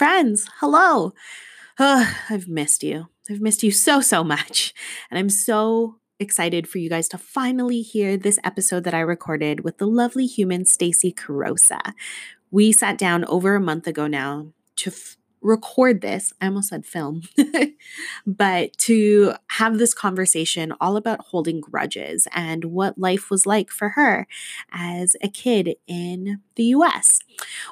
Friends, 0.00 0.48
hello. 0.60 1.12
Oh, 1.78 2.16
I've 2.30 2.48
missed 2.48 2.82
you. 2.82 3.08
I've 3.28 3.42
missed 3.42 3.62
you 3.62 3.70
so, 3.70 4.00
so 4.00 4.24
much. 4.24 4.72
And 5.10 5.18
I'm 5.18 5.28
so 5.28 5.96
excited 6.18 6.66
for 6.66 6.78
you 6.78 6.88
guys 6.88 7.06
to 7.08 7.18
finally 7.18 7.82
hear 7.82 8.16
this 8.16 8.38
episode 8.42 8.84
that 8.84 8.94
I 8.94 9.00
recorded 9.00 9.62
with 9.62 9.76
the 9.76 9.86
lovely 9.86 10.24
human 10.24 10.64
Stacy 10.64 11.12
Carosa. 11.12 11.92
We 12.50 12.72
sat 12.72 12.96
down 12.96 13.26
over 13.26 13.54
a 13.54 13.60
month 13.60 13.86
ago 13.86 14.06
now 14.06 14.54
to 14.76 14.90
f- 14.90 15.18
record 15.42 16.00
this. 16.00 16.32
I 16.40 16.46
almost 16.46 16.68
said 16.68 16.86
film, 16.86 17.22
but 18.26 18.72
to 18.78 19.34
have 19.48 19.78
this 19.78 19.94
conversation 19.94 20.72
all 20.80 20.96
about 20.96 21.26
holding 21.26 21.60
grudges 21.60 22.26
and 22.32 22.66
what 22.66 22.98
life 22.98 23.30
was 23.30 23.46
like 23.46 23.70
for 23.70 23.90
her 23.90 24.26
as 24.72 25.16
a 25.22 25.28
kid 25.28 25.76
in 25.86 26.40
the 26.56 26.64
US. 26.64 27.20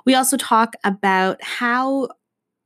We 0.04 0.14
also 0.14 0.36
talk 0.36 0.74
about 0.84 1.42
how 1.42 2.08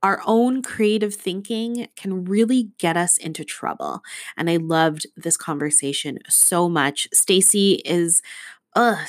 our 0.02 0.20
own 0.26 0.62
creative 0.62 1.14
thinking 1.14 1.86
can 1.96 2.24
really 2.24 2.70
get 2.78 2.96
us 2.96 3.16
into 3.16 3.44
trouble. 3.44 4.02
And 4.36 4.50
I 4.50 4.56
loved 4.56 5.06
this 5.16 5.36
conversation 5.36 6.18
so 6.28 6.68
much. 6.68 7.08
Stacy 7.12 7.82
is 7.84 8.20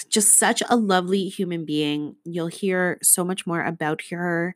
just 0.10 0.38
such 0.38 0.62
a 0.70 0.76
lovely 0.76 1.30
human 1.30 1.66
being. 1.66 2.16
You'll 2.26 2.48
hear 2.48 3.00
so 3.02 3.24
much 3.24 3.48
more 3.48 3.64
about 3.64 4.04
her 4.12 4.54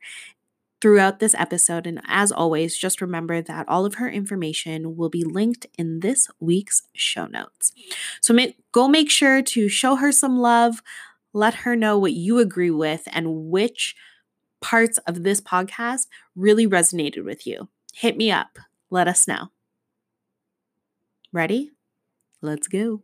throughout 0.80 1.18
this 1.18 1.34
episode. 1.34 1.88
And 1.88 2.00
as 2.06 2.30
always, 2.30 2.76
just 2.76 3.00
remember 3.00 3.42
that 3.42 3.68
all 3.68 3.84
of 3.84 3.94
her 3.94 4.08
information 4.08 4.96
will 4.96 5.08
be 5.08 5.24
linked 5.24 5.66
in 5.76 6.00
this 6.00 6.28
week's 6.38 6.82
show 6.94 7.26
notes. 7.26 7.72
So 8.20 8.38
go 8.70 8.86
make 8.86 9.10
sure 9.10 9.42
to 9.42 9.68
show 9.68 9.96
her 9.96 10.12
some 10.12 10.38
love, 10.38 10.82
let 11.32 11.54
her 11.54 11.74
know 11.74 11.98
what 11.98 12.12
you 12.12 12.38
agree 12.38 12.70
with 12.70 13.08
and 13.10 13.50
which 13.50 13.96
parts 14.60 14.98
of 15.06 15.22
this 15.22 15.40
podcast 15.40 16.06
really 16.34 16.66
resonated 16.66 17.24
with 17.24 17.46
you. 17.46 17.68
Hit 17.94 18.16
me 18.16 18.30
up. 18.30 18.58
Let 18.90 19.08
us 19.08 19.26
know. 19.28 19.48
Ready? 21.32 21.70
Let's 22.40 22.68
go. 22.68 23.02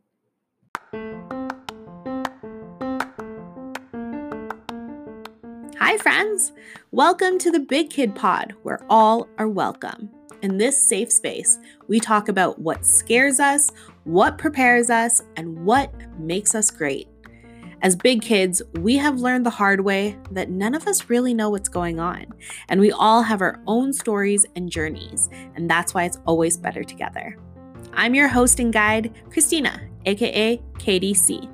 Hi, 5.79 5.99
friends. 5.99 6.53
Welcome 6.91 7.39
to 7.39 7.51
the 7.51 7.61
Big 7.61 7.91
Kid 7.91 8.15
Pod, 8.15 8.55
where 8.63 8.81
all 8.89 9.29
are 9.39 9.49
welcome. 9.49 10.11
In 10.43 10.59
this 10.59 10.77
safe 10.77 11.11
space, 11.11 11.59
we 11.89 12.01
talk 12.01 12.29
about 12.29 12.59
what 12.59 12.85
scares 12.85 13.41
us, 13.41 13.71
what 14.05 14.39
prepares 14.39 14.91
us, 14.91 15.21
and 15.37 15.65
what 15.65 15.93
makes 16.19 16.55
us 16.55 16.71
great. 16.71 17.09
As 17.83 17.97
big 17.97 18.23
kids, 18.23 18.63
we 18.81 18.97
have 18.97 19.21
learned 19.21 19.45
the 19.45 19.51
hard 19.51 19.81
way 19.81 20.17
that 20.31 20.51
none 20.51 20.75
of 20.75 20.87
us 20.87 21.11
really 21.11 21.35
know 21.35 21.51
what's 21.51 21.69
going 21.69 22.01
on, 22.01 22.27
and 22.69 22.81
we 22.81 22.93
all 22.93 23.23
have 23.23 23.41
our 23.41 23.61
own 23.67 23.93
stories 23.93 24.47
and 24.57 24.71
journeys, 24.71 25.29
and 25.55 25.69
that's 25.69 25.95
why 25.95 26.05
it's 26.05 26.19
always 26.27 26.57
better 26.57 26.83
together. 26.83 27.37
I'm 27.93 28.15
your 28.15 28.29
host 28.29 28.61
and 28.61 28.73
guide, 28.73 29.15
Christina, 29.31 29.81
aka 30.07 30.61
KDC. 30.79 31.51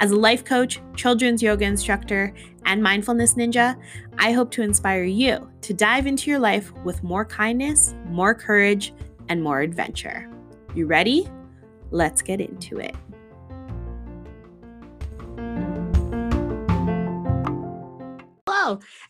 As 0.00 0.10
a 0.10 0.16
life 0.16 0.44
coach, 0.44 0.80
children's 0.96 1.42
yoga 1.42 1.64
instructor, 1.64 2.32
and 2.64 2.82
mindfulness 2.82 3.34
ninja, 3.34 3.76
I 4.18 4.32
hope 4.32 4.50
to 4.52 4.62
inspire 4.62 5.04
you 5.04 5.50
to 5.62 5.72
dive 5.74 6.06
into 6.06 6.30
your 6.30 6.38
life 6.38 6.72
with 6.84 7.02
more 7.02 7.24
kindness, 7.24 7.94
more 8.06 8.34
courage, 8.34 8.92
and 9.28 9.42
more 9.42 9.60
adventure. 9.60 10.28
You 10.74 10.86
ready? 10.86 11.28
Let's 11.90 12.20
get 12.22 12.40
into 12.40 12.78
it. 12.78 12.94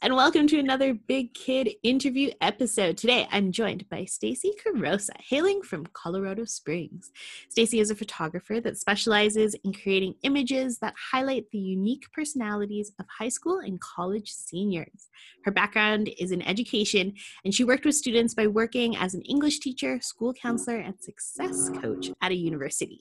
And 0.03 0.15
welcome 0.15 0.47
to 0.47 0.59
another 0.59 0.95
Big 0.95 1.35
Kid 1.35 1.71
interview 1.83 2.31
episode. 2.41 2.97
Today, 2.97 3.27
I'm 3.33 3.51
joined 3.51 3.89
by 3.89 4.05
Stacy 4.05 4.53
Carosa, 4.65 5.11
hailing 5.19 5.63
from 5.63 5.87
Colorado 5.95 6.45
Springs. 6.45 7.11
Stacy 7.49 7.81
is 7.81 7.91
a 7.91 7.97
photographer 7.97 8.61
that 8.61 8.79
specializes 8.79 9.57
in 9.65 9.73
creating 9.73 10.15
images 10.23 10.79
that 10.79 10.95
highlight 11.11 11.51
the 11.51 11.59
unique 11.59 12.07
personalities 12.13 12.93
of 13.01 13.07
high 13.09 13.29
school 13.29 13.59
and 13.59 13.81
college 13.81 14.31
seniors. 14.31 15.09
Her 15.45 15.51
background 15.51 16.09
is 16.21 16.31
in 16.31 16.43
education, 16.43 17.15
and 17.45 17.53
she 17.53 17.65
worked 17.65 17.85
with 17.85 17.97
students 17.97 18.35
by 18.35 18.47
working 18.47 18.97
as 18.97 19.15
an 19.15 19.23
English 19.23 19.59
teacher, 19.59 19.99
school 20.01 20.35
counselor, 20.35 20.77
and 20.77 20.95
success 21.01 21.69
coach 21.81 22.11
at 22.23 22.31
a 22.31 22.37
university. 22.37 23.01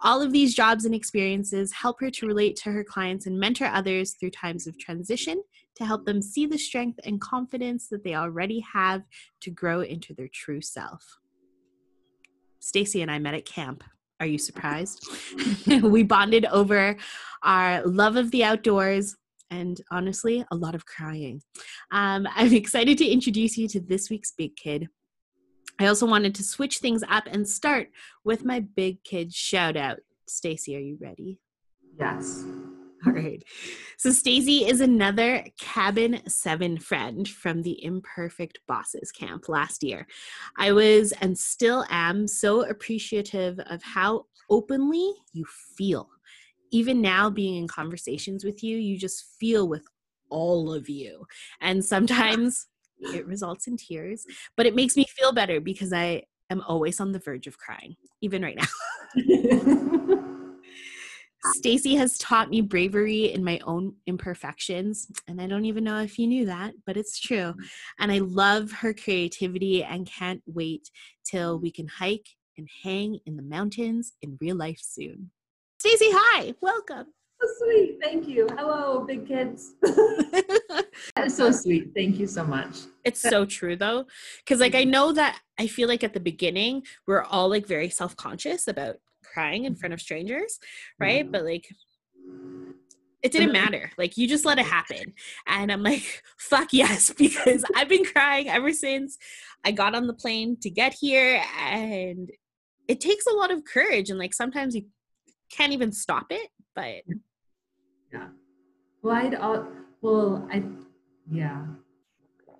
All 0.00 0.22
of 0.22 0.32
these 0.32 0.54
jobs 0.54 0.86
and 0.86 0.94
experiences 0.94 1.72
help 1.72 2.00
her 2.00 2.10
to 2.10 2.26
relate 2.26 2.56
to 2.56 2.70
her 2.70 2.84
clients 2.84 3.26
and 3.26 3.38
mentor 3.38 3.66
others 3.66 4.12
through 4.12 4.30
times 4.30 4.66
of 4.66 4.78
transition 4.78 5.42
to 5.76 5.84
help 5.84 6.04
them 6.04 6.22
see 6.22 6.46
the 6.46 6.58
strength 6.58 7.00
and 7.04 7.20
confidence 7.20 7.88
that 7.88 8.04
they 8.04 8.14
already 8.14 8.60
have 8.60 9.02
to 9.40 9.50
grow 9.50 9.80
into 9.80 10.14
their 10.14 10.28
true 10.28 10.60
self. 10.60 11.18
Stacy 12.58 13.02
and 13.02 13.10
I 13.10 13.18
met 13.18 13.34
at 13.34 13.44
camp. 13.44 13.82
Are 14.20 14.26
you 14.26 14.38
surprised? 14.38 15.08
we 15.82 16.02
bonded 16.02 16.44
over 16.46 16.96
our 17.42 17.82
love 17.86 18.16
of 18.16 18.30
the 18.30 18.44
outdoors 18.44 19.16
and 19.50 19.80
honestly, 19.90 20.44
a 20.50 20.56
lot 20.56 20.74
of 20.74 20.86
crying. 20.86 21.42
Um, 21.90 22.28
I'm 22.34 22.54
excited 22.54 22.98
to 22.98 23.06
introduce 23.06 23.56
you 23.56 23.66
to 23.68 23.80
this 23.80 24.08
week's 24.08 24.32
Big 24.32 24.56
Kid. 24.56 24.88
I 25.78 25.86
also 25.86 26.06
wanted 26.06 26.34
to 26.36 26.44
switch 26.44 26.78
things 26.78 27.02
up 27.08 27.24
and 27.26 27.48
start 27.48 27.88
with 28.24 28.44
my 28.44 28.60
Big 28.60 29.02
Kid 29.02 29.32
shout 29.32 29.76
out. 29.76 29.98
Stacy, 30.28 30.76
are 30.76 30.80
you 30.80 30.98
ready? 31.00 31.40
Yes. 31.98 32.44
All 33.06 33.12
right. 33.12 33.42
So 33.96 34.10
Stacy 34.10 34.66
is 34.66 34.80
another 34.80 35.44
cabin 35.58 36.20
7 36.28 36.78
friend 36.78 37.26
from 37.26 37.62
the 37.62 37.82
Imperfect 37.82 38.60
Bosses 38.66 39.10
camp 39.10 39.48
last 39.48 39.82
year. 39.82 40.06
I 40.58 40.72
was 40.72 41.12
and 41.20 41.38
still 41.38 41.86
am 41.88 42.26
so 42.26 42.68
appreciative 42.68 43.58
of 43.70 43.82
how 43.82 44.26
openly 44.50 45.14
you 45.32 45.44
feel. 45.76 46.10
Even 46.72 47.00
now 47.00 47.30
being 47.30 47.56
in 47.56 47.68
conversations 47.68 48.44
with 48.44 48.62
you, 48.62 48.76
you 48.76 48.98
just 48.98 49.24
feel 49.38 49.66
with 49.68 49.86
all 50.28 50.72
of 50.72 50.88
you. 50.88 51.26
And 51.60 51.84
sometimes 51.84 52.68
it 53.00 53.26
results 53.26 53.66
in 53.66 53.76
tears, 53.76 54.26
but 54.56 54.66
it 54.66 54.74
makes 54.74 54.96
me 54.96 55.06
feel 55.08 55.32
better 55.32 55.60
because 55.60 55.92
I 55.92 56.24
am 56.50 56.62
always 56.66 57.00
on 57.00 57.12
the 57.12 57.18
verge 57.18 57.46
of 57.46 57.58
crying, 57.58 57.96
even 58.20 58.42
right 58.42 58.56
now. 58.56 59.86
Stacy 61.44 61.94
has 61.96 62.18
taught 62.18 62.50
me 62.50 62.60
bravery 62.60 63.32
in 63.32 63.42
my 63.42 63.60
own 63.64 63.94
imperfections, 64.06 65.10
and 65.26 65.40
I 65.40 65.46
don't 65.46 65.64
even 65.64 65.84
know 65.84 66.00
if 66.00 66.18
you 66.18 66.26
knew 66.26 66.46
that, 66.46 66.74
but 66.86 66.96
it's 66.96 67.18
true. 67.18 67.54
Mm. 67.54 67.64
And 67.98 68.12
I 68.12 68.18
love 68.18 68.70
her 68.72 68.92
creativity 68.92 69.82
and 69.82 70.06
can't 70.06 70.42
wait 70.46 70.90
till 71.24 71.58
we 71.58 71.70
can 71.70 71.88
hike 71.88 72.28
and 72.58 72.68
hang 72.82 73.18
in 73.26 73.36
the 73.36 73.42
mountains 73.42 74.12
in 74.22 74.36
real 74.40 74.56
life 74.56 74.80
soon. 74.82 75.30
Stacy, 75.78 76.08
hi, 76.10 76.54
welcome. 76.60 77.06
So 77.40 77.48
sweet. 77.64 77.98
Thank 78.02 78.28
you. 78.28 78.46
Hello, 78.58 79.00
big 79.06 79.26
kids. 79.26 79.72
That's 81.16 81.34
so 81.34 81.50
sweet. 81.50 81.92
Thank 81.94 82.18
you 82.18 82.26
so 82.26 82.44
much. 82.44 82.80
It's 83.02 83.20
so 83.20 83.46
true 83.46 83.76
though. 83.76 84.04
Cause 84.46 84.60
like 84.60 84.74
I 84.74 84.82
mm-hmm. 84.82 84.90
know 84.90 85.12
that 85.12 85.40
I 85.58 85.66
feel 85.66 85.88
like 85.88 86.04
at 86.04 86.12
the 86.12 86.20
beginning 86.20 86.82
we're 87.06 87.22
all 87.22 87.48
like 87.48 87.66
very 87.66 87.88
self-conscious 87.88 88.68
about 88.68 88.96
crying 89.32 89.64
in 89.64 89.74
front 89.74 89.92
of 89.92 90.00
strangers, 90.00 90.58
right? 90.98 91.26
Mm. 91.26 91.32
But 91.32 91.44
like 91.44 91.66
it 93.22 93.32
didn't 93.32 93.52
matter. 93.52 93.90
Like 93.98 94.16
you 94.16 94.26
just 94.26 94.44
let 94.44 94.58
it 94.58 94.64
happen. 94.66 95.12
And 95.46 95.70
I'm 95.70 95.82
like, 95.82 96.22
fuck 96.38 96.72
yes, 96.72 97.12
because 97.16 97.64
I've 97.74 97.88
been 97.88 98.04
crying 98.04 98.48
ever 98.48 98.72
since 98.72 99.18
I 99.64 99.72
got 99.72 99.94
on 99.94 100.06
the 100.06 100.14
plane 100.14 100.56
to 100.62 100.70
get 100.70 100.94
here. 100.98 101.42
And 101.60 102.30
it 102.88 103.00
takes 103.00 103.26
a 103.26 103.32
lot 103.32 103.50
of 103.50 103.64
courage. 103.64 104.10
And 104.10 104.18
like 104.18 104.34
sometimes 104.34 104.74
you 104.74 104.86
can't 105.50 105.72
even 105.72 105.92
stop 105.92 106.26
it, 106.30 106.48
but 106.74 107.02
yeah. 108.12 108.28
Well, 109.02 109.16
I'd, 109.16 109.34
uh, 109.34 109.64
well, 110.00 110.48
I, 110.50 110.62
yeah. 111.30 111.64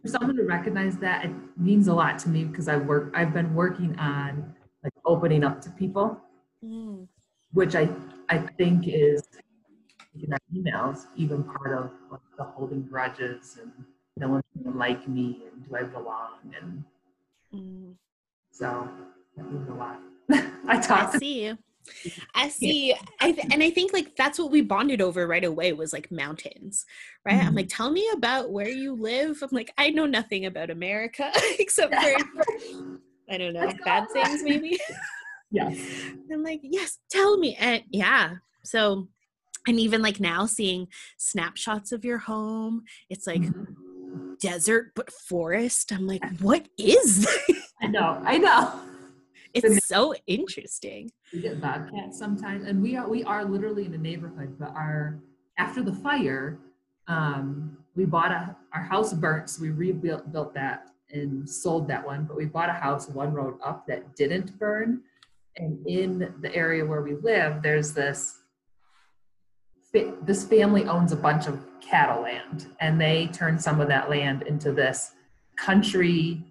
For 0.03 0.09
someone 0.09 0.37
to 0.37 0.45
recognize 0.45 0.97
that, 0.99 1.27
it 1.27 1.33
means 1.57 1.89
a 1.89 1.95
lot 1.95 2.19
to 2.21 2.29
me 2.31 2.45
because 2.45 2.69
I 2.69 2.77
work, 2.77 3.13
I've 3.15 3.35
been 3.35 3.55
working 3.55 3.99
on 3.99 4.55
like 4.83 4.93
opening 5.05 5.45
up 5.45 5.61
to 5.63 5.71
people 5.71 6.19
mm. 6.65 7.07
which 7.53 7.75
I 7.75 7.89
I 8.29 8.39
think 8.39 8.85
is 8.87 9.23
in 10.21 10.33
our 10.33 10.39
emails 10.55 11.07
even 11.17 11.45
part 11.45 11.79
of 11.79 11.91
like, 12.11 12.21
the 12.37 12.45
holding 12.45 12.83
grudges 12.83 13.59
and 13.61 13.73
no 14.17 14.29
one's 14.29 14.45
gonna 14.63 14.77
like 14.77 15.07
me 15.09 15.43
and 15.53 15.69
do 15.69 15.77
I 15.77 15.83
belong 15.85 16.33
and 16.61 16.85
mm. 17.55 17.95
so 18.51 18.89
that 19.37 19.51
means 19.51 19.69
a 19.69 19.73
lot. 19.73 20.01
I 20.69 20.79
talk. 20.81 21.15
I 21.15 21.19
see 21.19 21.45
you. 21.45 21.59
I 22.35 22.49
see. 22.61 22.95
I 23.21 23.33
th- 23.33 23.47
and 23.51 23.63
I 23.63 23.71
think 23.71 23.93
like 23.93 24.17
that's 24.17 24.39
what 24.39 24.51
we 24.51 24.61
bonded 24.61 25.01
over 25.01 25.27
right 25.27 25.45
away 25.45 25.73
was 25.73 25.93
like 25.93 26.11
mountains, 26.11 26.87
right? 27.25 27.39
Mm-hmm. 27.39 27.49
I'm 27.49 27.55
like, 27.55 27.69
tell 27.69 27.91
me 27.91 28.09
about 28.15 28.51
where 28.51 28.69
you 28.69 28.95
live. 28.95 29.43
I'm 29.43 29.49
like, 29.53 29.73
I 29.79 29.91
know 29.91 30.07
nothing 30.07 30.47
about 30.47 30.71
America 30.71 31.31
except 31.59 31.95
for 31.95 32.17
I 33.31 33.39
don't 33.39 33.55
know 33.55 33.73
bad 33.85 34.11
things 34.13 34.43
maybe. 34.43 34.79
Yes. 35.51 35.79
I'm 36.33 36.43
like, 36.43 36.61
yes, 36.63 36.99
tell 37.11 37.37
me. 37.37 37.57
And 37.59 37.83
yeah. 37.91 38.37
So, 38.63 39.09
and 39.67 39.79
even 39.79 40.03
like 40.03 40.21
now 40.21 40.47
seeing 40.47 40.89
snapshots 41.19 41.93
of 41.93 42.05
your 42.05 42.19
home, 42.19 42.85
it's 43.09 43.27
like, 43.27 43.43
mm-hmm. 43.43 44.35
desert 44.41 44.93
but 44.95 45.13
forest. 45.13 45.93
I'm 45.93 46.07
like, 46.07 46.25
what 46.39 46.69
is 46.79 47.27
this? 47.49 47.73
I 47.83 47.87
know, 47.87 48.23
I 48.25 48.39
know. 48.39 48.81
It's 49.53 49.87
so 49.87 50.15
interesting. 50.27 51.11
We 51.33 51.41
get 51.41 51.61
bobcats 51.61 52.19
sometimes, 52.19 52.67
and 52.67 52.81
we 52.83 52.97
are 52.97 53.09
we 53.09 53.25
are 53.25 53.45
literally 53.45 53.85
in 53.85 53.95
a 53.95 53.99
neighborhood. 53.99 54.57
But 54.59 54.71
our 54.71 55.19
after 55.59 55.83
the 55.83 55.93
fire, 55.93 56.59
um, 57.09 57.77
we 57.97 58.05
bought 58.05 58.31
a 58.31 58.57
our 58.73 58.83
house 58.83 59.13
burnt, 59.13 59.51
so 59.51 59.63
we 59.63 59.71
rebuilt 59.71 60.33
built 60.33 60.55
that 60.55 60.91
and 61.11 61.49
sold 61.49 61.89
that 61.89 62.05
one. 62.05 62.25
But 62.25 62.37
we 62.37 62.45
bought 62.45 62.69
a 62.69 62.75
house 62.75 63.09
one 63.09 63.33
road 63.33 63.59
up 63.65 63.87
that 63.89 64.15
didn't 64.15 64.57
burn, 64.59 65.03
and 65.61 65.87
in 65.87 66.35
the 66.41 66.55
area 66.55 66.85
where 66.85 67.03
we 67.03 67.15
live, 67.15 67.63
there's 67.63 67.93
this 67.93 68.37
this 70.23 70.45
family 70.45 70.85
owns 70.85 71.11
a 71.11 71.17
bunch 71.17 71.49
of 71.49 71.59
cattle 71.81 72.23
land, 72.23 72.69
and 72.81 73.01
they 73.01 73.27
turned 73.33 73.61
some 73.61 73.81
of 73.81 73.89
that 73.89 74.09
land 74.09 74.43
into 74.43 74.73
this 74.73 75.13
country 75.57 76.45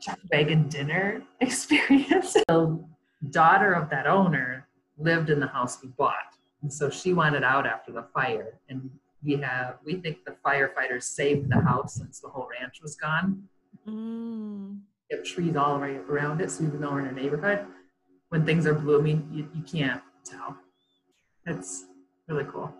chuck 0.00 0.18
wagon 0.32 0.68
dinner 0.68 1.22
experience. 1.40 2.32
the 2.32 2.84
daughter 3.30 3.72
of 3.72 3.88
that 3.90 4.06
owner 4.06 4.66
lived 4.96 5.30
in 5.30 5.40
the 5.40 5.46
house 5.46 5.78
we 5.82 5.88
bought. 5.88 6.14
And 6.62 6.72
so 6.72 6.90
she 6.90 7.12
wanted 7.12 7.44
out 7.44 7.66
after 7.66 7.92
the 7.92 8.06
fire. 8.14 8.58
And 8.68 8.90
we 9.24 9.36
have 9.36 9.78
we 9.84 9.96
think 9.96 10.24
the 10.24 10.36
firefighters 10.44 11.04
saved 11.04 11.50
the 11.50 11.60
house 11.60 11.94
since 11.94 12.20
the 12.20 12.28
whole 12.28 12.48
ranch 12.60 12.80
was 12.82 12.96
gone. 12.96 13.44
Mm. 13.86 14.78
We 15.10 15.16
have 15.16 15.24
trees 15.24 15.56
all 15.56 15.80
way 15.80 15.96
around 16.08 16.40
it, 16.40 16.50
so 16.50 16.64
even 16.64 16.80
though 16.80 16.90
we're 16.90 17.00
in 17.00 17.06
a 17.06 17.12
neighborhood, 17.12 17.64
when 18.28 18.44
things 18.44 18.66
are 18.66 18.74
blooming, 18.74 19.28
you, 19.32 19.48
you 19.54 19.62
can't 19.62 20.02
tell. 20.24 20.56
It's 21.46 21.86
really 22.28 22.44
cool. 22.44 22.72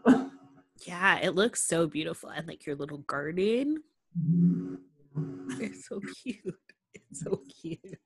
yeah, 0.87 1.19
it 1.19 1.35
looks 1.35 1.63
so 1.63 1.87
beautiful. 1.87 2.29
And 2.31 2.47
like 2.47 2.67
your 2.67 2.77
little 2.77 2.99
garden. 2.99 3.83
Mm-hmm. 4.19 5.61
It's 5.61 5.89
so 5.89 6.01
cute. 6.23 6.55
It's 6.95 7.21
so 7.23 7.41
cute. 7.61 7.99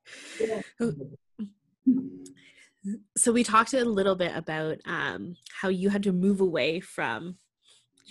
So 3.16 3.30
we 3.30 3.44
talked 3.44 3.74
a 3.74 3.84
little 3.84 4.16
bit 4.16 4.32
about 4.34 4.78
um, 4.86 5.36
how 5.60 5.68
you 5.68 5.88
had 5.88 6.02
to 6.04 6.12
move 6.12 6.40
away 6.40 6.80
from 6.80 7.36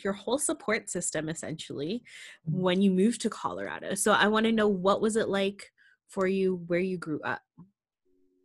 your 0.03 0.13
whole 0.13 0.37
support 0.37 0.89
system 0.89 1.27
essentially 1.27 2.03
mm-hmm. 2.47 2.61
when 2.61 2.81
you 2.81 2.91
moved 2.91 3.21
to 3.21 3.29
Colorado. 3.29 3.95
So 3.95 4.13
I 4.13 4.27
want 4.27 4.45
to 4.45 4.51
know 4.51 4.67
what 4.67 5.01
was 5.01 5.15
it 5.15 5.27
like 5.27 5.71
for 6.07 6.27
you 6.27 6.63
where 6.67 6.79
you 6.79 6.97
grew 6.97 7.21
up? 7.21 7.41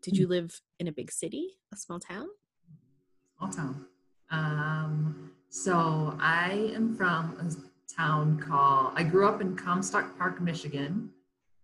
Did 0.07 0.19
you 0.19 0.29
live 0.29 0.63
in 0.79 0.87
a 0.87 0.93
big 0.93 1.11
city, 1.11 1.59
a 1.75 1.77
small 1.77 1.99
town? 1.99 2.29
Small 3.39 3.51
town. 3.51 3.87
Um, 4.31 5.33
so 5.49 6.17
I 6.21 6.71
am 6.77 6.95
from 6.95 7.37
a 7.41 7.93
town 7.93 8.39
called, 8.39 8.93
I 8.95 9.03
grew 9.03 9.27
up 9.27 9.41
in 9.41 9.57
Comstock 9.57 10.17
Park, 10.17 10.41
Michigan. 10.41 11.11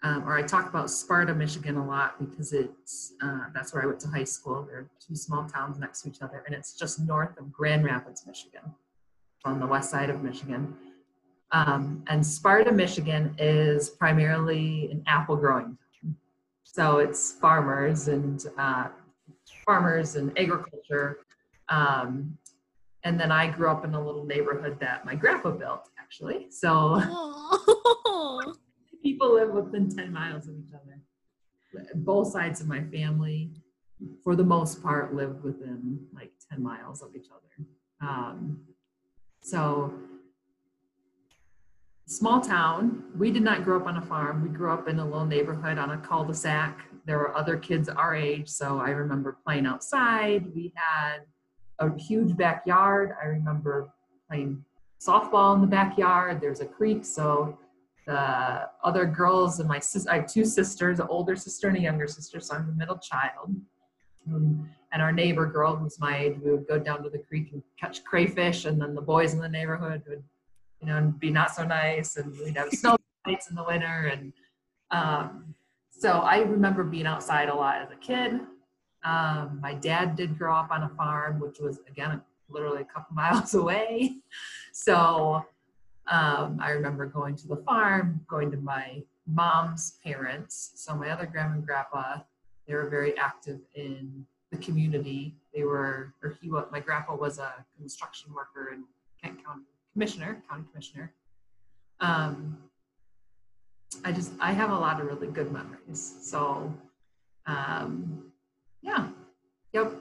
Um, 0.02 0.24
or 0.24 0.36
I 0.36 0.42
talk 0.42 0.68
about 0.68 0.90
Sparta, 0.90 1.32
Michigan 1.32 1.76
a 1.76 1.86
lot 1.86 2.18
because 2.18 2.52
it's 2.52 3.12
uh, 3.22 3.44
that's 3.54 3.72
where 3.72 3.84
I 3.84 3.86
went 3.86 4.00
to 4.00 4.08
high 4.08 4.24
school. 4.24 4.66
They're 4.68 4.90
two 4.98 5.14
small 5.14 5.44
towns 5.48 5.78
next 5.78 6.02
to 6.02 6.08
each 6.08 6.20
other, 6.20 6.42
and 6.44 6.52
it's 6.52 6.76
just 6.76 6.98
north 6.98 7.38
of 7.38 7.52
Grand 7.52 7.84
Rapids, 7.84 8.26
Michigan, 8.26 8.74
on 9.44 9.60
the 9.60 9.66
west 9.68 9.88
side 9.92 10.10
of 10.10 10.20
Michigan. 10.20 10.74
Um, 11.52 12.02
and 12.08 12.26
Sparta, 12.26 12.72
Michigan 12.72 13.36
is 13.38 13.90
primarily 13.90 14.90
an 14.90 15.04
apple 15.06 15.36
growing. 15.36 15.78
So 16.72 16.98
it's 16.98 17.32
farmers 17.32 18.08
and 18.08 18.44
uh, 18.56 18.88
farmers 19.66 20.16
and 20.16 20.36
agriculture. 20.38 21.18
Um, 21.68 22.38
and 23.04 23.20
then 23.20 23.30
I 23.30 23.50
grew 23.50 23.68
up 23.68 23.84
in 23.84 23.94
a 23.94 24.04
little 24.04 24.24
neighborhood 24.24 24.78
that 24.80 25.04
my 25.04 25.14
grandpa 25.14 25.50
built, 25.50 25.90
actually. 26.00 26.46
So 26.50 27.00
people 29.02 29.34
live 29.34 29.50
within 29.50 29.94
10 29.94 30.12
miles 30.12 30.48
of 30.48 30.54
each 30.56 30.72
other. 30.72 31.86
Both 31.94 32.32
sides 32.32 32.60
of 32.62 32.68
my 32.68 32.82
family, 32.84 33.50
for 34.24 34.34
the 34.34 34.44
most 34.44 34.82
part, 34.82 35.14
live 35.14 35.44
within 35.44 36.06
like 36.14 36.32
10 36.50 36.62
miles 36.62 37.02
of 37.02 37.14
each 37.14 37.28
other. 37.30 37.66
Um, 38.00 38.60
so, 39.42 39.92
small 42.12 42.40
town. 42.40 43.04
We 43.16 43.30
did 43.30 43.42
not 43.42 43.64
grow 43.64 43.78
up 43.78 43.86
on 43.86 43.96
a 43.96 44.02
farm. 44.02 44.42
We 44.42 44.50
grew 44.50 44.70
up 44.70 44.88
in 44.88 44.98
a 44.98 45.04
little 45.04 45.24
neighborhood 45.24 45.78
on 45.78 45.90
a 45.90 45.98
cul 45.98 46.24
de 46.24 46.34
sac. 46.34 46.84
There 47.06 47.18
were 47.18 47.36
other 47.36 47.56
kids 47.56 47.88
our 47.88 48.14
age, 48.14 48.48
so 48.48 48.78
I 48.78 48.90
remember 48.90 49.38
playing 49.44 49.66
outside. 49.66 50.54
We 50.54 50.72
had 50.76 51.20
a 51.78 51.96
huge 51.98 52.36
backyard. 52.36 53.14
I 53.20 53.26
remember 53.26 53.92
playing 54.28 54.64
softball 55.00 55.54
in 55.54 55.60
the 55.62 55.66
backyard. 55.66 56.40
There's 56.40 56.60
a 56.60 56.66
creek, 56.66 57.04
so 57.04 57.58
the 58.06 58.68
other 58.84 59.06
girls 59.06 59.58
and 59.58 59.68
my 59.68 59.78
sis, 59.78 60.06
I 60.06 60.16
have 60.16 60.26
two 60.26 60.44
sisters, 60.44 61.00
an 61.00 61.06
older 61.08 61.34
sister 61.34 61.68
and 61.68 61.76
a 61.76 61.80
younger 61.80 62.06
sister, 62.06 62.40
so 62.40 62.54
I'm 62.54 62.66
the 62.66 62.74
middle 62.74 62.98
child. 62.98 63.56
Um, 64.28 64.68
and 64.92 65.00
our 65.00 65.12
neighbor 65.12 65.46
girl, 65.46 65.74
who's 65.74 65.98
my 65.98 66.18
age, 66.18 66.36
we 66.44 66.50
would 66.50 66.68
go 66.68 66.78
down 66.78 67.02
to 67.02 67.10
the 67.10 67.18
creek 67.18 67.50
and 67.52 67.62
catch 67.80 68.04
crayfish, 68.04 68.66
and 68.66 68.80
then 68.80 68.94
the 68.94 69.00
boys 69.00 69.32
in 69.32 69.40
the 69.40 69.48
neighborhood 69.48 70.02
would, 70.08 70.22
you 70.82 70.88
know, 70.88 70.96
and 70.96 71.18
be 71.18 71.30
not 71.30 71.54
so 71.54 71.64
nice, 71.64 72.16
and 72.16 72.36
we'd 72.38 72.56
have 72.56 72.70
snow 72.72 72.96
fights 73.24 73.48
in 73.48 73.54
the 73.54 73.62
winter, 73.62 74.10
and 74.12 74.32
um, 74.90 75.54
so 75.90 76.18
I 76.18 76.38
remember 76.38 76.82
being 76.82 77.06
outside 77.06 77.48
a 77.48 77.54
lot 77.54 77.80
as 77.80 77.90
a 77.92 77.96
kid. 77.96 78.40
Um, 79.04 79.60
my 79.62 79.74
dad 79.74 80.16
did 80.16 80.36
grow 80.36 80.54
up 80.54 80.70
on 80.70 80.82
a 80.82 80.88
farm, 80.90 81.40
which 81.40 81.60
was 81.60 81.78
again 81.88 82.20
literally 82.48 82.82
a 82.82 82.84
couple 82.84 83.14
miles 83.14 83.54
away. 83.54 84.16
So 84.72 85.44
um, 86.08 86.58
I 86.60 86.70
remember 86.70 87.06
going 87.06 87.36
to 87.36 87.48
the 87.48 87.56
farm, 87.56 88.20
going 88.28 88.50
to 88.50 88.56
my 88.56 89.02
mom's 89.26 89.98
parents. 90.04 90.72
So 90.74 90.94
my 90.96 91.10
other 91.10 91.26
grandma 91.26 91.54
and 91.54 91.64
grandpa, 91.64 92.18
they 92.66 92.74
were 92.74 92.88
very 92.88 93.16
active 93.16 93.60
in 93.74 94.26
the 94.50 94.58
community. 94.58 95.36
They 95.54 95.62
were, 95.62 96.12
or 96.22 96.36
he 96.40 96.50
was, 96.50 96.66
my 96.72 96.80
grandpa 96.80 97.14
was 97.14 97.38
a 97.38 97.64
construction 97.78 98.34
worker 98.34 98.72
in 98.74 98.84
Kent 99.22 99.44
County 99.44 99.71
Commissioner, 99.92 100.42
County 100.48 100.64
Commissioner. 100.70 101.12
Um, 102.00 102.58
I 104.04 104.12
just, 104.12 104.32
I 104.40 104.52
have 104.52 104.70
a 104.70 104.74
lot 104.74 105.00
of 105.00 105.06
really 105.06 105.28
good 105.28 105.52
memories. 105.52 106.16
So, 106.22 106.72
um, 107.46 108.32
yeah, 108.80 109.08
yep. 109.72 109.92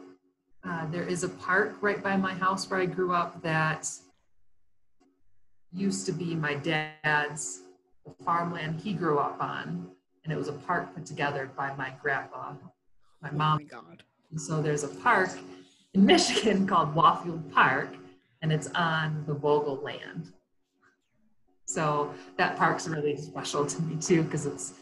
Uh, 0.63 0.85
there 0.91 1.03
is 1.03 1.23
a 1.23 1.29
park 1.29 1.75
right 1.81 2.01
by 2.01 2.15
my 2.15 2.33
house 2.33 2.69
where 2.69 2.79
I 2.79 2.85
grew 2.85 3.13
up 3.13 3.41
that 3.41 3.89
used 5.73 6.05
to 6.05 6.11
be 6.11 6.35
my 6.35 6.53
dad's 6.53 7.61
farmland 8.23 8.79
he 8.79 8.93
grew 8.93 9.19
up 9.19 9.41
on, 9.41 9.89
and 10.23 10.33
it 10.33 10.35
was 10.35 10.47
a 10.47 10.53
park 10.53 10.93
put 10.93 11.05
together 11.05 11.49
by 11.57 11.73
my 11.75 11.93
grandpa, 12.01 12.53
my 13.21 13.31
mom. 13.31 13.59
Oh 13.59 13.63
my 13.63 13.63
God. 13.63 14.03
And 14.31 14.39
so 14.39 14.61
there's 14.61 14.83
a 14.83 14.87
park 14.87 15.29
in 15.93 16.05
Michigan 16.05 16.67
called 16.67 16.95
Waffield 16.95 17.51
Park, 17.53 17.89
and 18.41 18.51
it's 18.51 18.67
on 18.75 19.23
the 19.27 19.33
Vogel 19.33 19.75
land. 19.77 20.31
So 21.65 22.13
that 22.37 22.57
park's 22.57 22.87
really 22.87 23.15
special 23.17 23.65
to 23.65 23.81
me 23.81 23.95
too, 24.01 24.23
because 24.23 24.45
it's 24.45 24.73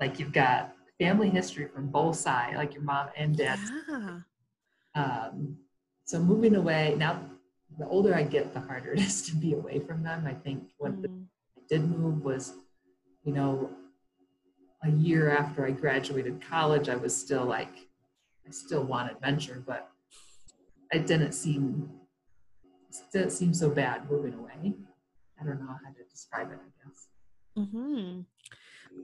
like 0.00 0.18
you've 0.18 0.32
got 0.32 0.74
family 0.98 1.30
history 1.30 1.66
from 1.66 1.88
both 1.88 2.16
sides, 2.16 2.56
like 2.56 2.74
your 2.74 2.82
mom 2.82 3.08
and 3.16 3.36
dad. 3.36 3.58
Yeah. 3.88 4.18
Um, 4.94 5.56
so 6.04 6.18
moving 6.18 6.54
away 6.54 6.94
now, 6.98 7.20
the 7.78 7.86
older 7.88 8.14
I 8.14 8.22
get, 8.22 8.52
the 8.52 8.60
harder 8.60 8.92
it 8.94 9.00
is 9.00 9.22
to 9.22 9.36
be 9.36 9.54
away 9.54 9.80
from 9.80 10.02
them. 10.02 10.24
I 10.26 10.34
think 10.34 10.70
when 10.78 10.92
mm. 11.02 11.24
I 11.56 11.60
did 11.68 11.88
move 11.88 12.24
was, 12.24 12.54
you 13.24 13.32
know, 13.32 13.70
a 14.82 14.90
year 14.90 15.30
after 15.30 15.66
I 15.66 15.70
graduated 15.70 16.42
college, 16.46 16.88
I 16.88 16.96
was 16.96 17.16
still 17.16 17.44
like, 17.44 17.74
I 18.46 18.50
still 18.50 18.84
want 18.84 19.10
adventure, 19.10 19.62
but 19.66 19.90
it 20.92 21.06
didn't 21.06 21.32
seem, 21.32 21.90
it 23.00 23.12
didn't 23.12 23.30
seem 23.30 23.54
so 23.54 23.70
bad 23.70 24.10
moving 24.10 24.34
away. 24.34 24.74
I 25.40 25.44
don't 25.44 25.60
know 25.60 25.66
how 25.66 25.90
to 25.92 26.04
describe 26.10 26.50
it, 26.52 26.58
I 26.58 26.88
guess. 26.88 27.08
Mm-hmm. 27.58 28.20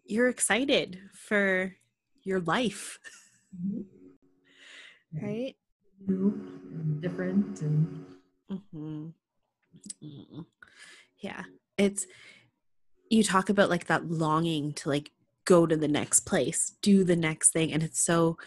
You're 0.05 0.29
excited 0.29 1.01
for 1.13 1.75
your 2.23 2.41
life, 2.41 2.99
mm-hmm. 3.57 5.25
right? 5.25 5.57
New 6.07 6.41
and 6.73 7.03
different 7.03 7.61
and 7.63 8.07
Mm-hmm. 8.51 9.07
Mm-hmm. 10.03 10.41
Yeah. 11.19 11.45
It's, 11.79 12.07
you 13.09 13.23
talk 13.23 13.49
about 13.49 13.71
like 13.71 13.87
that 13.87 14.11
longing 14.11 14.73
to 14.75 14.89
like 14.89 15.13
go 15.45 15.67
to 15.67 15.77
the 15.77 15.89
next 15.89 16.21
place, 16.21 16.73
do 16.83 17.05
the 17.05 17.17
next 17.17 17.51
thing. 17.51 17.73
And 17.73 17.83
it's 17.83 18.01
so 18.01 18.39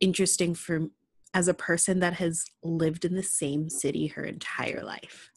interesting 0.00 0.54
for, 0.54 0.88
as 1.34 1.48
a 1.48 1.54
person 1.54 1.98
that 2.00 2.14
has 2.14 2.44
lived 2.62 3.04
in 3.04 3.14
the 3.14 3.22
same 3.22 3.68
city 3.68 4.06
her 4.06 4.22
entire 4.22 4.82
life. 4.84 5.30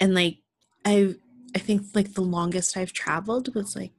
And 0.00 0.14
like, 0.14 0.38
I, 0.84 1.14
I 1.54 1.60
think 1.60 1.86
like 1.94 2.14
the 2.14 2.22
longest 2.22 2.76
I've 2.76 2.92
traveled 2.92 3.54
was 3.54 3.76
like, 3.76 3.92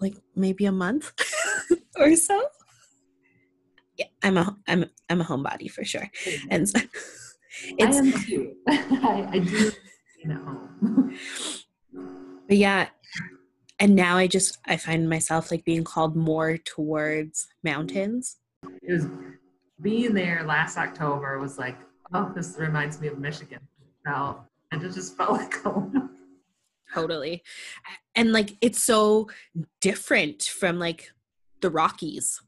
like 0.00 0.14
maybe 0.34 0.66
a 0.66 0.72
month 0.72 1.12
or 1.96 2.16
so. 2.16 2.48
Yeah, 3.96 4.06
I'm 4.22 4.36
a 4.36 4.56
I'm 4.68 4.84
I'm 5.08 5.20
a 5.20 5.24
homebody 5.24 5.68
for 5.68 5.84
sure, 5.84 6.08
and 6.50 6.68
so, 6.68 6.78
it's, 7.78 7.96
I 7.96 7.98
am 7.98 8.12
too. 8.12 8.54
I, 8.68 9.28
I 9.32 9.38
do 9.40 9.72
at 10.24 10.36
home. 10.36 11.14
But 12.48 12.56
yeah, 12.56 12.88
and 13.78 13.94
now 13.94 14.16
I 14.16 14.26
just 14.26 14.56
I 14.64 14.78
find 14.78 15.06
myself 15.06 15.50
like 15.50 15.66
being 15.66 15.84
called 15.84 16.16
more 16.16 16.56
towards 16.56 17.46
mountains. 17.62 18.37
It 18.62 18.92
was 18.92 19.06
being 19.80 20.14
there 20.14 20.44
last 20.44 20.76
October 20.76 21.38
was 21.38 21.58
like, 21.58 21.78
oh, 22.12 22.32
this 22.34 22.56
reminds 22.58 23.00
me 23.00 23.08
of 23.08 23.18
Michigan. 23.18 23.60
Felt 24.04 24.40
and 24.72 24.82
it 24.82 24.92
just 24.92 25.16
felt 25.16 25.32
like 25.32 25.54
home. 25.62 26.10
Totally. 26.94 27.42
And 28.14 28.32
like 28.32 28.56
it's 28.60 28.82
so 28.82 29.28
different 29.80 30.42
from 30.42 30.78
like 30.78 31.10
the 31.60 31.70
Rockies. 31.70 32.40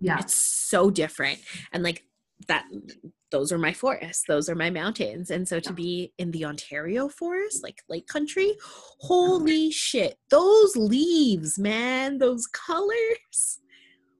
Yeah. 0.00 0.18
It's 0.18 0.34
so 0.34 0.90
different. 0.90 1.38
And 1.72 1.82
like 1.82 2.04
that 2.48 2.66
those 3.30 3.52
are 3.52 3.58
my 3.58 3.72
forests 3.72 4.24
those 4.26 4.48
are 4.48 4.54
my 4.54 4.70
mountains 4.70 5.30
and 5.30 5.46
so 5.46 5.60
to 5.60 5.72
be 5.72 6.12
in 6.18 6.30
the 6.30 6.44
ontario 6.44 7.08
forest 7.08 7.62
like 7.62 7.82
lake 7.88 8.06
country 8.06 8.56
holy 9.00 9.70
shit 9.70 10.16
those 10.30 10.74
leaves 10.76 11.58
man 11.58 12.18
those 12.18 12.46
colors 12.46 13.60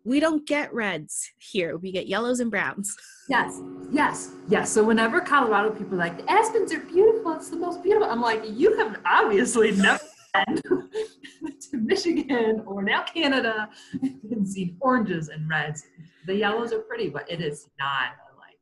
we 0.05 0.21
don't 0.21 0.47
get 0.47 0.73
reds 0.73 1.31
here. 1.37 1.77
We 1.77 1.93
get 1.93 2.07
yellows 2.07 2.41
and 2.41 2.51
browns. 2.51 2.97
Yes 3.29 3.61
yes 3.91 4.31
yes. 4.49 4.71
So 4.71 4.85
whenever 4.85 5.21
colorado 5.21 5.71
people 5.71 5.95
are 5.95 5.99
like 5.99 6.19
the 6.19 6.31
aspens 6.31 6.73
are 6.73 6.81
beautiful. 6.81 7.33
It's 7.33 7.51
the 7.51 7.57
most 7.57 7.83
beautiful 7.83 8.09
i'm 8.09 8.21
like 8.21 8.43
you 8.47 8.77
have 8.79 9.01
obviously 9.05 9.73
never 9.77 10.01
been 10.35 10.63
to 11.71 11.77
michigan 11.77 12.63
or 12.67 12.83
now 12.83 13.03
canada 13.03 13.69
and 14.03 14.49
seen 14.49 14.77
oranges 14.81 15.29
and 15.29 15.49
reds. 15.49 15.85
The 16.27 16.35
yellows 16.35 16.73
are 16.73 16.81
pretty 16.81 17.09
but 17.09 17.31
it 17.31 17.41
is 17.41 17.69
not 17.79 18.13
like 18.39 18.59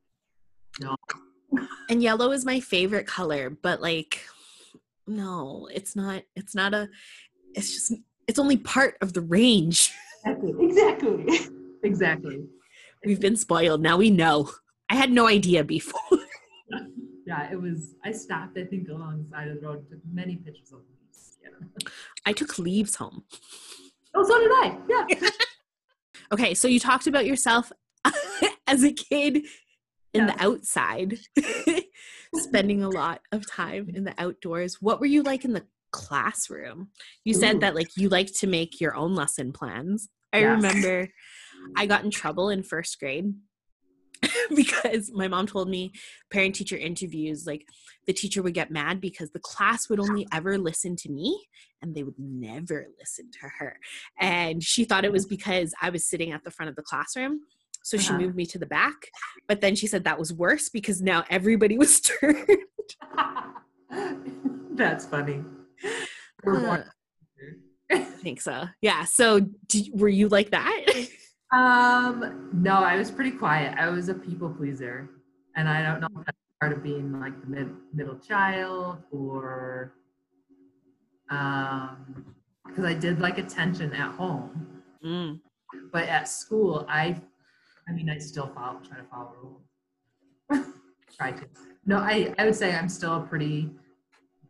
no. 0.80 0.96
And 1.88 2.02
yellow 2.02 2.32
is 2.32 2.44
my 2.44 2.60
favorite 2.60 3.06
color 3.06 3.50
but 3.50 3.80
like 3.80 4.20
no 5.06 5.68
it's 5.72 5.94
not 5.94 6.22
it's 6.36 6.54
not 6.54 6.74
a 6.74 6.88
it's 7.54 7.72
just 7.72 8.00
it's 8.26 8.38
only 8.38 8.58
part 8.58 8.96
of 9.00 9.14
the 9.14 9.22
range 9.22 9.92
exactly. 10.24 10.54
Exactly. 10.60 11.26
Exactly. 11.82 12.44
We've 13.04 13.20
been 13.20 13.36
spoiled. 13.36 13.80
Now 13.80 13.96
we 13.96 14.10
know. 14.10 14.50
I 14.90 14.96
had 14.96 15.10
no 15.10 15.26
idea 15.26 15.64
before. 15.64 16.00
Yeah 17.26 17.52
it 17.52 17.60
was 17.60 17.94
i 18.06 18.10
stopped 18.10 18.56
i 18.56 18.64
think 18.64 18.88
along 18.88 19.22
the 19.22 19.28
side 19.28 19.48
of 19.48 19.60
the 19.60 19.66
road 19.66 19.86
took 19.90 19.98
many 20.10 20.36
pictures 20.36 20.72
of 20.72 20.78
leaves 20.88 21.36
yeah. 21.42 21.88
i 22.24 22.32
took 22.32 22.58
leaves 22.58 22.96
home. 22.96 23.22
Oh 24.14 24.24
so 24.24 24.38
did 24.40 24.50
i. 24.50 24.78
Yeah. 24.88 25.30
Okay 26.32 26.54
so 26.54 26.68
you 26.68 26.80
talked 26.80 27.06
about 27.06 27.26
yourself 27.26 27.70
as 28.66 28.82
a 28.82 28.92
kid 28.92 29.44
in 30.14 30.26
yeah. 30.26 30.34
the 30.34 30.42
outside 30.42 31.18
spending 32.34 32.82
a 32.82 32.88
lot 32.88 33.20
of 33.32 33.50
time 33.50 33.90
in 33.94 34.04
the 34.04 34.14
outdoors. 34.18 34.80
What 34.80 35.00
were 35.00 35.06
you 35.06 35.22
like 35.22 35.44
in 35.44 35.52
the 35.52 35.64
classroom 35.90 36.88
you 37.24 37.34
Ooh. 37.34 37.38
said 37.40 37.60
that 37.60 37.74
like 37.74 37.88
you 37.96 38.08
like 38.08 38.32
to 38.34 38.46
make 38.46 38.80
your 38.80 38.94
own 38.94 39.14
lesson 39.14 39.52
plans 39.52 40.08
i 40.32 40.38
yes. 40.38 40.56
remember 40.56 41.08
i 41.76 41.86
got 41.86 42.04
in 42.04 42.10
trouble 42.10 42.50
in 42.50 42.62
first 42.62 42.98
grade 42.98 43.34
because 44.54 45.10
my 45.12 45.28
mom 45.28 45.46
told 45.46 45.68
me 45.68 45.92
parent 46.30 46.54
teacher 46.54 46.76
interviews 46.76 47.46
like 47.46 47.64
the 48.06 48.12
teacher 48.12 48.42
would 48.42 48.54
get 48.54 48.70
mad 48.70 49.00
because 49.00 49.30
the 49.30 49.38
class 49.38 49.88
would 49.88 50.00
only 50.00 50.26
ever 50.32 50.58
listen 50.58 50.96
to 50.96 51.10
me 51.10 51.46
and 51.82 51.94
they 51.94 52.02
would 52.02 52.18
never 52.18 52.88
listen 52.98 53.30
to 53.30 53.48
her 53.58 53.78
and 54.20 54.62
she 54.62 54.84
thought 54.84 55.04
it 55.04 55.12
was 55.12 55.26
because 55.26 55.72
i 55.80 55.90
was 55.90 56.06
sitting 56.06 56.32
at 56.32 56.42
the 56.44 56.50
front 56.50 56.70
of 56.70 56.76
the 56.76 56.82
classroom 56.82 57.40
so 57.82 57.96
she 57.96 58.10
uh-huh. 58.10 58.18
moved 58.18 58.36
me 58.36 58.46
to 58.46 58.58
the 58.58 58.66
back 58.66 58.96
but 59.46 59.60
then 59.60 59.74
she 59.74 59.86
said 59.86 60.04
that 60.04 60.18
was 60.18 60.32
worse 60.32 60.68
because 60.68 61.00
now 61.00 61.24
everybody 61.30 61.78
was 61.78 62.00
turned 62.20 62.46
that's 64.74 65.06
funny 65.06 65.42
uh, 66.46 66.82
i 67.90 67.98
think 68.22 68.40
so 68.40 68.64
yeah 68.80 69.04
so 69.04 69.40
did, 69.66 69.88
were 69.92 70.08
you 70.08 70.28
like 70.28 70.50
that 70.50 70.86
um, 71.52 72.50
no, 72.52 72.72
I 72.72 72.96
was 72.96 73.10
pretty 73.10 73.30
quiet. 73.30 73.74
I 73.78 73.88
was 73.88 74.08
a 74.08 74.14
people 74.14 74.50
pleaser, 74.50 75.08
and 75.56 75.68
I 75.68 75.82
don't 75.82 76.00
know 76.00 76.08
if 76.20 76.26
that's 76.26 76.38
part 76.60 76.72
of 76.72 76.82
being 76.82 77.18
like 77.18 77.40
the 77.40 77.46
mid, 77.46 77.70
middle 77.94 78.18
child 78.18 78.98
or 79.10 79.94
um, 81.30 82.34
because 82.66 82.84
I 82.84 82.94
did 82.94 83.20
like 83.20 83.38
attention 83.38 83.94
at 83.94 84.12
home, 84.12 84.82
mm. 85.02 85.40
but 85.90 86.04
at 86.04 86.28
school, 86.28 86.84
I, 86.88 87.18
I 87.88 87.92
mean, 87.92 88.10
I 88.10 88.18
still 88.18 88.50
follow, 88.54 88.80
try 88.80 88.98
to 88.98 89.04
follow 89.04 89.34
rules. 89.42 90.66
try 91.16 91.32
to. 91.32 91.46
No, 91.86 91.96
I, 91.96 92.34
I 92.38 92.44
would 92.44 92.56
say 92.56 92.74
I'm 92.74 92.90
still 92.90 93.16
a 93.16 93.20
pretty 93.20 93.70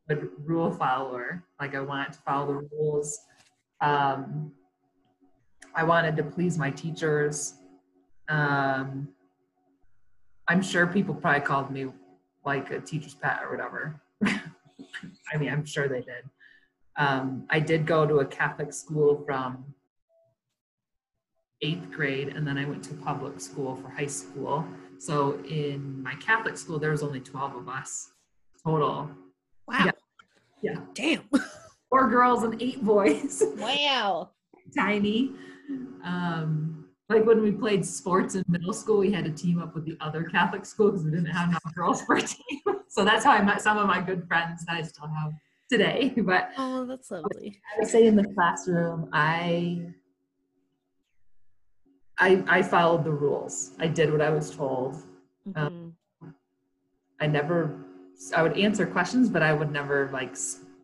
good 0.09 0.31
rule 0.45 0.71
follower. 0.73 1.45
Like 1.61 1.75
I 1.75 1.81
want 1.81 2.13
to 2.15 2.19
follow 2.21 2.47
the 2.47 2.69
rules. 2.73 3.19
Um, 3.81 4.53
I 5.75 5.85
wanted 5.85 6.17
to 6.17 6.25
please 6.25 6.59
my 6.59 6.71
teachers. 6.71 7.55
Um, 8.29 9.09
I'm 10.49 10.63
sure 10.63 10.87
people 10.87 11.15
probably 11.15 11.43
called 11.43 11.71
me 11.71 11.87
like 12.45 12.71
a 12.71 12.81
teacher's 12.81 13.15
pet 13.15 13.41
or 13.43 13.51
whatever. 13.51 14.01
I 14.25 15.37
mean, 15.39 15.51
I'm 15.51 15.65
sure 15.65 15.89
they 15.89 16.01
did. 16.01 16.25
Um, 16.97 17.47
I 17.51 17.61
did 17.61 17.87
go 17.87 18.07
to 18.07 18.17
a 18.21 18.27
Catholic 18.27 18.73
school 18.73 19.23
from 19.25 19.75
eighth 21.63 21.91
grade, 21.91 22.29
and 22.29 22.47
then 22.47 22.57
I 22.57 22.65
went 22.65 22.83
to 22.85 22.95
public 22.95 23.41
school 23.41 23.77
for 23.77 23.89
high 23.89 24.07
school. 24.07 24.65
So 24.99 25.39
in 25.49 26.03
my 26.03 26.15
Catholic 26.15 26.57
school, 26.57 26.79
there 26.79 26.91
was 26.91 27.03
only 27.03 27.21
12 27.21 27.57
of 27.57 27.69
us 27.69 28.11
total. 28.65 29.11
Wow. 29.67 29.85
Yeah. 29.85 29.91
Yeah. 30.63 30.81
Damn. 30.95 31.23
Four 31.91 32.11
girls 32.11 32.43
and 32.43 32.61
eight 32.63 32.83
boys. 32.85 33.43
Wow. 33.57 34.31
Tiny. 34.77 35.33
Um, 36.05 36.89
like 37.09 37.25
when 37.25 37.43
we 37.43 37.53
played 37.53 37.87
sports 37.87 38.35
in 38.35 38.45
middle 38.49 38.75
school, 38.75 38.99
we 38.99 39.11
had 39.11 39.25
to 39.25 39.31
team 39.31 39.61
up 39.61 39.75
with 39.75 39.87
the 39.87 39.97
other 40.01 40.25
Catholic 40.25 40.67
school 40.67 40.91
because 40.91 41.05
we 41.05 41.11
didn't 41.11 41.27
have 41.27 41.49
enough 41.49 41.75
girls 41.75 42.03
for 42.03 42.17
a 42.17 42.23
team. 42.23 42.61
so 42.89 43.05
that's 43.05 43.25
how 43.25 43.33
I 43.33 43.43
met 43.43 43.63
some 43.63 43.79
of 43.79 43.87
my 43.87 44.03
good 44.03 44.27
friends 44.29 44.65
that 44.67 44.77
I 44.77 44.83
still 44.83 45.09
have 45.09 45.33
today. 45.71 46.13
But 46.17 46.51
oh, 46.59 46.85
that's 46.85 47.11
lovely. 47.11 47.61
I 47.75 47.79
would 47.79 47.89
say 47.89 48.07
in 48.07 48.15
the 48.15 48.25
classroom, 48.35 49.09
I 49.13 49.87
I 52.19 52.45
I 52.47 52.63
followed 52.63 53.05
the 53.05 53.13
rules. 53.13 53.73
I 53.79 53.87
did 53.87 54.13
what 54.13 54.21
I 54.21 54.31
was 54.31 54.55
told. 54.55 54.97
Mm-hmm. 55.49 55.59
Um, 55.59 55.95
I 57.21 57.27
never. 57.27 57.85
I 58.35 58.43
would 58.43 58.59
answer 58.59 58.87
questions, 58.87 59.29
but 59.29 59.43
I 59.43 59.53
would 59.53 59.71
never 59.71 60.11
like 60.13 60.37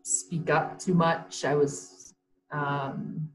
speak 0.03 0.49
up 0.49 0.79
too 0.79 0.93
much. 0.93 1.45
I 1.45 1.55
was. 1.55 2.13
Um, 2.51 3.29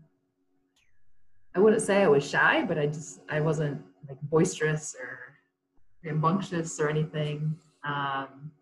I 1.55 1.59
wouldn't 1.59 1.83
say 1.83 2.03
I 2.03 2.09
was 2.09 2.29
shy, 2.29 2.65
but 2.65 2.79
I 2.79 2.87
just 2.87 3.21
I 3.29 3.41
wasn't 3.41 3.83
like 4.09 4.21
boisterous 4.23 4.95
or 4.99 5.19
rambunctious 6.05 6.81
or 6.81 6.89
anything. 6.89 7.57
Um, 7.85 8.53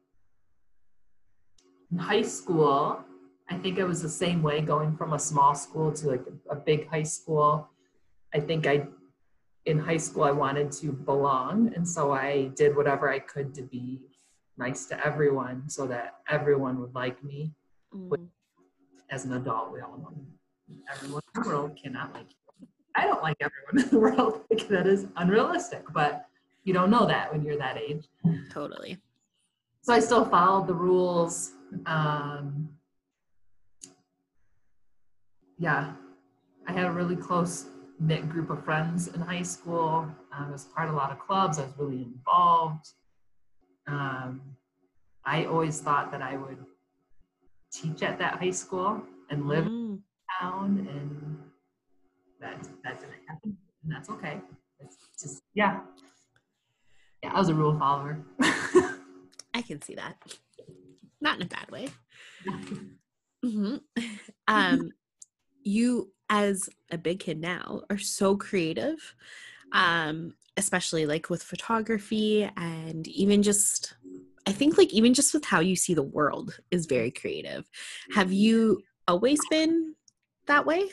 in 1.93 1.99
high 1.99 2.23
school, 2.23 3.05
I 3.49 3.57
think 3.57 3.79
I 3.79 3.85
was 3.85 4.03
the 4.03 4.09
same 4.09 4.43
way 4.43 4.61
going 4.61 4.97
from 4.97 5.13
a 5.13 5.19
small 5.19 5.55
school 5.55 5.93
to 5.93 6.09
like 6.09 6.25
a, 6.51 6.55
a 6.55 6.57
big 6.57 6.89
high 6.89 7.05
school. 7.05 7.69
I 8.35 8.41
think 8.41 8.67
I 8.67 8.87
in 9.67 9.79
high 9.79 9.99
school 9.99 10.25
I 10.25 10.31
wanted 10.31 10.73
to 10.73 10.93
belong, 10.93 11.73
and 11.77 11.87
so 11.87 12.13
I 12.13 12.51
did 12.57 12.75
whatever 12.75 13.11
I 13.11 13.19
could 13.19 13.55
to 13.55 13.63
be 13.63 14.01
nice 14.59 14.87
to 14.87 15.07
everyone 15.07 15.69
so 15.69 15.87
that 15.87 16.17
everyone 16.29 16.81
would 16.81 16.95
like 16.95 17.23
me. 17.23 17.53
Mm. 17.95 18.29
As 19.11 19.25
an 19.25 19.33
adult, 19.35 19.73
we 19.73 19.81
all 19.81 19.97
know 19.99 20.15
everyone 20.93 21.23
in 21.35 21.43
the 21.43 21.49
world 21.49 21.79
cannot 21.83 22.13
like 22.13 22.27
you. 22.29 22.67
I 22.95 23.07
don't 23.07 23.23
like 23.23 23.37
everyone 23.41 23.85
in 23.85 23.91
the 23.91 23.99
world. 24.17 24.41
Like, 24.51 24.69
that 24.69 24.87
is 24.87 25.07
unrealistic, 25.17 25.85
but 25.93 26.27
you 26.65 26.73
don't 26.75 26.91
know 26.91 27.07
that 27.07 27.33
when 27.33 27.45
you're 27.45 27.59
that 27.59 27.79
age. 27.79 28.09
Totally. 28.51 28.99
So 29.83 29.93
I 29.93 30.01
still 30.01 30.25
followed 30.25 30.67
the 30.67 30.75
rules. 30.75 31.53
Um, 31.87 32.69
yeah, 35.59 35.93
I 36.67 36.73
had 36.73 36.87
a 36.87 36.91
really 36.91 37.17
close 37.17 37.67
knit 38.01 38.29
group 38.29 38.51
of 38.51 38.65
friends 38.65 39.09
in 39.09 39.21
high 39.21 39.43
school. 39.43 40.07
I 40.33 40.51
was 40.51 40.65
part 40.65 40.89
of 40.89 40.95
a 40.95 40.97
lot 40.97 41.11
of 41.11 41.19
clubs. 41.19 41.59
I 41.59 41.63
was 41.65 41.73
really 41.79 42.03
involved. 42.03 42.91
Um, 43.89 44.41
I 45.25 45.47
always 45.47 45.81
thought 45.81 46.11
that 46.13 46.23
I 46.23 46.37
would 46.37 46.59
teach 47.73 48.03
at 48.03 48.19
that 48.19 48.39
high 48.39 48.51
school 48.51 49.03
and 49.31 49.49
live 49.49 49.65
mm. 49.65 49.69
in 49.69 50.03
town 50.41 50.89
and 50.91 51.39
that 52.41 52.63
that 52.85 53.01
didn't 53.01 53.15
happen, 53.27 53.57
and 53.83 53.93
that's 53.93 54.09
okay. 54.11 54.41
It's 54.81 54.97
just 55.21 55.43
yeah, 55.55 55.81
yeah. 57.23 57.33
I 57.35 57.39
was 57.39 57.49
a 57.49 57.55
rule 57.55 57.77
follower. 57.79 58.19
I 59.55 59.63
can 59.67 59.83
see 59.83 59.95
that. 59.97 60.15
Not 61.21 61.37
in 61.37 61.43
a 61.43 61.47
bad 61.47 61.71
way. 61.71 61.89
Mm-hmm. 63.45 63.77
Um, 64.49 64.93
you 65.63 66.11
as 66.31 66.71
a 66.91 66.97
big 66.97 67.21
kid 67.21 67.39
now 67.39 67.83
are 67.91 67.99
so 67.99 68.35
creative, 68.35 69.15
um, 69.73 70.35
especially 70.59 71.07
like 71.07 71.31
with 71.31 71.43
photography 71.43 72.51
and 72.57 73.07
even 73.09 73.43
just 73.43 73.95
I 74.47 74.53
think 74.53 74.77
like 74.77 74.93
even 74.93 75.15
just 75.15 75.33
with 75.33 75.45
how 75.45 75.61
you 75.61 75.77
see 75.77 75.95
the 75.95 76.03
world 76.03 76.59
is 76.71 76.87
very 76.87 77.11
creative. 77.11 77.69
Have 78.15 78.33
you 78.33 78.83
always 79.07 79.39
been 79.51 79.95
that 80.47 80.67
way? 80.67 80.89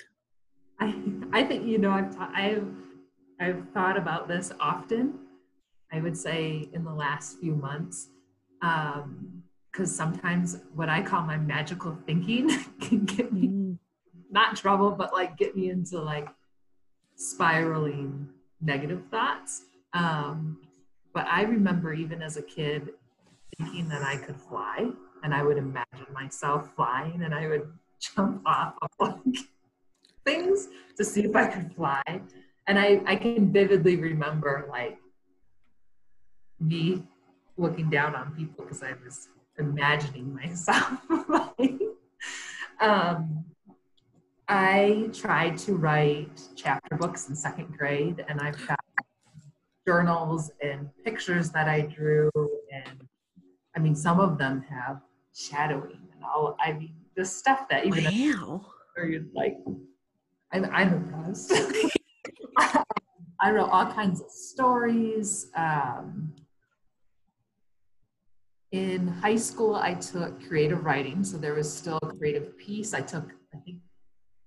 I 0.80 0.94
I 1.34 1.44
think 1.44 1.66
you 1.66 1.78
know 1.78 1.92
I've 1.92 2.16
I've 2.20 2.68
I've 3.40 3.70
thought 3.74 3.98
about 3.98 4.28
this 4.28 4.52
often. 4.60 5.20
I 5.92 6.02
would 6.02 6.18
say 6.18 6.70
in 6.74 6.84
the 6.84 6.94
last 6.94 7.40
few 7.40 7.56
months, 7.56 8.10
because 8.60 9.04
um, 9.04 9.44
sometimes 9.86 10.58
what 10.74 10.90
I 10.90 11.02
call 11.02 11.22
my 11.22 11.38
magical 11.38 11.98
thinking 12.06 12.50
can 12.82 13.06
get 13.06 13.32
me 13.32 13.48
mm. 13.48 13.78
not 14.30 14.58
trouble, 14.58 14.92
but 14.92 15.14
like 15.14 15.38
get 15.38 15.56
me 15.56 15.70
into 15.70 16.02
like 16.02 16.28
spiraling 17.16 18.28
negative 18.62 19.04
thoughts. 19.12 19.64
Um, 19.94 20.62
but 21.14 21.26
I 21.28 21.44
remember 21.44 21.94
even 21.94 22.22
as 22.22 22.38
a 22.38 22.42
kid 22.42 22.90
thinking 23.58 23.88
that 23.90 24.04
I 24.04 24.18
could 24.18 24.36
fly, 24.36 24.90
and 25.24 25.34
I 25.34 25.44
would 25.44 25.58
imagine 25.58 26.08
myself 26.14 26.76
flying, 26.76 27.24
and 27.24 27.34
I 27.34 27.48
would 27.48 27.72
jump 28.00 28.42
off 28.46 28.74
of 28.82 28.90
like 29.00 29.38
things 30.26 30.68
to 30.98 31.04
see 31.06 31.24
if 31.24 31.36
I 31.36 31.48
could 31.48 31.74
fly. 31.74 32.04
And 32.68 32.80
I, 32.80 33.02
I 33.06 33.16
can 33.16 33.52
vividly 33.52 33.96
remember 33.96 34.68
like 34.70 34.98
me 36.60 37.04
looking 37.58 37.90
down 37.90 38.16
on 38.16 38.36
people 38.36 38.66
because 38.66 38.84
I 38.84 38.94
was 39.04 39.30
imagining 39.58 40.34
myself. 40.42 41.00
um, 42.82 43.46
I 44.48 45.10
tried 45.14 45.58
to 45.60 45.76
write 45.76 46.42
chapter 46.56 46.96
books 46.96 47.30
in 47.30 47.36
second 47.36 47.76
grade, 47.78 48.24
and 48.28 48.40
I've 48.40 48.68
got 48.68 48.80
journals 49.88 50.52
and 50.62 50.90
pictures 51.04 51.50
that 51.52 51.68
I 51.68 51.82
drew, 51.82 52.30
and 52.72 53.08
I 53.76 53.80
mean, 53.80 53.96
some 53.96 54.20
of 54.20 54.38
them 54.38 54.64
have 54.70 55.02
shadowing 55.34 56.08
and 56.14 56.24
all. 56.24 56.56
I 56.60 56.74
mean, 56.74 56.96
the 57.16 57.26
stuff 57.26 57.68
that 57.70 57.86
even 57.86 58.04
wow. 58.04 58.66
where 58.96 59.08
you're 59.08 59.24
like, 59.34 59.58
I'm, 60.52 60.66
I'm 60.66 60.94
impressed. 60.94 61.52
I 63.40 63.52
wrote 63.52 63.70
all 63.70 63.92
kinds 63.92 64.22
of 64.22 64.30
stories. 64.30 65.48
Um, 65.56 66.34
in 68.72 69.08
high 69.08 69.36
school, 69.38 69.76
I 69.76 69.94
took 69.96 70.46
creative 70.48 70.84
writing, 70.84 71.24
so 71.24 71.38
there 71.38 71.54
was 71.54 71.72
still 71.72 72.00
creative 72.00 72.58
piece. 72.58 72.94
I 72.94 73.02
took, 73.02 73.32
I 73.54 73.58
think, 73.60 73.80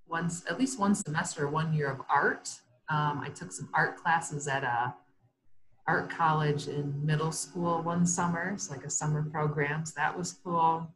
once 0.08 0.44
at 0.48 0.58
least 0.58 0.78
one 0.78 0.94
semester, 0.94 1.48
one 1.48 1.72
year 1.72 1.90
of 1.90 2.00
art. 2.08 2.50
Um, 2.88 3.20
I 3.22 3.28
took 3.28 3.52
some 3.52 3.68
art 3.74 3.96
classes 3.96 4.48
at 4.48 4.64
a 4.64 4.94
art 5.86 6.10
college 6.10 6.68
in 6.68 6.94
middle 7.04 7.32
school 7.32 7.82
one 7.82 8.06
summer, 8.06 8.50
it's 8.54 8.70
like 8.70 8.84
a 8.84 8.90
summer 8.90 9.22
program. 9.30 9.86
So 9.86 9.94
that 9.96 10.16
was 10.16 10.32
cool. 10.44 10.86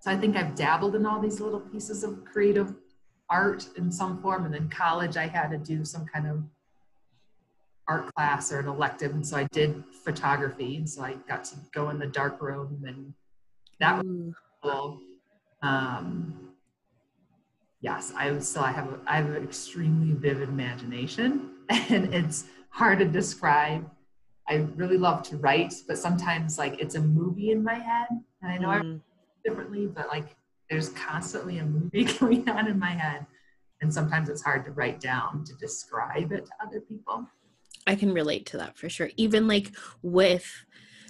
So 0.00 0.10
I 0.10 0.16
think 0.16 0.36
I've 0.36 0.54
dabbled 0.54 0.94
in 0.96 1.06
all 1.06 1.20
these 1.20 1.40
little 1.40 1.60
pieces 1.60 2.04
of 2.04 2.24
creative 2.24 2.74
art 3.30 3.68
in 3.76 3.92
some 3.92 4.20
form. 4.20 4.46
And 4.46 4.54
then 4.54 4.68
college, 4.68 5.16
I 5.16 5.26
had 5.26 5.50
to 5.50 5.58
do 5.58 5.84
some 5.84 6.06
kind 6.06 6.26
of 6.26 6.42
art 7.86 8.14
class 8.14 8.50
or 8.50 8.60
an 8.60 8.68
elective. 8.68 9.12
And 9.12 9.26
so 9.26 9.36
I 9.36 9.44
did 9.52 9.84
photography. 10.04 10.76
And 10.76 10.88
so 10.88 11.02
I 11.02 11.14
got 11.28 11.44
to 11.44 11.56
go 11.72 11.90
in 11.90 11.98
the 11.98 12.06
dark 12.06 12.40
room 12.40 12.82
and 12.86 13.12
that 13.80 13.98
was 13.98 14.34
cool. 14.62 15.00
Um, 15.62 16.43
yes, 17.84 18.12
I 18.16 18.36
still 18.38 18.62
I 18.62 18.72
have 18.72 18.88
a, 18.88 18.98
I 19.06 19.16
have 19.16 19.30
an 19.30 19.44
extremely 19.44 20.14
vivid 20.14 20.48
imagination 20.48 21.50
and 21.68 22.12
it's 22.14 22.46
hard 22.70 22.98
to 23.00 23.04
describe. 23.04 23.88
I 24.48 24.66
really 24.74 24.96
love 24.96 25.22
to 25.24 25.36
write, 25.36 25.74
but 25.86 25.98
sometimes 25.98 26.58
like 26.58 26.80
it's 26.80 26.94
a 26.94 27.00
movie 27.00 27.50
in 27.50 27.62
my 27.62 27.74
head. 27.74 28.08
And 28.42 28.52
I 28.52 28.58
know 28.58 28.68
mm. 28.68 28.96
I 28.96 29.48
differently, 29.48 29.86
but 29.86 30.08
like 30.08 30.34
there's 30.70 30.88
constantly 30.90 31.58
a 31.58 31.64
movie 31.64 32.04
going 32.18 32.48
on 32.48 32.68
in 32.68 32.78
my 32.78 32.90
head. 32.90 33.26
And 33.82 33.92
sometimes 33.92 34.30
it's 34.30 34.42
hard 34.42 34.64
to 34.64 34.70
write 34.70 34.98
down 34.98 35.44
to 35.44 35.54
describe 35.56 36.32
it 36.32 36.46
to 36.46 36.52
other 36.66 36.80
people. 36.80 37.26
I 37.86 37.96
can 37.96 38.14
relate 38.14 38.46
to 38.46 38.56
that 38.56 38.78
for 38.78 38.88
sure. 38.88 39.10
Even 39.18 39.46
like 39.46 39.72
with 40.02 40.50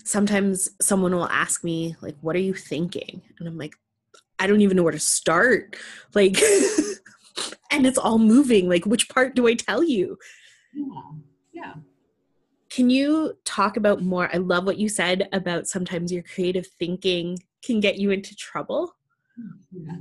sometimes 0.03 0.69
someone 0.81 1.15
will 1.15 1.29
ask 1.29 1.63
me, 1.63 1.95
like, 2.03 2.17
what 2.21 2.35
are 2.35 2.41
you 2.41 2.53
thinking? 2.53 3.23
And 3.39 3.47
I'm 3.47 3.57
like, 3.57 3.75
I 4.39 4.47
don't 4.47 4.61
even 4.61 4.77
know 4.77 4.83
where 4.83 4.93
to 4.93 4.99
start. 4.99 5.77
Like, 6.15 6.41
and 7.71 7.87
it's 7.87 7.99
all 7.99 8.19
moving. 8.19 8.69
Like, 8.69 8.87
which 8.87 9.09
part 9.09 9.35
do 9.35 9.47
I 9.47 9.55
tell 9.55 9.83
you? 9.83 10.19
Yeah. 10.73 10.85
Yeah. 11.53 11.75
Can 12.71 12.91
you 12.91 13.39
talk 13.45 13.77
about 13.77 14.03
more? 14.03 14.29
I 14.33 14.39
love 14.39 14.65
what 14.65 14.79
you 14.79 14.89
said 14.89 15.29
about 15.33 15.69
sometimes 15.69 16.13
your 16.13 16.25
creative 16.25 16.67
thinking 16.79 17.39
can 17.63 17.81
get 17.81 17.99
you 17.99 18.11
into 18.11 18.35
trouble. 18.35 18.95
Yeah. 19.71 19.97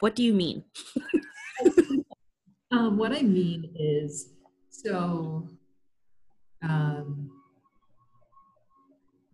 what 0.00 0.16
do 0.16 0.22
you 0.22 0.34
mean? 0.34 0.64
um, 2.70 2.98
what 2.98 3.12
I 3.12 3.22
mean 3.22 3.70
is 3.76 4.30
so 4.70 5.48
um, 6.62 7.30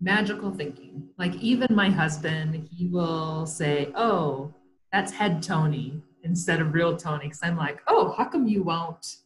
magical 0.05 0.51
thinking. 0.51 1.09
Like 1.19 1.35
even 1.37 1.75
my 1.75 1.91
husband, 1.91 2.69
he 2.71 2.87
will 2.87 3.47
say, 3.47 3.91
"Oh, 3.95 4.55
that's 4.93 5.13
head 5.13 5.43
Tony 5.43 6.03
instead 6.23 6.61
of 6.61 6.75
real 6.75 6.97
Tony," 6.97 7.25
because 7.25 7.41
I'm 7.43 7.57
like, 7.57 7.81
"Oh, 7.89 8.15
how 8.17 8.27
come 8.27 8.47
you 8.47 8.63
won't?" 8.63 9.17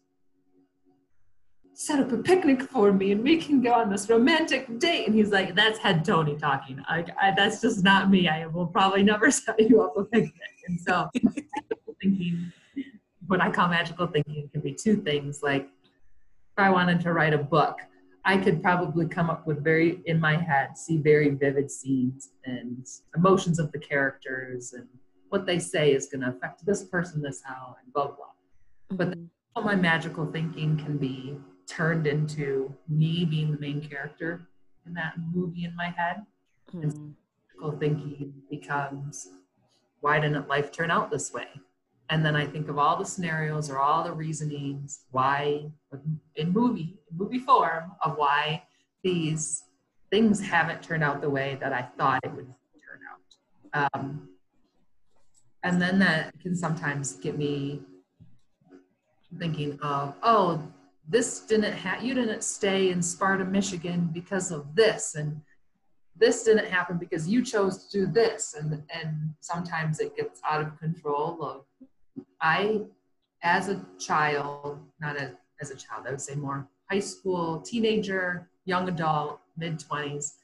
set 1.74 2.00
up 2.00 2.10
a 2.10 2.16
picnic 2.16 2.60
for 2.60 2.92
me 2.92 3.12
and 3.12 3.22
we 3.22 3.36
can 3.36 3.62
go 3.62 3.72
on 3.72 3.88
this 3.88 4.10
romantic 4.10 4.80
date. 4.80 5.06
And 5.06 5.14
he's 5.14 5.30
like, 5.30 5.54
that's 5.54 5.78
head 5.78 6.04
Tony 6.04 6.34
talking. 6.36 6.82
I, 6.88 7.04
I, 7.22 7.32
that's 7.36 7.60
just 7.60 7.84
not 7.84 8.10
me. 8.10 8.26
I 8.26 8.46
will 8.46 8.66
probably 8.66 9.04
never 9.04 9.30
set 9.44 9.60
you 9.60 9.80
up 9.82 9.96
a 9.96 10.02
picnic. 10.02 10.56
And 10.66 10.80
so 10.80 11.08
thinking, 12.02 12.52
what 13.28 13.40
I 13.40 13.52
call 13.52 13.68
magical 13.68 14.08
thinking 14.08 14.48
can 14.52 14.60
be 14.60 14.72
two 14.72 14.96
things. 14.96 15.40
Like 15.40 15.68
if 15.94 16.58
I 16.58 16.68
wanted 16.70 17.00
to 17.02 17.12
write 17.12 17.32
a 17.32 17.38
book, 17.38 17.78
I 18.24 18.36
could 18.36 18.62
probably 18.62 19.06
come 19.06 19.30
up 19.30 19.46
with 19.46 19.62
very, 19.62 20.00
in 20.04 20.20
my 20.20 20.36
head, 20.36 20.76
see 20.76 20.98
very 20.98 21.30
vivid 21.30 21.70
scenes 21.70 22.30
and 22.44 22.86
emotions 23.16 23.58
of 23.58 23.72
the 23.72 23.78
characters 23.78 24.72
and 24.72 24.86
what 25.28 25.46
they 25.46 25.58
say 25.58 25.92
is 25.92 26.08
going 26.08 26.22
to 26.22 26.30
affect 26.30 26.64
this 26.64 26.84
person 26.84 27.22
this 27.22 27.42
how 27.44 27.76
and 27.82 27.92
blah, 27.92 28.06
blah. 28.06 28.26
But 28.90 29.10
mm-hmm. 29.10 29.64
my 29.64 29.76
magical 29.76 30.26
thinking 30.26 30.76
can 30.78 30.96
be 30.96 31.38
turned 31.66 32.06
into 32.06 32.74
me 32.88 33.24
being 33.24 33.52
the 33.52 33.58
main 33.58 33.80
character 33.80 34.48
in 34.86 34.94
that 34.94 35.14
movie 35.32 35.64
in 35.64 35.76
my 35.76 35.90
head. 35.96 36.24
Mm. 36.74 36.82
And 36.82 37.14
hmm. 37.60 37.78
thinking 37.78 38.32
becomes, 38.50 39.28
why 40.00 40.18
didn't 40.18 40.48
life 40.48 40.72
turn 40.72 40.90
out 40.90 41.10
this 41.10 41.32
way? 41.32 41.48
And 42.10 42.24
then 42.24 42.34
I 42.34 42.46
think 42.46 42.68
of 42.68 42.78
all 42.78 42.96
the 42.96 43.04
scenarios 43.04 43.70
or 43.70 43.78
all 43.78 44.02
the 44.02 44.12
reasonings 44.12 45.00
why, 45.10 45.70
in 46.36 46.52
movie, 46.52 46.98
movie 47.14 47.38
form, 47.38 47.92
of 48.02 48.16
why 48.16 48.62
these 49.02 49.64
things 50.10 50.40
haven't 50.40 50.82
turned 50.82 51.04
out 51.04 51.20
the 51.20 51.28
way 51.28 51.58
that 51.60 51.72
I 51.72 51.82
thought 51.98 52.20
it 52.24 52.32
would 52.32 52.46
turn 52.46 53.00
out. 53.10 53.92
Um, 53.94 54.28
and 55.62 55.80
then 55.82 55.98
that 55.98 56.32
can 56.40 56.56
sometimes 56.56 57.12
get 57.14 57.36
me 57.36 57.82
thinking 59.38 59.78
of, 59.82 60.14
oh, 60.22 60.62
this 61.08 61.40
didn't 61.40 61.72
happen 61.72 62.06
you 62.06 62.14
didn't 62.14 62.44
stay 62.44 62.90
in 62.90 63.02
sparta 63.02 63.44
michigan 63.44 64.10
because 64.12 64.50
of 64.50 64.74
this 64.74 65.14
and 65.14 65.40
this 66.16 66.42
didn't 66.44 66.66
happen 66.66 66.98
because 66.98 67.28
you 67.28 67.42
chose 67.42 67.86
to 67.86 68.00
do 68.00 68.12
this 68.12 68.54
and 68.58 68.82
and 68.94 69.34
sometimes 69.40 70.00
it 70.00 70.14
gets 70.16 70.40
out 70.48 70.60
of 70.60 70.78
control 70.78 71.42
of 71.42 71.64
i 72.40 72.80
as 73.42 73.68
a 73.68 73.84
child 73.98 74.80
not 75.00 75.16
as, 75.16 75.30
as 75.60 75.70
a 75.70 75.76
child 75.76 76.04
i 76.06 76.10
would 76.10 76.20
say 76.20 76.34
more 76.34 76.68
high 76.90 77.00
school 77.00 77.60
teenager 77.60 78.48
young 78.64 78.88
adult 78.88 79.40
mid 79.56 79.78
20s 79.78 80.34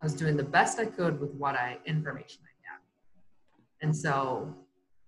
i 0.00 0.04
was 0.04 0.14
doing 0.14 0.36
the 0.36 0.42
best 0.42 0.78
i 0.78 0.84
could 0.84 1.20
with 1.20 1.32
what 1.34 1.54
i 1.54 1.78
information 1.86 2.40
i 2.44 2.54
had 2.70 2.80
and 3.82 3.96
so 3.96 4.54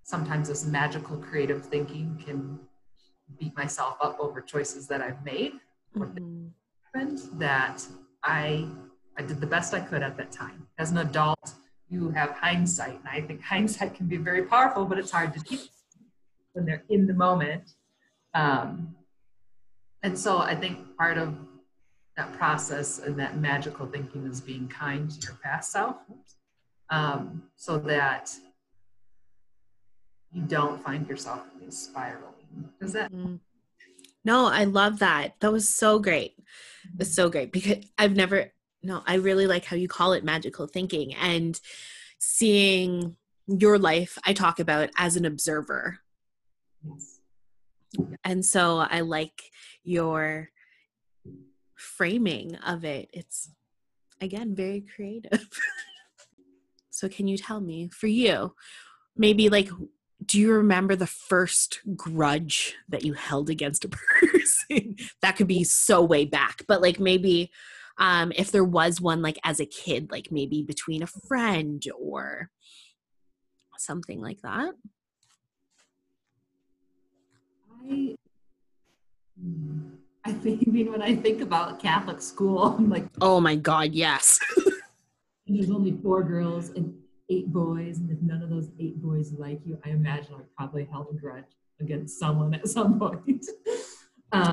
sometimes 0.04 0.48
this 0.48 0.64
magical 0.64 1.16
creative 1.16 1.64
thinking 1.64 2.20
can 2.24 2.58
beat 3.38 3.56
myself 3.56 3.96
up 4.00 4.18
over 4.20 4.40
choices 4.40 4.87
that 4.87 5.00
I've 5.00 5.24
made 5.24 5.54
mm-hmm. 5.96 7.38
that 7.38 7.84
I 8.22 8.68
I 9.16 9.22
did 9.22 9.40
the 9.40 9.46
best 9.46 9.74
I 9.74 9.80
could 9.80 10.02
at 10.02 10.16
that 10.16 10.32
time. 10.32 10.66
As 10.78 10.90
an 10.90 10.98
adult, 10.98 11.54
you 11.88 12.10
have 12.10 12.30
hindsight, 12.30 12.98
and 12.98 13.08
I 13.08 13.20
think 13.20 13.42
hindsight 13.54 13.94
can 13.94 14.06
be 14.06 14.16
very 14.16 14.42
powerful, 14.42 14.84
but 14.84 14.98
it's 14.98 15.10
hard 15.10 15.32
to 15.34 15.40
keep 15.40 15.60
when 16.54 16.64
they're 16.64 16.84
in 16.88 17.06
the 17.06 17.14
moment. 17.14 17.72
Um, 18.34 18.96
and 20.02 20.18
so 20.18 20.38
I 20.38 20.54
think 20.54 20.96
part 20.96 21.18
of 21.18 21.36
that 22.16 22.32
process 22.32 22.98
and 22.98 23.18
that 23.18 23.38
magical 23.38 23.86
thinking 23.86 24.26
is 24.26 24.40
being 24.40 24.68
kind 24.68 25.10
to 25.10 25.26
your 25.26 25.38
past 25.42 25.70
self, 25.70 25.96
um, 26.90 27.44
so 27.56 27.78
that 27.78 28.30
you 30.32 30.42
don't 30.42 30.82
find 30.82 31.08
yourself 31.08 31.42
spirals 31.70 32.34
does 32.80 32.92
that? 32.92 33.12
Mm. 33.12 33.40
No, 34.24 34.46
I 34.46 34.64
love 34.64 35.00
that. 35.00 35.34
That 35.40 35.52
was 35.52 35.68
so 35.68 35.98
great. 35.98 36.34
It's 36.98 37.14
so 37.14 37.28
great 37.28 37.52
because 37.52 37.84
I've 37.98 38.16
never, 38.16 38.52
no, 38.82 39.02
I 39.06 39.14
really 39.14 39.46
like 39.46 39.64
how 39.64 39.76
you 39.76 39.88
call 39.88 40.12
it 40.12 40.24
magical 40.24 40.66
thinking 40.66 41.14
and 41.14 41.58
seeing 42.18 43.16
your 43.46 43.78
life 43.78 44.18
I 44.24 44.32
talk 44.32 44.60
about 44.60 44.90
as 44.96 45.16
an 45.16 45.24
observer. 45.24 45.98
And 48.24 48.44
so 48.44 48.78
I 48.78 49.00
like 49.00 49.50
your 49.82 50.50
framing 51.74 52.56
of 52.56 52.84
it. 52.84 53.08
It's 53.12 53.50
again 54.20 54.54
very 54.54 54.80
creative. 54.94 55.48
so 56.90 57.08
can 57.08 57.26
you 57.26 57.36
tell 57.36 57.60
me 57.60 57.88
for 57.88 58.06
you 58.06 58.54
maybe 59.16 59.48
like 59.48 59.68
do 60.24 60.40
you 60.40 60.52
remember 60.52 60.96
the 60.96 61.06
first 61.06 61.80
grudge 61.96 62.76
that 62.88 63.04
you 63.04 63.12
held 63.12 63.50
against 63.50 63.84
a 63.84 63.88
person? 64.68 64.96
that 65.20 65.36
could 65.36 65.48
be 65.48 65.64
so 65.64 66.02
way 66.02 66.24
back, 66.24 66.62
but 66.66 66.80
like 66.80 66.98
maybe 66.98 67.50
um 67.98 68.32
if 68.34 68.50
there 68.50 68.64
was 68.64 69.00
one 69.00 69.22
like 69.22 69.38
as 69.44 69.60
a 69.60 69.66
kid 69.66 70.10
like 70.10 70.28
maybe 70.32 70.62
between 70.62 71.02
a 71.02 71.06
friend 71.06 71.84
or 72.00 72.50
something 73.76 74.20
like 74.20 74.40
that. 74.42 74.72
I, 77.90 78.14
I 80.24 80.32
think, 80.32 80.64
I 80.68 80.70
mean, 80.70 80.90
when 80.90 81.02
I 81.02 81.14
think 81.14 81.40
about 81.40 81.80
Catholic 81.80 82.20
school, 82.20 82.62
I'm 82.62 82.88
like, 82.88 83.06
oh 83.20 83.40
my 83.40 83.56
God, 83.56 83.92
yes. 83.92 84.38
there's 85.46 85.70
only 85.70 85.92
four 86.02 86.22
girls 86.22 86.70
and 86.70 86.94
eight 87.30 87.52
boys, 87.52 87.98
and 87.98 88.10
if 88.10 88.20
none 88.22 88.42
of 88.42 88.50
those 88.50 88.70
eight 88.78 89.00
boys 89.00 89.32
like 89.32 89.60
you, 89.64 89.78
I 89.84 89.90
imagine 89.90 90.34
I 90.34 90.42
probably 90.56 90.86
held 90.90 91.08
a 91.10 91.14
grudge 91.14 91.44
against 91.80 92.18
someone 92.18 92.54
at 92.54 92.68
some 92.68 92.98
point. 92.98 93.46
um, 94.32 94.52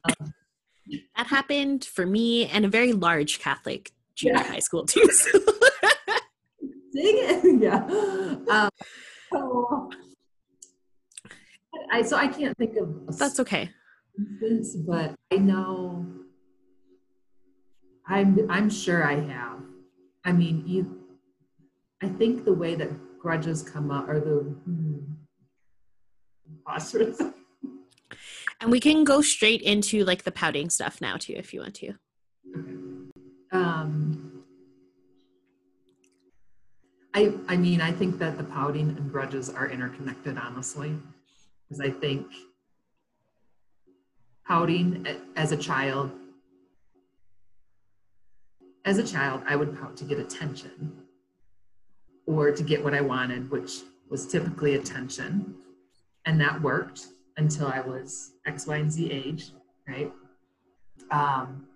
that 1.15 1.27
happened 1.27 1.85
for 1.85 2.05
me 2.05 2.47
and 2.47 2.65
a 2.65 2.67
very 2.67 2.93
large 2.93 3.39
Catholic 3.39 3.91
junior 4.15 4.37
yeah. 4.37 4.43
high 4.43 4.59
school 4.59 4.85
too. 4.85 5.09
So. 5.11 5.39
It! 6.93 7.61
Yeah. 7.61 7.85
Um, 8.49 8.69
so 9.31 9.89
I 11.91 12.01
so 12.01 12.15
I 12.15 12.27
can't 12.27 12.57
think 12.57 12.77
of 12.77 13.17
that's 13.17 13.39
okay. 13.39 13.69
But 14.87 15.13
I 15.31 15.37
know 15.37 16.05
I'm 18.07 18.49
I'm 18.49 18.69
sure 18.69 19.03
I 19.05 19.19
have. 19.19 19.59
I 20.25 20.31
mean, 20.31 20.63
you. 20.65 20.97
I 22.01 22.07
think 22.07 22.45
the 22.45 22.53
way 22.53 22.75
that 22.75 22.89
grudges 23.19 23.61
come 23.61 23.91
up 23.91 24.07
are 24.09 24.19
the 24.19 24.39
hmm, 24.65 24.99
And 28.59 28.71
we 28.71 28.79
can 28.79 29.03
go 29.03 29.21
straight 29.21 29.61
into 29.61 30.03
like 30.03 30.23
the 30.23 30.31
pouting 30.31 30.69
stuff 30.69 31.01
now 31.01 31.17
too, 31.17 31.33
if 31.35 31.53
you 31.53 31.61
want 31.61 31.75
to. 31.75 31.93
Um, 33.51 34.43
I, 37.13 37.33
I 37.47 37.57
mean, 37.57 37.81
I 37.81 37.91
think 37.91 38.17
that 38.19 38.37
the 38.37 38.43
pouting 38.43 38.89
and 38.89 39.11
grudges 39.11 39.49
are 39.49 39.69
interconnected, 39.69 40.37
honestly, 40.37 40.97
because 41.71 41.79
I 41.79 41.89
think 41.89 42.27
pouting 44.45 45.07
as 45.37 45.53
a 45.53 45.57
child, 45.57 46.11
as 48.83 48.97
a 48.97 49.07
child, 49.07 49.43
I 49.47 49.55
would 49.55 49.79
pout 49.79 49.95
to 49.97 50.03
get 50.03 50.19
attention 50.19 50.91
or 52.25 52.51
to 52.51 52.61
get 52.61 52.83
what 52.83 52.93
I 52.93 52.99
wanted, 52.99 53.49
which 53.49 53.71
was 54.09 54.27
typically 54.27 54.75
attention. 54.75 55.55
And 56.25 56.41
that 56.41 56.61
worked 56.61 57.07
until 57.37 57.67
I 57.67 57.79
was 57.79 58.33
X, 58.45 58.67
Y, 58.67 58.75
and 58.75 58.91
Z 58.91 59.09
age, 59.09 59.51
right? 59.87 60.11
Um, 61.09 61.67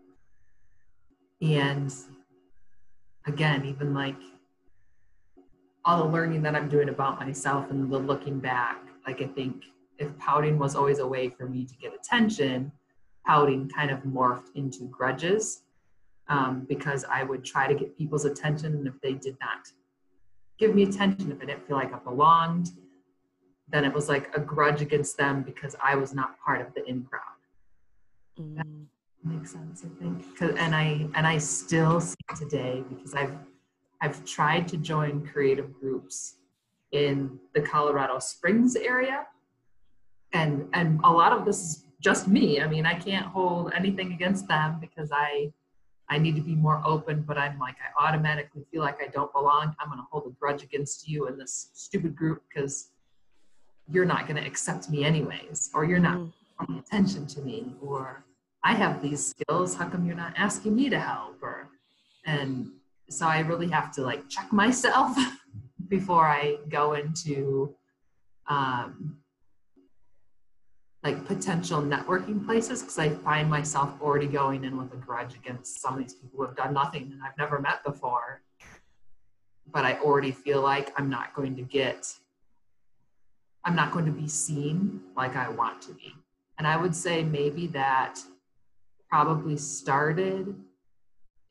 and 1.41 1.93
again, 3.25 3.65
even 3.65 3.93
like 3.93 4.17
all 5.85 6.03
the 6.03 6.09
learning 6.09 6.41
that 6.41 6.53
I'm 6.53 6.67
doing 6.67 6.89
about 6.89 7.17
myself 7.21 7.71
and 7.71 7.89
the 7.89 7.97
looking 7.97 8.39
back, 8.39 8.81
like 9.07 9.21
I 9.21 9.27
think 9.27 9.63
if 9.97 10.17
pouting 10.17 10.57
was 10.57 10.75
always 10.75 10.99
a 10.99 11.07
way 11.07 11.29
for 11.29 11.47
me 11.47 11.65
to 11.65 11.75
get 11.75 11.93
attention, 11.93 12.71
pouting 13.25 13.69
kind 13.69 13.91
of 13.91 13.99
morphed 13.99 14.55
into 14.55 14.85
grudges 14.89 15.63
um, 16.27 16.65
because 16.67 17.05
I 17.05 17.23
would 17.23 17.43
try 17.43 17.67
to 17.67 17.73
get 17.73 17.97
people's 17.97 18.25
attention. 18.25 18.73
And 18.73 18.87
if 18.87 18.99
they 19.01 19.13
did 19.13 19.37
not 19.39 19.69
give 20.59 20.75
me 20.75 20.83
attention, 20.83 21.31
if 21.31 21.41
I 21.41 21.45
didn't 21.45 21.67
feel 21.67 21.77
like 21.77 21.93
I 21.93 21.99
belonged, 21.99 22.69
then 23.67 23.83
it 23.83 23.93
was 23.93 24.09
like 24.09 24.35
a 24.35 24.39
grudge 24.39 24.81
against 24.81 25.17
them 25.17 25.43
because 25.43 25.75
I 25.83 25.95
was 25.95 26.13
not 26.13 26.39
part 26.39 26.61
of 26.61 26.73
the 26.73 26.87
in 26.87 27.03
crowd. 27.03 27.21
Mm. 28.39 28.85
makes 29.23 29.51
sense, 29.51 29.83
I 29.83 30.03
think. 30.03 30.23
And 30.59 30.75
I 30.75 31.07
and 31.15 31.25
I 31.25 31.37
still 31.37 31.99
see 31.99 32.15
today 32.37 32.83
because 32.89 33.13
I've 33.13 33.35
I've 34.01 34.23
tried 34.25 34.67
to 34.69 34.77
join 34.77 35.25
creative 35.25 35.73
groups 35.73 36.35
in 36.91 37.39
the 37.53 37.61
Colorado 37.61 38.19
Springs 38.19 38.75
area. 38.75 39.25
And 40.35 40.67
and 40.73 40.99
a 41.03 41.11
lot 41.11 41.31
of 41.31 41.45
this 41.45 41.59
is 41.63 41.85
just 42.01 42.27
me. 42.27 42.61
I 42.61 42.67
mean, 42.67 42.85
I 42.85 42.95
can't 42.95 43.25
hold 43.25 43.71
anything 43.73 44.11
against 44.11 44.47
them 44.47 44.77
because 44.81 45.09
I 45.11 45.51
I 46.09 46.17
need 46.17 46.35
to 46.35 46.41
be 46.41 46.55
more 46.55 46.81
open, 46.85 47.21
but 47.21 47.37
I'm 47.37 47.57
like 47.57 47.77
I 47.85 48.05
automatically 48.05 48.63
feel 48.71 48.81
like 48.81 48.99
I 49.01 49.07
don't 49.07 49.31
belong. 49.31 49.75
I'm 49.79 49.87
going 49.87 49.99
to 49.99 50.07
hold 50.11 50.27
a 50.27 50.33
grudge 50.39 50.61
against 50.61 51.07
you 51.07 51.27
in 51.27 51.37
this 51.37 51.69
stupid 51.73 52.15
group 52.15 52.43
because 52.47 52.89
you're 53.91 54.05
not 54.05 54.27
going 54.27 54.41
to 54.41 54.45
accept 54.45 54.89
me 54.89 55.05
anyways 55.05 55.69
or 55.73 55.85
you're 55.85 55.99
not 55.99 56.17
mm. 56.17 56.31
paying 56.59 56.79
attention 56.79 57.25
to 57.27 57.41
me 57.41 57.73
or 57.81 58.23
I 58.63 58.73
have 58.73 59.01
these 59.01 59.23
skills, 59.33 59.75
how 59.75 59.87
come 59.87 60.05
you're 60.05 60.15
not 60.15 60.33
asking 60.35 60.75
me 60.75 60.89
to 60.89 60.99
help 60.99 61.37
or 61.41 61.69
and 62.25 62.71
so 63.09 63.27
I 63.27 63.39
really 63.39 63.69
have 63.69 63.91
to 63.93 64.01
like 64.01 64.27
check 64.27 64.51
myself 64.51 65.15
before 65.87 66.25
I 66.25 66.57
go 66.69 66.93
into 66.93 67.75
um, 68.47 69.17
like 71.05 71.23
potential 71.27 71.83
networking 71.83 72.43
places 72.43 72.81
because 72.81 72.97
I 72.97 73.09
find 73.09 73.47
myself 73.47 73.91
already 74.01 74.25
going 74.25 74.63
in 74.63 74.75
with 74.75 74.91
a 74.91 74.95
grudge 74.95 75.35
against 75.35 75.79
some 75.79 75.93
of 75.93 75.99
these 75.99 76.15
people 76.15 76.31
who 76.35 76.45
have 76.47 76.55
done 76.55 76.73
nothing 76.73 77.03
and 77.03 77.21
I've 77.23 77.37
never 77.37 77.59
met 77.59 77.83
before. 77.83 78.41
But 79.71 79.85
I 79.85 79.99
already 79.99 80.31
feel 80.31 80.63
like 80.63 80.91
I'm 80.97 81.07
not 81.07 81.35
going 81.35 81.55
to 81.57 81.61
get, 81.61 82.11
I'm 83.63 83.75
not 83.75 83.91
going 83.91 84.05
to 84.05 84.11
be 84.11 84.27
seen 84.27 84.99
like 85.15 85.35
I 85.35 85.47
want 85.47 85.79
to 85.83 85.93
be. 85.93 86.11
And 86.57 86.65
I 86.65 86.75
would 86.75 86.95
say 86.95 87.23
maybe 87.23 87.67
that 87.67 88.19
probably 89.07 89.57
started 89.57 90.55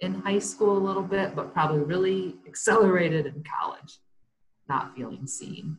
in 0.00 0.14
high 0.14 0.40
school 0.40 0.76
a 0.76 0.84
little 0.84 1.02
bit, 1.02 1.36
but 1.36 1.54
probably 1.54 1.78
really 1.78 2.34
accelerated 2.48 3.26
in 3.26 3.44
college, 3.44 3.98
not 4.68 4.96
feeling 4.96 5.28
seen, 5.28 5.78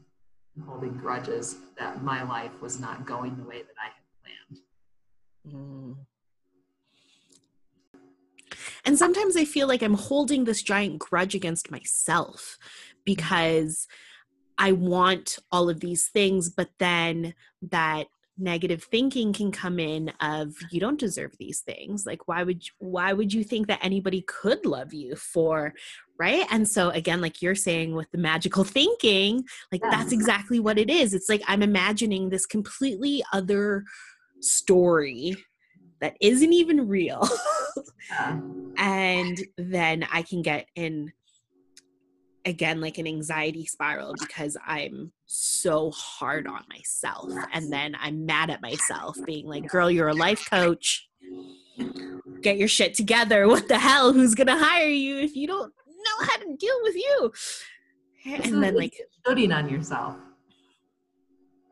holding 0.65 0.93
grudges 0.97 1.57
that 1.77 2.03
my 2.03 2.23
life 2.23 2.61
was 2.61 2.79
not 2.79 3.05
going 3.05 3.35
the 3.35 3.43
way 3.43 3.61
that 3.61 3.75
I 3.79 3.85
had 3.85 4.61
planned. 5.43 5.55
Mm. 5.55 5.95
And 8.85 8.97
sometimes 8.97 9.35
I 9.35 9.45
feel 9.45 9.67
like 9.67 9.81
I'm 9.81 9.95
holding 9.95 10.45
this 10.45 10.61
giant 10.61 10.99
grudge 10.99 11.35
against 11.35 11.71
myself 11.71 12.57
because 13.03 13.87
I 14.57 14.71
want 14.71 15.39
all 15.51 15.69
of 15.69 15.79
these 15.79 16.07
things, 16.07 16.49
but 16.49 16.69
then 16.79 17.33
that 17.63 18.07
negative 18.37 18.83
thinking 18.83 19.33
can 19.33 19.51
come 19.51 19.79
in 19.79 20.09
of 20.19 20.53
you 20.69 20.79
don't 20.79 20.99
deserve 20.99 21.31
these 21.37 21.61
things 21.61 22.05
like 22.05 22.27
why 22.27 22.43
would 22.43 22.65
you, 22.65 22.73
why 22.79 23.13
would 23.13 23.33
you 23.33 23.45
think 23.45 23.67
that 23.67 23.79
anybody 23.81 24.21
could 24.27 24.65
love 24.65 24.93
you 24.93 25.15
for 25.15 25.73
right 26.19 26.45
and 26.51 26.67
so 26.67 26.89
again 26.89 27.21
like 27.21 27.41
you're 27.41 27.55
saying 27.55 27.93
with 27.93 28.09
the 28.11 28.17
magical 28.17 28.63
thinking 28.63 29.43
like 29.71 29.81
yeah. 29.83 29.91
that's 29.91 30.11
exactly 30.11 30.59
what 30.59 30.77
it 30.77 30.89
is 30.89 31.13
it's 31.13 31.29
like 31.29 31.41
i'm 31.47 31.61
imagining 31.61 32.29
this 32.29 32.45
completely 32.45 33.23
other 33.33 33.83
story 34.41 35.35
that 36.01 36.15
isn't 36.21 36.53
even 36.53 36.87
real 36.87 37.27
yeah. 38.09 38.39
and 38.77 39.41
then 39.57 40.05
i 40.11 40.21
can 40.21 40.41
get 40.41 40.67
in 40.75 41.11
again 42.45 42.79
like 42.79 42.97
an 42.97 43.07
anxiety 43.07 43.65
spiral 43.65 44.13
because 44.19 44.55
I'm 44.65 45.11
so 45.25 45.91
hard 45.91 46.47
on 46.47 46.63
myself. 46.69 47.31
And 47.51 47.71
then 47.73 47.95
I'm 47.99 48.25
mad 48.25 48.49
at 48.49 48.61
myself, 48.61 49.17
being 49.25 49.47
like, 49.47 49.67
girl, 49.67 49.89
you're 49.89 50.09
a 50.09 50.13
life 50.13 50.47
coach. 50.49 51.07
Get 52.41 52.57
your 52.57 52.67
shit 52.67 52.93
together. 52.93 53.47
What 53.47 53.67
the 53.67 53.79
hell? 53.79 54.13
Who's 54.13 54.35
going 54.35 54.47
to 54.47 54.57
hire 54.57 54.87
you 54.87 55.17
if 55.17 55.35
you 55.35 55.47
don't 55.47 55.73
know 56.05 56.25
how 56.25 56.37
to 56.37 56.55
deal 56.57 56.79
with 56.83 56.95
you? 56.95 57.31
And 58.25 58.63
then, 58.63 58.75
like, 58.75 58.95
shooting 59.25 59.51
on 59.51 59.69
yourself. 59.69 60.15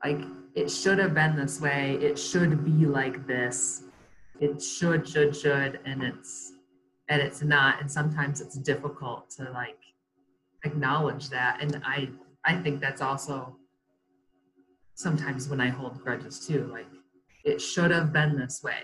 Like, 0.03 0.19
it 0.55 0.69
should 0.69 0.99
have 0.99 1.13
been 1.13 1.35
this 1.35 1.59
way. 1.59 1.97
It 2.01 2.17
should 2.19 2.63
be 2.63 2.85
like 2.85 3.25
this. 3.25 3.83
It 4.39 4.61
should, 4.61 5.07
should, 5.07 5.35
should. 5.35 5.79
And 5.85 6.03
it's, 6.03 6.53
and 7.09 7.21
it's 7.21 7.41
not. 7.41 7.81
And 7.81 7.91
sometimes 7.91 8.41
it's 8.41 8.55
difficult 8.55 9.29
to, 9.31 9.49
like, 9.51 9.79
acknowledge 10.63 11.29
that 11.29 11.61
and 11.61 11.81
i 11.85 12.09
i 12.45 12.55
think 12.55 12.79
that's 12.79 13.01
also 13.01 13.55
sometimes 14.95 15.49
when 15.49 15.59
i 15.59 15.67
hold 15.67 16.01
grudges 16.01 16.45
too 16.45 16.69
like 16.71 16.87
it 17.43 17.61
should 17.61 17.91
have 17.91 18.13
been 18.13 18.37
this 18.37 18.61
way 18.63 18.83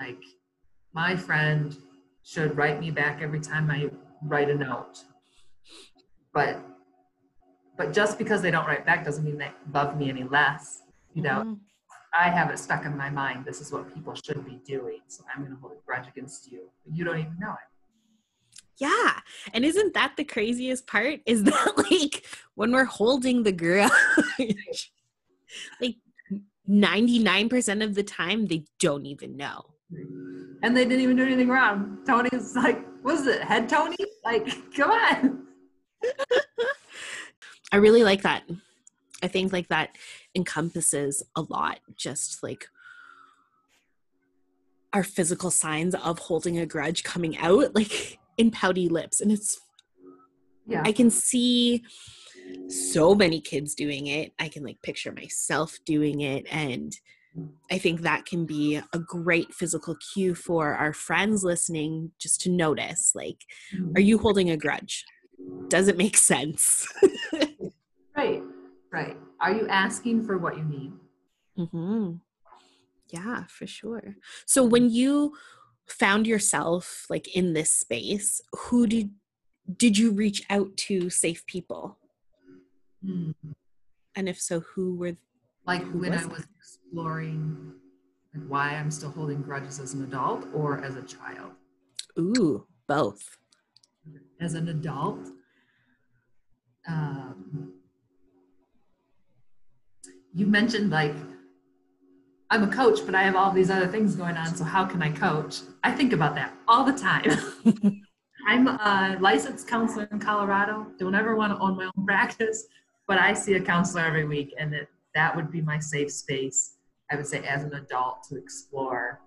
like 0.00 0.22
my 0.92 1.14
friend 1.14 1.76
should 2.24 2.56
write 2.56 2.80
me 2.80 2.90
back 2.90 3.22
every 3.22 3.40
time 3.40 3.70
i 3.70 3.88
write 4.24 4.50
a 4.50 4.54
note 4.54 5.04
but 6.32 6.60
but 7.76 7.92
just 7.92 8.18
because 8.18 8.42
they 8.42 8.50
don't 8.50 8.66
write 8.66 8.84
back 8.84 9.04
doesn't 9.04 9.24
mean 9.24 9.38
they 9.38 9.50
love 9.72 9.96
me 9.96 10.10
any 10.10 10.24
less. 10.24 10.82
You 11.14 11.22
know, 11.22 11.42
Mhm. 11.42 11.60
I 12.12 12.28
have 12.28 12.50
it 12.50 12.58
stuck 12.58 12.84
in 12.84 12.96
my 12.96 13.08
mind. 13.08 13.46
This 13.46 13.60
is 13.62 13.72
what 13.72 13.92
people 13.94 14.14
should 14.14 14.44
be 14.44 14.56
doing. 14.66 15.00
So 15.08 15.24
I'm 15.34 15.42
going 15.42 15.54
to 15.54 15.60
hold 15.60 15.72
a 15.72 15.76
grudge 15.86 16.06
against 16.06 16.52
you. 16.52 16.70
But 16.84 16.94
you 16.94 17.04
don't 17.04 17.18
even 17.18 17.38
know 17.38 17.52
it. 17.52 17.68
Yeah. 18.76 19.20
And 19.54 19.64
isn't 19.64 19.94
that 19.94 20.16
the 20.16 20.24
craziest 20.24 20.86
part? 20.86 21.20
Is 21.24 21.44
that 21.50 21.72
like 21.90 22.26
when 22.54 22.72
we're 22.72 22.84
holding 22.84 23.42
the 23.42 23.52
grudge, 23.52 23.90
like 25.80 25.96
99% 26.68 27.82
of 27.82 27.94
the 27.94 28.02
time, 28.02 28.46
they 28.46 28.64
don't 28.78 29.06
even 29.06 29.36
know. 29.36 29.71
And 30.62 30.76
they 30.76 30.84
didn't 30.84 31.00
even 31.00 31.16
do 31.16 31.24
anything 31.24 31.48
wrong. 31.48 31.98
Tony's 32.06 32.54
like, 32.54 32.84
what 33.02 33.14
is 33.16 33.26
it, 33.26 33.42
head 33.42 33.68
Tony? 33.68 33.96
Like, 34.24 34.46
come 34.74 34.90
on. 34.90 35.46
I 37.72 37.76
really 37.76 38.04
like 38.04 38.22
that. 38.22 38.44
I 39.22 39.28
think 39.28 39.52
like 39.52 39.68
that 39.68 39.90
encompasses 40.34 41.22
a 41.36 41.42
lot, 41.42 41.80
just 41.96 42.42
like 42.42 42.66
our 44.92 45.02
physical 45.02 45.50
signs 45.50 45.94
of 45.94 46.18
holding 46.18 46.58
a 46.58 46.66
grudge 46.66 47.02
coming 47.02 47.36
out, 47.38 47.74
like 47.74 48.18
in 48.36 48.50
pouty 48.50 48.88
lips. 48.88 49.20
And 49.20 49.32
it's, 49.32 49.60
Yeah. 50.66 50.82
I 50.84 50.92
can 50.92 51.10
see 51.10 51.84
so 52.68 53.14
many 53.14 53.40
kids 53.40 53.74
doing 53.74 54.06
it. 54.06 54.32
I 54.38 54.48
can 54.48 54.64
like 54.64 54.82
picture 54.82 55.12
myself 55.12 55.78
doing 55.84 56.20
it. 56.20 56.46
And 56.50 56.94
I 57.70 57.78
think 57.78 58.02
that 58.02 58.26
can 58.26 58.44
be 58.44 58.80
a 58.92 58.98
great 58.98 59.54
physical 59.54 59.96
cue 60.12 60.34
for 60.34 60.74
our 60.74 60.92
friends 60.92 61.42
listening 61.42 62.12
just 62.18 62.40
to 62.42 62.50
notice 62.50 63.12
like, 63.14 63.46
are 63.94 64.00
you 64.00 64.18
holding 64.18 64.50
a 64.50 64.56
grudge? 64.56 65.04
Does 65.68 65.88
it 65.88 65.96
make 65.96 66.16
sense? 66.16 66.86
right. 68.16 68.42
Right. 68.92 69.16
Are 69.40 69.52
you 69.52 69.66
asking 69.68 70.26
for 70.26 70.36
what 70.36 70.58
you 70.58 70.64
need? 70.64 70.92
hmm 71.70 72.12
Yeah, 73.08 73.44
for 73.48 73.66
sure. 73.66 74.16
So 74.46 74.64
when 74.64 74.90
you 74.90 75.34
found 75.88 76.26
yourself 76.26 77.06
like 77.08 77.34
in 77.34 77.54
this 77.54 77.72
space, 77.72 78.40
who 78.52 78.86
did 78.86 79.10
did 79.76 79.96
you 79.96 80.10
reach 80.10 80.42
out 80.50 80.76
to 80.76 81.08
safe 81.08 81.46
people? 81.46 81.98
Hmm. 83.04 83.30
And 84.14 84.28
if 84.28 84.40
so, 84.40 84.60
who 84.60 84.96
were 84.96 85.16
Like 85.66 85.82
Who 85.84 85.98
when 86.00 86.12
I 86.12 86.26
was 86.26 86.44
exploring 86.58 87.72
like 88.34 88.44
why 88.48 88.70
I'm 88.70 88.90
still 88.90 89.10
holding 89.10 89.42
grudges 89.42 89.78
as 89.78 89.94
an 89.94 90.02
adult 90.02 90.46
or 90.54 90.82
as 90.82 90.96
a 90.96 91.02
child. 91.02 91.52
ooh, 92.18 92.66
both. 92.88 93.38
As 94.40 94.54
an 94.54 94.68
adult, 94.68 95.28
um, 96.88 97.74
you 100.34 100.46
mentioned 100.46 100.90
like 100.90 101.14
I'm 102.50 102.64
a 102.64 102.68
coach, 102.68 103.00
but 103.06 103.14
I 103.14 103.22
have 103.22 103.36
all 103.36 103.50
these 103.50 103.70
other 103.70 103.86
things 103.86 104.14
going 104.14 104.36
on. 104.36 104.54
So 104.54 104.64
how 104.64 104.84
can 104.84 105.02
I 105.02 105.10
coach? 105.10 105.60
I 105.84 105.92
think 105.92 106.12
about 106.12 106.34
that 106.34 106.52
all 106.68 106.84
the 106.84 106.92
time. 106.92 107.30
I'm 108.46 108.66
a 108.66 109.16
licensed 109.20 109.68
counselor 109.68 110.08
in 110.10 110.18
Colorado. 110.18 110.86
Don't 110.98 111.14
ever 111.14 111.36
want 111.36 111.52
to 111.52 111.58
own 111.60 111.76
my 111.76 111.84
own 111.96 112.04
practice, 112.04 112.66
but 113.06 113.18
I 113.18 113.32
see 113.32 113.54
a 113.54 113.60
counselor 113.60 114.04
every 114.04 114.26
week, 114.26 114.52
and 114.58 114.72
that 114.72 114.88
that 115.14 115.34
would 115.34 115.50
be 115.50 115.60
my 115.60 115.78
safe 115.78 116.10
space. 116.10 116.76
I 117.10 117.16
would 117.16 117.26
say 117.26 117.44
as 117.44 117.62
an 117.64 117.74
adult 117.74 118.22
to 118.28 118.36
explore 118.36 119.20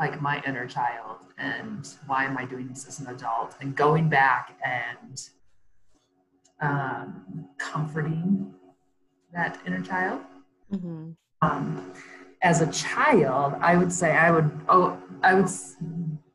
like 0.00 0.20
my 0.20 0.42
inner 0.46 0.66
child 0.66 1.18
and 1.38 1.86
why 2.06 2.24
am 2.24 2.36
I 2.36 2.46
doing 2.46 2.68
this 2.68 2.86
as 2.88 3.00
an 3.00 3.06
adult 3.08 3.54
and 3.60 3.76
going 3.76 4.08
back 4.08 4.58
and 4.64 5.22
um, 6.60 7.48
comforting 7.58 8.54
that 9.32 9.60
inner 9.66 9.82
child 9.82 10.20
hmm 10.70 11.12
um, 11.42 11.92
as 12.42 12.60
a 12.60 12.70
child, 12.70 13.54
I 13.60 13.76
would 13.76 13.92
say 13.92 14.12
I 14.12 14.30
would, 14.30 14.50
oh, 14.68 14.98
I 15.22 15.34
would, 15.34 15.48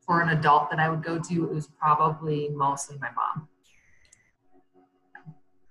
for 0.00 0.20
an 0.20 0.30
adult 0.30 0.70
that 0.70 0.80
I 0.80 0.88
would 0.88 1.02
go 1.02 1.18
to, 1.18 1.44
it 1.44 1.54
was 1.54 1.68
probably 1.68 2.48
mostly 2.50 2.98
my 3.00 3.10
mom. 3.12 3.48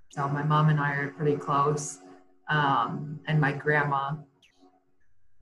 So 0.09 0.27
my 0.27 0.43
mom 0.43 0.69
and 0.69 0.79
I 0.79 0.93
are 0.95 1.09
pretty 1.09 1.37
close. 1.37 1.99
Um, 2.49 3.19
and 3.27 3.39
my 3.39 3.51
grandma, 3.51 4.15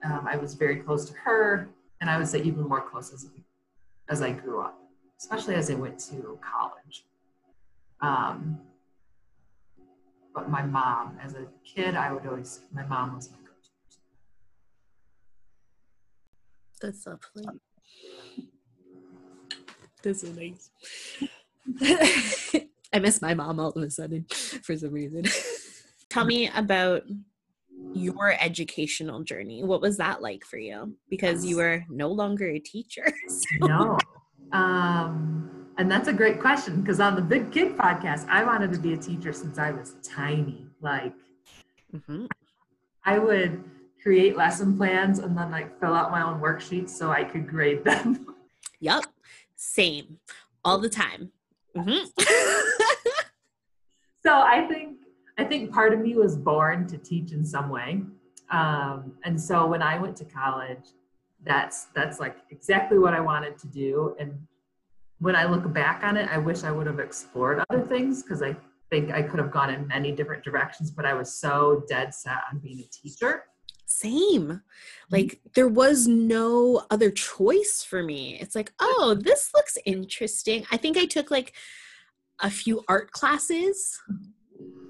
um, 0.03 0.27
I 0.29 0.35
was 0.35 0.55
very 0.55 0.77
close 0.77 1.05
to 1.05 1.13
her. 1.23 1.69
And 2.01 2.09
I 2.09 2.17
would 2.17 2.27
say 2.27 2.41
even 2.41 2.67
more 2.67 2.81
close 2.81 3.13
as, 3.13 3.27
as 4.09 4.21
I 4.21 4.31
grew 4.31 4.61
up, 4.61 4.77
especially 5.19 5.55
as 5.55 5.71
I 5.71 5.75
went 5.75 5.99
to 6.11 6.37
college. 6.41 7.05
Um, 8.01 8.59
but 10.35 10.49
my 10.49 10.61
mom, 10.61 11.17
as 11.23 11.33
a 11.33 11.47
kid, 11.65 11.95
I 11.95 12.11
would 12.13 12.27
always, 12.27 12.61
my 12.71 12.85
mom 12.85 13.15
was 13.15 13.31
my 13.31 13.37
go-to. 13.37 13.69
That's 16.81 17.07
lovely. 17.07 17.59
That's 20.03 20.21
so 20.21 20.27
nice. 20.33 20.69
I 22.93 22.99
miss 22.99 23.21
my 23.21 23.33
mom 23.33 23.59
all 23.59 23.69
of 23.69 23.83
a 23.83 23.89
sudden 23.89 24.25
for 24.63 24.75
some 24.77 24.91
reason. 24.91 25.25
Tell 26.09 26.25
me 26.25 26.49
about 26.55 27.03
your 27.93 28.35
educational 28.39 29.23
journey. 29.23 29.63
What 29.63 29.81
was 29.81 29.97
that 29.97 30.21
like 30.21 30.45
for 30.45 30.57
you? 30.57 30.95
Because 31.09 31.45
you 31.45 31.57
were 31.57 31.83
no 31.89 32.09
longer 32.09 32.47
a 32.47 32.59
teacher. 32.59 33.05
so- 33.27 33.67
No. 33.67 33.97
Um, 34.53 35.67
and 35.77 35.91
that's 35.91 36.07
a 36.07 36.13
great 36.13 36.39
question 36.39 36.81
because 36.81 36.99
on 36.99 37.15
the 37.15 37.21
Big 37.21 37.51
Kid 37.51 37.77
podcast, 37.77 38.27
I 38.29 38.43
wanted 38.43 38.71
to 38.73 38.79
be 38.79 38.93
a 38.93 38.97
teacher 38.97 39.33
since 39.33 39.59
I 39.59 39.71
was 39.71 39.95
tiny. 40.01 40.65
Like, 40.81 41.13
mm-hmm. 41.93 42.25
I 43.03 43.19
would 43.19 43.63
create 44.01 44.37
lesson 44.37 44.77
plans 44.77 45.19
and 45.19 45.37
then 45.37 45.51
like 45.51 45.79
fill 45.79 45.93
out 45.93 46.11
my 46.11 46.21
own 46.21 46.39
worksheets 46.39 46.91
so 46.91 47.11
I 47.11 47.23
could 47.23 47.47
grade 47.47 47.83
them. 47.83 48.35
Yep. 48.79 49.05
Same. 49.55 50.19
All 50.63 50.77
the 50.77 50.89
time. 50.89 51.31
Mhm. 51.77 52.05
so 54.25 54.33
I 54.33 54.67
think 54.67 54.97
I 55.37 55.43
think 55.43 55.71
part 55.71 55.93
of 55.93 55.99
me 55.99 56.15
was 56.15 56.35
born 56.35 56.87
to 56.87 56.97
teach 56.97 57.31
in 57.31 57.45
some 57.45 57.69
way. 57.69 58.03
Um, 58.49 59.13
and 59.23 59.39
so 59.39 59.67
when 59.67 59.81
I 59.81 59.99
went 59.99 60.15
to 60.17 60.25
college, 60.25 60.85
that's 61.45 61.85
that's 61.95 62.19
like 62.19 62.37
exactly 62.49 62.97
what 62.97 63.13
I 63.13 63.19
wanted 63.19 63.57
to 63.59 63.67
do. 63.67 64.15
And 64.19 64.47
when 65.19 65.35
I 65.35 65.45
look 65.45 65.71
back 65.73 66.03
on 66.03 66.17
it, 66.17 66.29
I 66.31 66.37
wish 66.37 66.63
I 66.63 66.71
would 66.71 66.87
have 66.87 66.99
explored 66.99 67.63
other 67.69 67.81
things 67.81 68.23
because 68.23 68.41
I 68.41 68.55
think 68.89 69.11
I 69.11 69.21
could 69.21 69.39
have 69.39 69.51
gone 69.51 69.69
in 69.73 69.87
many 69.87 70.11
different 70.11 70.43
directions, 70.43 70.91
but 70.91 71.05
I 71.05 71.13
was 71.13 71.33
so 71.33 71.83
dead 71.87 72.13
set 72.13 72.37
on 72.51 72.59
being 72.59 72.79
a 72.79 72.89
teacher. 72.89 73.43
Same. 73.87 74.47
Mm-hmm. 74.47 74.55
Like 75.09 75.39
there 75.55 75.67
was 75.67 76.07
no 76.07 76.85
other 76.91 77.09
choice 77.09 77.83
for 77.87 78.03
me. 78.03 78.37
It's 78.39 78.53
like, 78.53 78.73
oh, 78.79 79.17
this 79.19 79.49
looks 79.55 79.77
interesting. 79.85 80.65
I 80.71 80.77
think 80.77 80.97
I 80.97 81.05
took 81.05 81.31
like 81.31 81.53
a 82.41 82.49
few 82.49 82.83
art 82.87 83.11
classes 83.11 83.99
mm-hmm. 84.11 84.89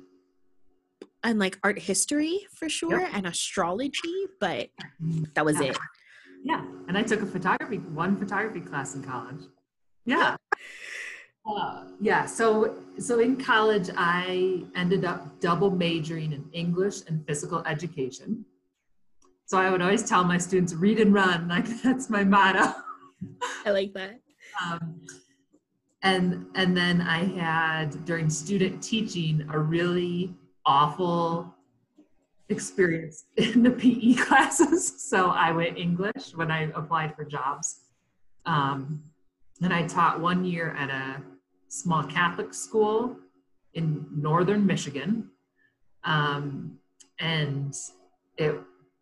and 1.24 1.40
like 1.40 1.60
art 1.64 1.80
history 1.80 2.48
for 2.54 2.68
sure 2.68 3.00
Yep. 3.00 3.12
and 3.14 3.28
astrology, 3.28 4.26
but 4.40 4.70
mm-hmm. 5.02 5.26
that 5.36 5.46
was 5.46 5.62
Yeah. 5.62 5.68
it. 5.70 5.78
Yeah, 6.44 6.66
and 6.88 6.98
I 6.98 7.04
took 7.04 7.22
a 7.22 7.26
photography 7.26 7.78
one 7.78 8.18
photography 8.18 8.62
class 8.62 8.96
in 8.96 9.04
college. 9.04 9.42
Yeah. 10.06 10.38
Uh, 11.46 11.86
yeah, 12.02 12.26
so 12.26 12.76
so 13.00 13.20
in 13.20 13.38
college 13.38 13.90
I 13.96 14.64
ended 14.76 15.06
up 15.06 15.40
double 15.40 15.70
majoring 15.70 16.34
in 16.34 16.50
English 16.52 17.02
and 17.08 17.26
physical 17.28 17.64
education. 17.66 18.46
So 19.48 19.58
I 19.58 19.70
would 19.70 19.82
always 19.82 20.04
tell 20.04 20.26
my 20.26 20.38
students 20.38 20.74
read 20.74 21.00
and 21.00 21.14
run, 21.14 21.48
like 21.56 21.66
that's 21.82 22.10
my 22.10 22.24
motto. 22.24 22.74
I 23.66 23.72
like 23.72 23.94
that. 23.94 24.20
Um, 24.62 25.02
and 26.04 26.46
and 26.56 26.76
then 26.76 27.02
I 27.02 27.24
had 27.24 28.06
during 28.06 28.30
student 28.30 28.84
teaching 28.84 29.48
a 29.52 29.58
really 29.58 30.36
awful 30.66 31.56
experience 32.50 33.26
in 33.38 33.64
the 33.64 33.72
PE 33.72 34.14
classes. 34.26 35.10
So 35.10 35.30
I 35.30 35.52
went 35.52 35.78
English 35.78 36.36
when 36.36 36.52
I 36.52 36.64
applied 36.76 37.16
for 37.16 37.24
jobs. 37.24 37.80
Um, 38.46 39.02
and 39.62 39.74
I 39.74 39.88
taught 39.88 40.20
one 40.20 40.46
year 40.46 40.76
at 40.78 40.90
a 40.90 41.22
small 41.70 42.04
Catholic 42.04 42.54
school 42.54 43.18
in 43.74 44.06
northern 44.14 44.66
Michigan. 44.66 45.30
Um, 46.04 46.78
and 47.20 47.76
it 48.38 48.56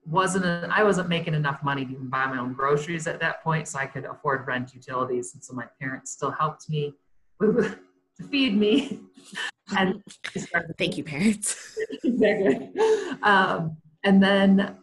wasn't, 0.07 0.45
a, 0.45 0.67
I 0.71 0.83
wasn't 0.83 1.09
making 1.09 1.33
enough 1.33 1.63
money 1.63 1.85
to 1.85 1.91
even 1.91 2.09
buy 2.09 2.25
my 2.27 2.37
own 2.37 2.53
groceries 2.53 3.07
at 3.07 3.19
that 3.21 3.43
point, 3.43 3.67
so 3.67 3.79
I 3.79 3.85
could 3.85 4.05
afford 4.05 4.45
rent 4.47 4.73
utilities. 4.73 5.33
And 5.33 5.43
so 5.43 5.53
my 5.53 5.65
parents 5.79 6.11
still 6.11 6.31
helped 6.31 6.69
me 6.69 6.93
to 7.41 7.77
feed 8.29 8.57
me. 8.57 9.01
And 9.75 9.99
Thank 10.77 10.95
you, 10.95 11.03
parents. 11.03 11.75
exactly. 12.03 12.69
Um, 13.23 13.77
and 14.03 14.21
then 14.21 14.77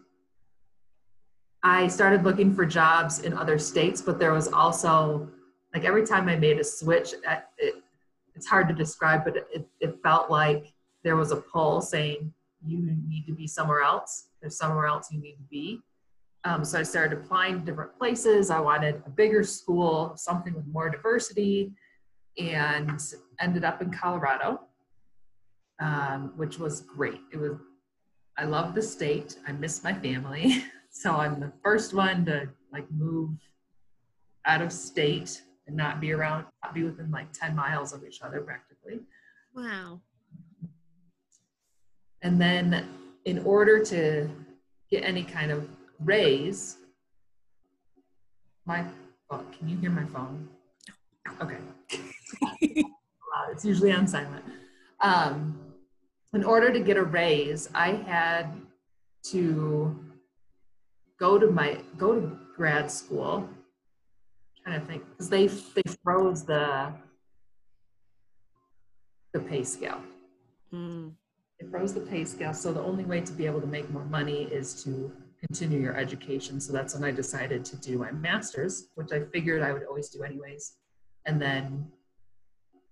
I 1.62 1.86
started 1.86 2.24
looking 2.24 2.52
for 2.52 2.66
jobs 2.66 3.20
in 3.20 3.32
other 3.32 3.60
states, 3.60 4.02
but 4.02 4.18
there 4.18 4.32
was 4.32 4.48
also 4.48 5.28
like 5.72 5.84
every 5.84 6.04
time 6.04 6.28
I 6.28 6.36
made 6.36 6.58
a 6.58 6.64
switch, 6.64 7.14
it, 7.58 7.74
it's 8.34 8.46
hard 8.46 8.68
to 8.68 8.74
describe, 8.74 9.24
but 9.24 9.36
it, 9.36 9.68
it 9.80 10.02
felt 10.02 10.30
like 10.30 10.72
there 11.04 11.16
was 11.16 11.30
a 11.30 11.36
pull 11.36 11.80
saying, 11.80 12.32
you 12.66 12.78
need 13.08 13.26
to 13.26 13.34
be 13.34 13.46
somewhere 13.46 13.82
else. 13.82 14.28
There's 14.40 14.56
somewhere 14.56 14.86
else 14.86 15.08
you 15.10 15.20
need 15.20 15.36
to 15.36 15.44
be. 15.50 15.80
Um, 16.44 16.64
so 16.64 16.78
I 16.78 16.82
started 16.82 17.18
applying 17.18 17.60
to 17.60 17.64
different 17.64 17.96
places. 17.98 18.50
I 18.50 18.60
wanted 18.60 19.02
a 19.06 19.10
bigger 19.10 19.44
school, 19.44 20.12
something 20.16 20.54
with 20.54 20.66
more 20.66 20.90
diversity, 20.90 21.72
and 22.38 23.00
ended 23.40 23.64
up 23.64 23.80
in 23.80 23.92
Colorado, 23.92 24.60
um, 25.80 26.32
which 26.36 26.58
was 26.58 26.80
great. 26.80 27.20
It 27.32 27.38
was, 27.38 27.52
I 28.36 28.44
love 28.44 28.74
the 28.74 28.82
state. 28.82 29.36
I 29.46 29.52
miss 29.52 29.84
my 29.84 29.94
family. 29.94 30.64
So 30.94 31.16
I'm 31.16 31.40
the 31.40 31.50
first 31.64 31.94
one 31.94 32.26
to 32.26 32.50
like 32.70 32.84
move 32.90 33.30
out 34.44 34.60
of 34.60 34.70
state 34.70 35.42
and 35.66 35.74
not 35.74 36.02
be 36.02 36.12
around, 36.12 36.44
not 36.62 36.74
be 36.74 36.84
within 36.84 37.10
like 37.10 37.32
10 37.32 37.56
miles 37.56 37.94
of 37.94 38.04
each 38.04 38.20
other 38.20 38.42
practically. 38.42 39.00
Wow. 39.54 40.02
And 42.22 42.40
then 42.40 42.88
in 43.24 43.40
order 43.40 43.84
to 43.84 44.28
get 44.90 45.04
any 45.04 45.24
kind 45.24 45.50
of 45.50 45.68
raise, 46.00 46.76
my 48.64 48.84
oh, 49.30 49.44
can 49.56 49.68
you 49.68 49.76
hear 49.78 49.90
my 49.90 50.04
phone? 50.06 50.48
Okay. 51.40 51.58
it's 53.50 53.64
usually 53.64 53.92
on 53.92 54.06
silent. 54.06 54.44
Um, 55.00 55.58
in 56.32 56.44
order 56.44 56.72
to 56.72 56.80
get 56.80 56.96
a 56.96 57.02
raise, 57.02 57.68
I 57.74 57.90
had 57.92 58.46
to 59.24 59.98
go 61.18 61.38
to 61.38 61.50
my 61.50 61.78
go 61.98 62.20
to 62.20 62.38
grad 62.56 62.90
school. 62.90 63.48
I'm 64.66 64.72
trying 64.72 64.80
to 64.80 64.86
think 64.86 65.08
because 65.10 65.28
they 65.28 65.46
they 65.48 65.82
froze 66.02 66.44
the 66.44 66.92
the 69.32 69.40
pay 69.40 69.64
scale. 69.64 70.00
Mm. 70.72 71.12
It 71.62 71.70
froze 71.70 71.94
the 71.94 72.00
pay 72.00 72.24
scale, 72.24 72.52
so 72.52 72.72
the 72.72 72.82
only 72.82 73.04
way 73.04 73.20
to 73.20 73.32
be 73.32 73.46
able 73.46 73.60
to 73.60 73.68
make 73.68 73.88
more 73.88 74.04
money 74.06 74.48
is 74.50 74.82
to 74.82 75.12
continue 75.38 75.78
your 75.78 75.96
education. 75.96 76.60
So 76.60 76.72
that's 76.72 76.92
when 76.92 77.04
I 77.04 77.12
decided 77.12 77.64
to 77.66 77.76
do 77.76 77.98
my 77.98 78.10
master's, 78.10 78.88
which 78.96 79.12
I 79.12 79.20
figured 79.32 79.62
I 79.62 79.72
would 79.72 79.84
always 79.84 80.08
do 80.08 80.24
anyways, 80.24 80.72
and 81.24 81.40
then 81.40 81.86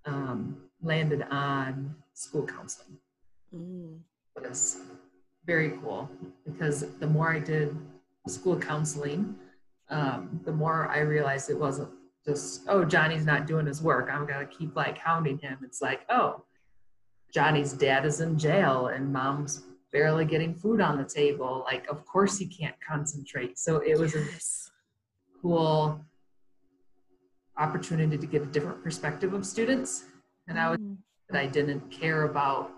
um, 0.05 0.57
landed 0.81 1.23
on 1.33 1.97
school 2.15 2.47
counseling. 2.47 2.97
Mm. 3.53 3.99
It 4.37 4.49
was 4.49 4.79
very 5.47 5.71
cool 5.83 6.09
because 6.47 6.93
the 7.01 7.09
more 7.09 7.33
I 7.33 7.41
did 7.41 7.77
school 8.29 8.57
counseling, 8.57 9.35
um, 9.89 10.41
the 10.45 10.53
more 10.53 10.87
I 10.89 11.01
realized 11.01 11.51
it 11.51 11.59
wasn't 11.59 11.91
just, 12.25 12.63
oh, 12.69 12.85
Johnny's 12.85 13.27
not 13.27 13.49
doing 13.49 13.67
his 13.67 13.83
work. 13.83 14.09
I'm 14.13 14.29
going 14.29 14.47
to 14.47 14.55
keep 14.55 14.77
like 14.77 14.97
hounding 14.97 15.39
him. 15.39 15.59
It's 15.65 15.83
like, 15.83 16.03
oh, 16.09 16.45
Johnny's 17.33 17.73
dad 17.73 18.05
is 18.05 18.21
in 18.21 18.39
jail 18.39 18.89
and 18.89 19.13
mom's 19.13 19.63
barely 19.93 20.25
getting 20.25 20.55
food 20.55 20.81
on 20.81 20.99
the 20.99 21.05
table. 21.05 21.63
Like, 21.65 21.89
of 21.89 22.05
course 22.07 22.39
he 22.39 22.47
can't 22.47 22.77
concentrate. 22.87 23.59
So 23.59 23.79
it 23.79 23.99
was 23.99 24.15
Yes. 24.15 24.71
a 25.35 25.39
cool 25.41 26.05
opportunity 27.57 28.17
to 28.17 28.27
get 28.27 28.43
a 28.43 28.47
different 28.47 28.83
perspective 28.83 29.35
of 29.35 29.45
students. 29.45 30.05
And 30.47 30.59
I 30.59 30.71
was 30.71 30.79
Mm. 30.79 30.99
that 31.29 31.39
I 31.39 31.47
didn't 31.47 31.91
care 31.91 32.23
about 32.25 32.73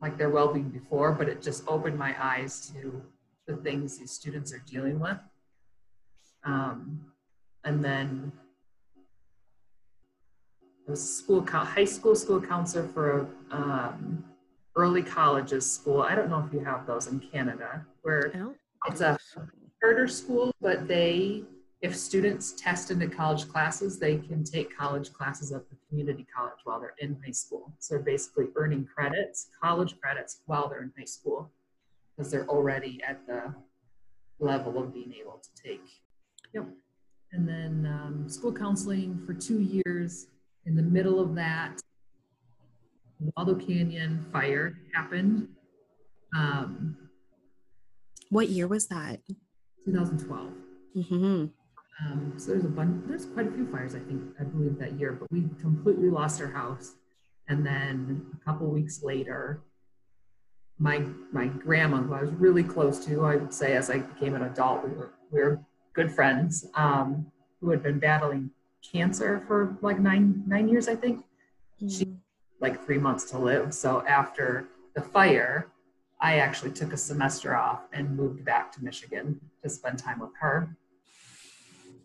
like 0.00 0.16
their 0.16 0.30
well-being 0.30 0.70
before, 0.70 1.12
but 1.12 1.28
it 1.28 1.42
just 1.42 1.62
opened 1.68 1.98
my 1.98 2.16
eyes 2.18 2.70
to 2.70 3.04
the 3.46 3.56
things 3.56 3.98
these 3.98 4.12
students 4.12 4.50
are 4.52 4.60
dealing 4.60 4.98
with. 4.98 5.18
Um, 6.42 7.12
and 7.64 7.84
then 7.84 8.32
school 10.96 11.44
high 11.46 11.84
school 11.84 12.14
school 12.14 12.40
counselor 12.40 12.86
for 12.88 13.28
a 13.52 13.56
um, 13.56 14.24
early 14.76 15.02
colleges 15.02 15.70
school. 15.70 16.02
I 16.02 16.14
don't 16.14 16.30
know 16.30 16.44
if 16.46 16.52
you 16.52 16.60
have 16.60 16.86
those 16.86 17.06
in 17.06 17.20
Canada, 17.20 17.84
where 18.02 18.32
it's 18.86 19.00
a 19.00 19.18
charter 19.80 20.08
school, 20.08 20.54
but 20.60 20.86
they, 20.86 21.42
if 21.80 21.96
students 21.96 22.52
test 22.52 22.90
into 22.90 23.08
college 23.08 23.48
classes, 23.48 23.98
they 23.98 24.18
can 24.18 24.44
take 24.44 24.76
college 24.76 25.12
classes 25.12 25.52
at 25.52 25.68
the 25.68 25.76
community 25.88 26.26
college 26.34 26.60
while 26.64 26.80
they're 26.80 26.94
in 26.98 27.16
high 27.24 27.32
school. 27.32 27.72
So 27.78 27.94
they're 27.94 28.04
basically 28.04 28.46
earning 28.56 28.86
credits, 28.86 29.48
college 29.62 29.96
credits, 30.00 30.42
while 30.46 30.68
they're 30.68 30.82
in 30.82 30.92
high 30.96 31.04
school, 31.04 31.50
because 32.16 32.30
they're 32.30 32.48
already 32.48 33.00
at 33.06 33.26
the 33.26 33.54
level 34.38 34.78
of 34.78 34.94
being 34.94 35.12
able 35.20 35.40
to 35.42 35.62
take. 35.62 35.84
Yep. 36.54 36.66
And 37.32 37.48
then 37.48 37.86
um, 37.86 38.28
school 38.28 38.52
counseling 38.52 39.22
for 39.26 39.34
two 39.34 39.60
years. 39.60 40.26
In 40.66 40.76
the 40.76 40.82
middle 40.82 41.20
of 41.20 41.34
that, 41.36 41.80
Waldo 43.36 43.54
Canyon 43.54 44.24
fire 44.32 44.74
happened. 44.94 45.48
Um, 46.36 46.96
What 48.30 48.48
year 48.48 48.68
was 48.68 48.86
that? 48.88 49.20
2012. 49.84 50.52
hmm 51.08 51.46
Um, 52.04 52.32
so 52.38 52.52
there's 52.52 52.64
a 52.64 52.68
bunch, 52.68 53.04
there's 53.08 53.26
quite 53.26 53.48
a 53.48 53.50
few 53.52 53.66
fires, 53.70 53.94
I 53.94 53.98
think, 54.00 54.22
I 54.40 54.44
believe 54.44 54.78
that 54.78 54.92
year, 54.98 55.12
but 55.12 55.30
we 55.30 55.48
completely 55.60 56.08
lost 56.10 56.40
our 56.40 56.46
house. 56.48 56.94
And 57.48 57.66
then 57.66 58.26
a 58.40 58.44
couple 58.44 58.68
weeks 58.70 59.02
later, 59.02 59.60
my 60.78 61.04
my 61.32 61.48
grandma, 61.48 61.98
who 62.00 62.14
I 62.14 62.22
was 62.22 62.30
really 62.32 62.62
close 62.62 63.04
to, 63.06 63.24
I 63.26 63.36
would 63.36 63.52
say 63.52 63.74
as 63.76 63.90
I 63.90 63.98
became 63.98 64.34
an 64.34 64.42
adult, 64.42 64.84
we 64.88 64.94
were 64.94 65.10
we 65.30 65.40
were 65.40 65.60
good 65.92 66.10
friends, 66.12 66.64
um, 66.74 67.26
who 67.60 67.70
had 67.70 67.82
been 67.82 67.98
battling 67.98 68.50
cancer 68.82 69.42
for 69.46 69.76
like 69.80 69.98
nine 69.98 70.42
nine 70.46 70.68
years, 70.68 70.88
I 70.88 70.96
think, 70.96 71.24
Mm. 71.82 72.18
like 72.60 72.84
three 72.84 72.98
months 72.98 73.24
to 73.30 73.38
live. 73.38 73.72
So 73.72 74.04
after 74.06 74.68
the 74.94 75.00
fire, 75.00 75.68
I 76.20 76.38
actually 76.40 76.72
took 76.72 76.92
a 76.92 76.96
semester 76.96 77.56
off 77.56 77.80
and 77.92 78.14
moved 78.16 78.44
back 78.44 78.70
to 78.72 78.84
Michigan 78.84 79.40
to 79.62 79.68
spend 79.70 79.98
time 79.98 80.18
with 80.20 80.34
her. 80.40 80.76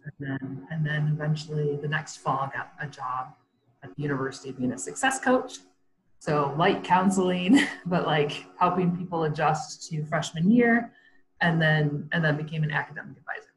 And 0.05 0.13
then, 0.19 0.67
and 0.71 0.85
then 0.85 1.07
eventually 1.13 1.75
the 1.77 1.87
next 1.89 2.17
fall, 2.17 2.39
I 2.49 2.55
got 2.55 2.71
a 2.79 2.87
job 2.87 3.35
at 3.83 3.93
the 3.95 4.01
university 4.01 4.51
being 4.53 4.71
a 4.71 4.77
success 4.77 5.19
coach. 5.19 5.57
So 6.19 6.53
light 6.57 6.83
counseling, 6.83 7.59
but 7.85 8.05
like 8.05 8.45
helping 8.57 8.95
people 8.95 9.23
adjust 9.25 9.89
to 9.89 10.05
freshman 10.05 10.49
year, 10.49 10.93
and 11.41 11.61
then 11.61 12.07
and 12.13 12.23
then 12.23 12.37
became 12.37 12.63
an 12.63 12.71
academic 12.71 13.17
advisor. 13.17 13.49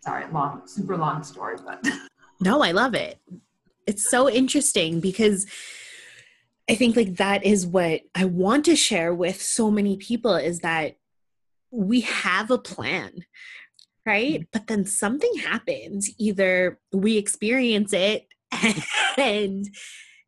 Sorry, 0.00 0.26
long, 0.32 0.62
super 0.66 0.96
long 0.98 1.22
story, 1.24 1.56
but 1.64 1.82
No, 2.40 2.62
I 2.62 2.72
love 2.72 2.94
it. 2.94 3.18
It's 3.86 4.08
so 4.08 4.28
interesting 4.28 5.00
because 5.00 5.46
I 6.68 6.74
think 6.74 6.96
like 6.96 7.16
that 7.16 7.44
is 7.44 7.66
what 7.66 8.02
I 8.14 8.24
want 8.24 8.64
to 8.64 8.76
share 8.76 9.14
with 9.14 9.40
so 9.40 9.70
many 9.70 9.96
people 9.96 10.34
is 10.34 10.60
that 10.60 10.96
we 11.70 12.00
have 12.00 12.50
a 12.50 12.58
plan, 12.58 13.12
right? 14.04 14.46
But 14.52 14.66
then 14.66 14.84
something 14.84 15.32
happens. 15.36 16.10
Either 16.18 16.78
we 16.92 17.16
experience 17.16 17.92
it 17.92 18.26
and 19.16 19.66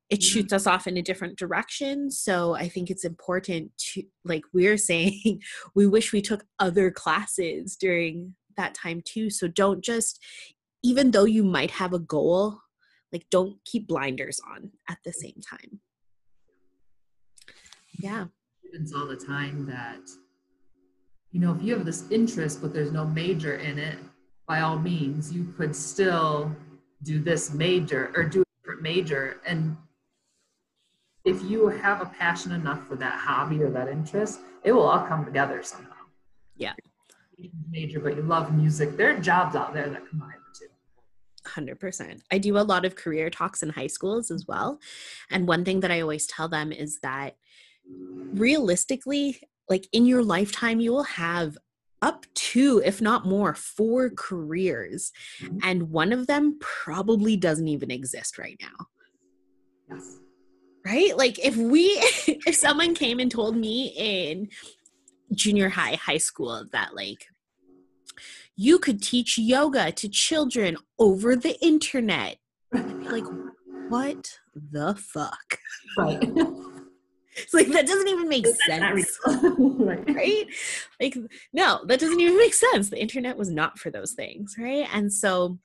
it 0.08 0.20
Mhm. 0.20 0.24
shoots 0.24 0.52
us 0.52 0.66
off 0.66 0.86
in 0.86 0.96
a 0.96 1.02
different 1.02 1.38
direction. 1.38 2.10
So 2.10 2.54
I 2.54 2.68
think 2.68 2.88
it's 2.90 3.04
important 3.04 3.72
to, 3.92 4.04
like 4.24 4.44
we're 4.54 4.78
saying, 4.90 5.42
we 5.74 5.86
wish 5.86 6.12
we 6.12 6.22
took 6.22 6.44
other 6.58 6.90
classes 6.90 7.76
during 7.76 8.34
that 8.56 8.74
time 8.74 9.02
too. 9.04 9.28
So 9.30 9.48
don't 9.48 9.82
just, 9.82 10.22
even 10.88 11.10
though 11.10 11.26
you 11.26 11.44
might 11.44 11.70
have 11.72 11.92
a 11.92 11.98
goal, 11.98 12.60
like 13.12 13.26
don't 13.30 13.56
keep 13.66 13.86
blinders 13.86 14.40
on 14.54 14.70
at 14.88 14.96
the 15.04 15.12
same 15.12 15.38
time. 15.52 15.80
Yeah. 17.98 18.26
students 18.64 18.94
all 18.94 19.06
the 19.06 19.16
time 19.16 19.66
that 19.66 20.04
you 21.32 21.40
know 21.40 21.52
if 21.54 21.60
you 21.62 21.74
have 21.76 21.84
this 21.84 22.04
interest 22.10 22.60
but 22.62 22.72
there's 22.72 22.92
no 22.92 23.04
major 23.04 23.56
in 23.56 23.76
it 23.78 23.98
by 24.46 24.60
all 24.60 24.78
means 24.78 25.32
you 25.32 25.44
could 25.56 25.74
still 25.74 26.54
do 27.02 27.18
this 27.20 27.52
major 27.52 28.12
or 28.14 28.22
do 28.22 28.40
a 28.42 28.44
different 28.60 28.82
major 28.82 29.40
and 29.46 29.76
if 31.24 31.42
you 31.50 31.66
have 31.66 32.00
a 32.00 32.06
passion 32.06 32.52
enough 32.52 32.86
for 32.86 32.94
that 32.94 33.14
hobby 33.18 33.60
or 33.64 33.70
that 33.70 33.88
interest 33.88 34.38
it 34.62 34.70
will 34.72 34.86
all 34.90 35.04
come 35.10 35.24
together 35.24 35.58
somehow 35.62 36.02
Yeah. 36.56 36.74
major 37.70 37.98
but 38.00 38.14
you 38.16 38.22
love 38.22 38.54
music 38.54 38.96
there 38.96 39.10
are 39.14 39.18
jobs 39.18 39.56
out 39.56 39.74
there 39.74 39.88
that 39.90 40.08
combine 40.08 40.37
100%. 41.56 42.20
I 42.30 42.38
do 42.38 42.56
a 42.58 42.60
lot 42.60 42.84
of 42.84 42.96
career 42.96 43.30
talks 43.30 43.62
in 43.62 43.70
high 43.70 43.86
schools 43.86 44.30
as 44.30 44.46
well. 44.46 44.80
And 45.30 45.46
one 45.48 45.64
thing 45.64 45.80
that 45.80 45.90
I 45.90 46.00
always 46.00 46.26
tell 46.26 46.48
them 46.48 46.72
is 46.72 46.98
that 47.00 47.36
realistically, 48.32 49.40
like 49.68 49.88
in 49.92 50.06
your 50.06 50.22
lifetime, 50.22 50.80
you 50.80 50.92
will 50.92 51.04
have 51.04 51.56
up 52.00 52.26
to, 52.34 52.80
if 52.84 53.00
not 53.00 53.26
more, 53.26 53.54
four 53.54 54.10
careers. 54.10 55.12
Mhm. 55.40 55.60
And 55.62 55.90
one 55.90 56.12
of 56.12 56.26
them 56.26 56.58
probably 56.60 57.36
doesn't 57.36 57.68
even 57.68 57.90
exist 57.90 58.38
right 58.38 58.58
now. 58.60 58.86
yes 59.90 60.18
Right? 60.84 61.16
Like 61.16 61.38
if 61.44 61.56
we, 61.56 61.82
if 62.46 62.54
someone 62.54 62.94
came 62.94 63.18
and 63.18 63.30
told 63.30 63.56
me 63.56 63.92
in 63.96 64.48
junior 65.34 65.68
high, 65.68 65.96
high 65.96 66.18
school 66.18 66.64
that 66.72 66.94
like, 66.94 67.26
you 68.60 68.80
could 68.80 69.00
teach 69.00 69.38
yoga 69.38 69.92
to 69.92 70.08
children 70.08 70.76
over 70.98 71.34
the 71.36 71.56
internet. 71.64 72.36
Like, 73.08 73.24
what 73.88 74.38
the 74.54 74.94
fuck? 74.94 75.58
Right. 75.96 76.22
It's 77.40 77.54
like 77.54 77.68
that 77.68 77.86
doesn't 77.86 78.08
even 78.08 78.28
make 78.28 78.48
sense. 78.66 79.16
right. 79.28 80.10
right? 80.12 80.46
Like, 81.00 81.16
no, 81.52 81.84
that 81.86 82.00
doesn't 82.00 82.18
even 82.18 82.36
make 82.36 82.52
sense. 82.52 82.90
The 82.90 83.00
internet 83.00 83.36
was 83.36 83.48
not 83.48 83.78
for 83.78 83.92
those 83.92 84.10
things, 84.10 84.56
right? 84.58 84.88
And 84.92 85.12
so, 85.12 85.60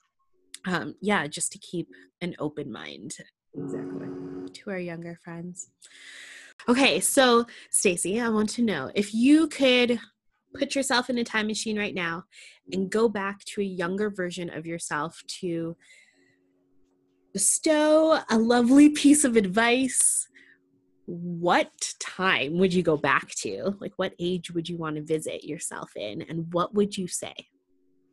um, 0.67 0.93
yeah, 1.01 1.25
just 1.25 1.51
to 1.53 1.57
keep 1.57 1.87
an 2.21 2.35
open 2.37 2.71
mind 2.71 3.15
Exactly. 3.55 4.07
to 4.53 4.69
our 4.69 4.77
younger 4.77 5.17
friends. 5.23 5.71
Okay, 6.69 6.99
so 6.99 7.47
Stacy, 7.71 8.21
I 8.21 8.29
want 8.29 8.49
to 8.51 8.61
know 8.61 8.91
if 8.93 9.11
you 9.11 9.47
could 9.47 9.99
put 10.57 10.75
yourself 10.75 11.09
in 11.09 11.17
a 11.17 11.23
time 11.23 11.47
machine 11.47 11.77
right 11.77 11.95
now 11.95 12.23
and 12.71 12.89
go 12.89 13.09
back 13.09 13.43
to 13.45 13.61
a 13.61 13.65
younger 13.65 14.09
version 14.09 14.49
of 14.49 14.65
yourself 14.65 15.21
to 15.27 15.75
bestow 17.33 18.19
a 18.29 18.37
lovely 18.37 18.89
piece 18.89 19.23
of 19.23 19.35
advice 19.35 20.27
what 21.05 21.71
time 21.99 22.57
would 22.57 22.73
you 22.73 22.81
go 22.81 22.95
back 22.95 23.29
to? 23.35 23.75
Like 23.79 23.93
what 23.97 24.13
age 24.19 24.51
would 24.51 24.69
you 24.69 24.77
want 24.77 24.95
to 24.95 25.01
visit 25.01 25.43
yourself 25.43 25.91
in 25.95 26.21
and 26.21 26.51
what 26.53 26.73
would 26.73 26.97
you 26.97 27.07
say 27.07 27.33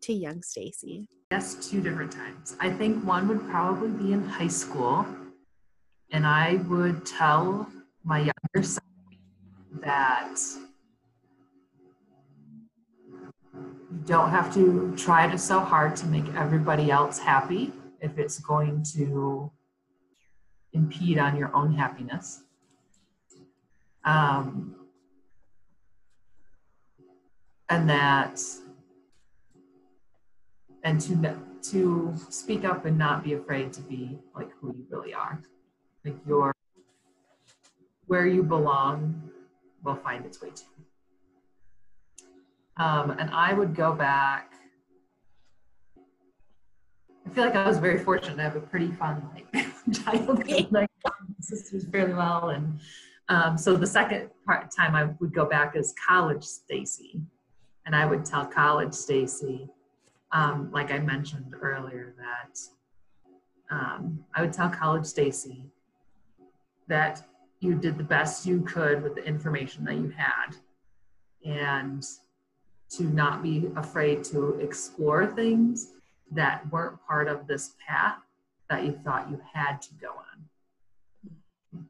to 0.02 0.12
young 0.12 0.42
Stacy? 0.42 1.08
Yes, 1.30 1.68
two 1.70 1.80
different 1.80 2.10
times. 2.10 2.56
I 2.58 2.70
think 2.70 3.04
one 3.04 3.28
would 3.28 3.48
probably 3.48 3.90
be 3.90 4.12
in 4.12 4.26
high 4.26 4.48
school, 4.48 5.06
and 6.10 6.26
I 6.26 6.54
would 6.68 7.06
tell 7.06 7.70
my 8.02 8.18
younger 8.18 8.66
self 8.66 8.84
that 9.80 10.40
you 14.00 14.06
don't 14.06 14.30
have 14.30 14.52
to 14.54 14.94
try 14.96 15.30
to 15.30 15.36
so 15.36 15.60
hard 15.60 15.94
to 15.96 16.06
make 16.06 16.24
everybody 16.34 16.90
else 16.90 17.18
happy 17.18 17.72
if 18.00 18.18
it's 18.18 18.38
going 18.38 18.82
to 18.94 19.50
impede 20.72 21.18
on 21.18 21.36
your 21.36 21.54
own 21.54 21.74
happiness. 21.74 22.42
Um, 24.04 24.76
and 27.68 27.88
that 27.88 28.42
and 30.82 31.00
to 31.00 31.38
to 31.62 32.14
speak 32.30 32.64
up 32.64 32.86
and 32.86 32.96
not 32.96 33.22
be 33.22 33.34
afraid 33.34 33.72
to 33.74 33.82
be 33.82 34.18
like 34.34 34.50
who 34.60 34.74
you 34.74 34.86
really 34.88 35.12
are 35.12 35.42
like 36.04 36.16
your 36.26 36.54
where 38.06 38.26
you 38.26 38.42
belong 38.42 39.30
will 39.84 39.94
find 39.96 40.24
its 40.24 40.40
way 40.40 40.48
to 40.48 40.62
you 40.62 40.79
um, 42.80 43.10
and 43.12 43.30
i 43.30 43.52
would 43.52 43.74
go 43.74 43.92
back. 43.92 44.52
I 47.26 47.30
feel 47.32 47.44
like 47.44 47.54
i 47.54 47.66
was 47.68 47.78
very 47.78 47.98
fortunate 47.98 48.36
to 48.36 48.42
have 48.42 48.56
a 48.56 48.60
pretty 48.60 48.90
fun 48.92 49.28
like 49.34 49.46
childhood 50.04 50.68
like 50.70 50.90
my 51.04 51.12
sisters 51.40 51.86
fairly 51.86 52.14
well 52.14 52.50
and 52.50 52.80
um, 53.30 53.56
so 53.56 53.76
the 53.76 53.86
second 53.86 54.28
part 54.44 54.72
time 54.76 54.96
I 54.96 55.04
would 55.20 55.32
go 55.32 55.44
back 55.44 55.76
is 55.76 55.94
college 56.06 56.42
Stacy, 56.42 57.20
and 57.86 57.94
I 57.94 58.04
would 58.04 58.24
tell 58.24 58.44
college 58.44 58.92
Stacy, 58.92 59.68
um, 60.32 60.68
like 60.72 60.90
I 60.90 60.98
mentioned 60.98 61.54
earlier, 61.62 62.12
that 62.18 62.58
um, 63.70 64.24
I 64.34 64.42
would 64.42 64.52
tell 64.52 64.68
college 64.68 65.06
Stacy 65.06 65.64
that 66.88 67.22
you 67.60 67.76
did 67.76 67.98
the 67.98 68.04
best 68.04 68.46
you 68.46 68.62
could 68.62 69.00
with 69.00 69.14
the 69.14 69.24
information 69.24 69.84
that 69.84 69.94
you 69.94 70.08
had, 70.08 70.56
and 71.44 72.04
to 72.90 73.04
not 73.04 73.42
be 73.42 73.70
afraid 73.76 74.24
to 74.24 74.58
explore 74.60 75.26
things 75.26 75.92
that 76.32 76.70
weren't 76.70 76.98
part 77.06 77.28
of 77.28 77.46
this 77.46 77.74
path 77.86 78.16
that 78.68 78.84
you 78.84 78.92
thought 79.04 79.30
you 79.30 79.40
had 79.52 79.80
to 79.82 79.94
go 79.94 80.08
on. 80.08 81.86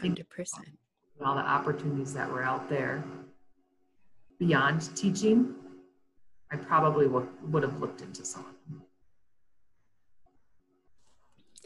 Hundred 0.00 0.28
percent. 0.30 0.78
all 1.22 1.34
the 1.34 1.42
opportunities 1.42 2.14
that 2.14 2.30
were 2.30 2.42
out 2.42 2.70
there 2.70 3.04
beyond 4.38 4.96
teaching, 4.96 5.54
I 6.50 6.56
probably 6.56 7.06
would, 7.06 7.28
would 7.52 7.62
have 7.62 7.78
looked 7.78 8.00
into 8.00 8.24
some 8.24 8.46
of 8.46 8.54
them. 8.66 8.82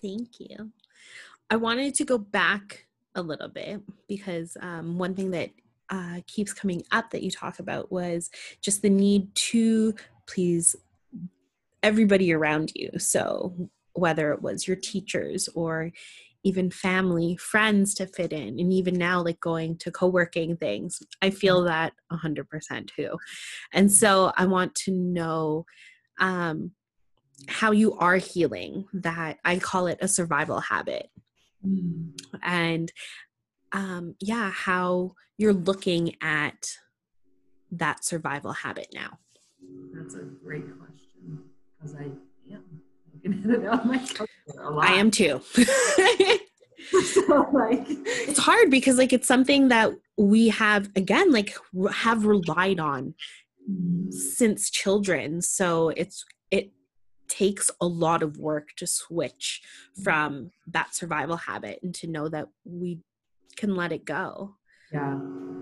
Thank 0.02 0.40
you. 0.40 0.72
I 1.48 1.56
wanted 1.56 1.94
to 1.94 2.04
go 2.04 2.18
back 2.18 2.86
a 3.14 3.22
little 3.22 3.48
bit 3.48 3.80
because 4.08 4.56
um, 4.60 4.98
one 4.98 5.14
thing 5.14 5.30
that 5.30 5.50
uh, 5.90 6.20
keeps 6.26 6.52
coming 6.52 6.82
up 6.92 7.10
that 7.10 7.22
you 7.22 7.30
talk 7.30 7.58
about 7.58 7.92
was 7.92 8.30
just 8.60 8.82
the 8.82 8.90
need 8.90 9.34
to 9.34 9.94
please 10.26 10.76
everybody 11.82 12.32
around 12.32 12.72
you. 12.74 12.90
So 12.98 13.68
whether 13.92 14.32
it 14.32 14.42
was 14.42 14.66
your 14.66 14.76
teachers 14.76 15.48
or 15.54 15.92
even 16.42 16.70
family, 16.70 17.36
friends 17.36 17.94
to 17.94 18.06
fit 18.06 18.32
in, 18.32 18.60
and 18.60 18.72
even 18.72 18.94
now, 18.94 19.22
like 19.22 19.40
going 19.40 19.76
to 19.78 19.90
co 19.90 20.06
working 20.06 20.56
things, 20.56 21.02
I 21.22 21.30
feel 21.30 21.64
that 21.64 21.94
100% 22.12 22.90
too. 22.94 23.16
And 23.72 23.90
so 23.90 24.32
I 24.36 24.44
want 24.44 24.74
to 24.76 24.92
know 24.92 25.64
um, 26.20 26.72
how 27.48 27.72
you 27.72 27.94
are 27.94 28.16
healing 28.16 28.86
that. 28.92 29.38
I 29.44 29.58
call 29.58 29.86
it 29.86 29.98
a 30.02 30.08
survival 30.08 30.60
habit. 30.60 31.08
Mm. 31.66 32.10
And 32.42 32.92
um, 33.72 34.14
yeah, 34.20 34.50
how 34.50 35.14
you're 35.38 35.52
looking 35.52 36.14
at 36.22 36.78
that 37.72 38.04
survival 38.04 38.52
habit 38.52 38.88
now. 38.94 39.18
That's 39.92 40.14
a 40.14 40.22
great 40.22 40.64
question 40.78 41.42
because 41.76 41.94
I 41.96 42.04
am 42.52 42.80
looking 43.12 43.50
at 43.52 43.60
it 43.60 43.66
on 43.66 43.88
my 43.88 43.98
calendar 43.98 44.28
a 44.60 44.70
lot. 44.70 44.84
I 44.84 44.94
am 44.94 45.10
too. 45.10 45.40
so 47.02 47.48
like 47.52 47.86
it's 47.88 48.38
hard 48.38 48.70
because 48.70 48.98
like 48.98 49.12
it's 49.12 49.28
something 49.28 49.68
that 49.68 49.92
we 50.18 50.48
have 50.48 50.90
again 50.96 51.32
like 51.32 51.56
have 51.92 52.26
relied 52.26 52.78
on 52.78 53.14
since 54.10 54.68
children 54.68 55.40
so 55.40 55.88
it's 55.90 56.24
it 56.50 56.70
takes 57.28 57.70
a 57.80 57.86
lot 57.86 58.22
of 58.22 58.36
work 58.36 58.68
to 58.76 58.86
switch 58.86 59.62
from 60.02 60.50
that 60.66 60.94
survival 60.94 61.36
habit 61.36 61.80
and 61.82 61.94
to 61.94 62.06
know 62.06 62.28
that 62.28 62.48
we 62.64 62.98
can 63.56 63.74
let 63.74 63.92
it 63.92 64.04
go 64.04 64.54
Yeah, 64.94 65.18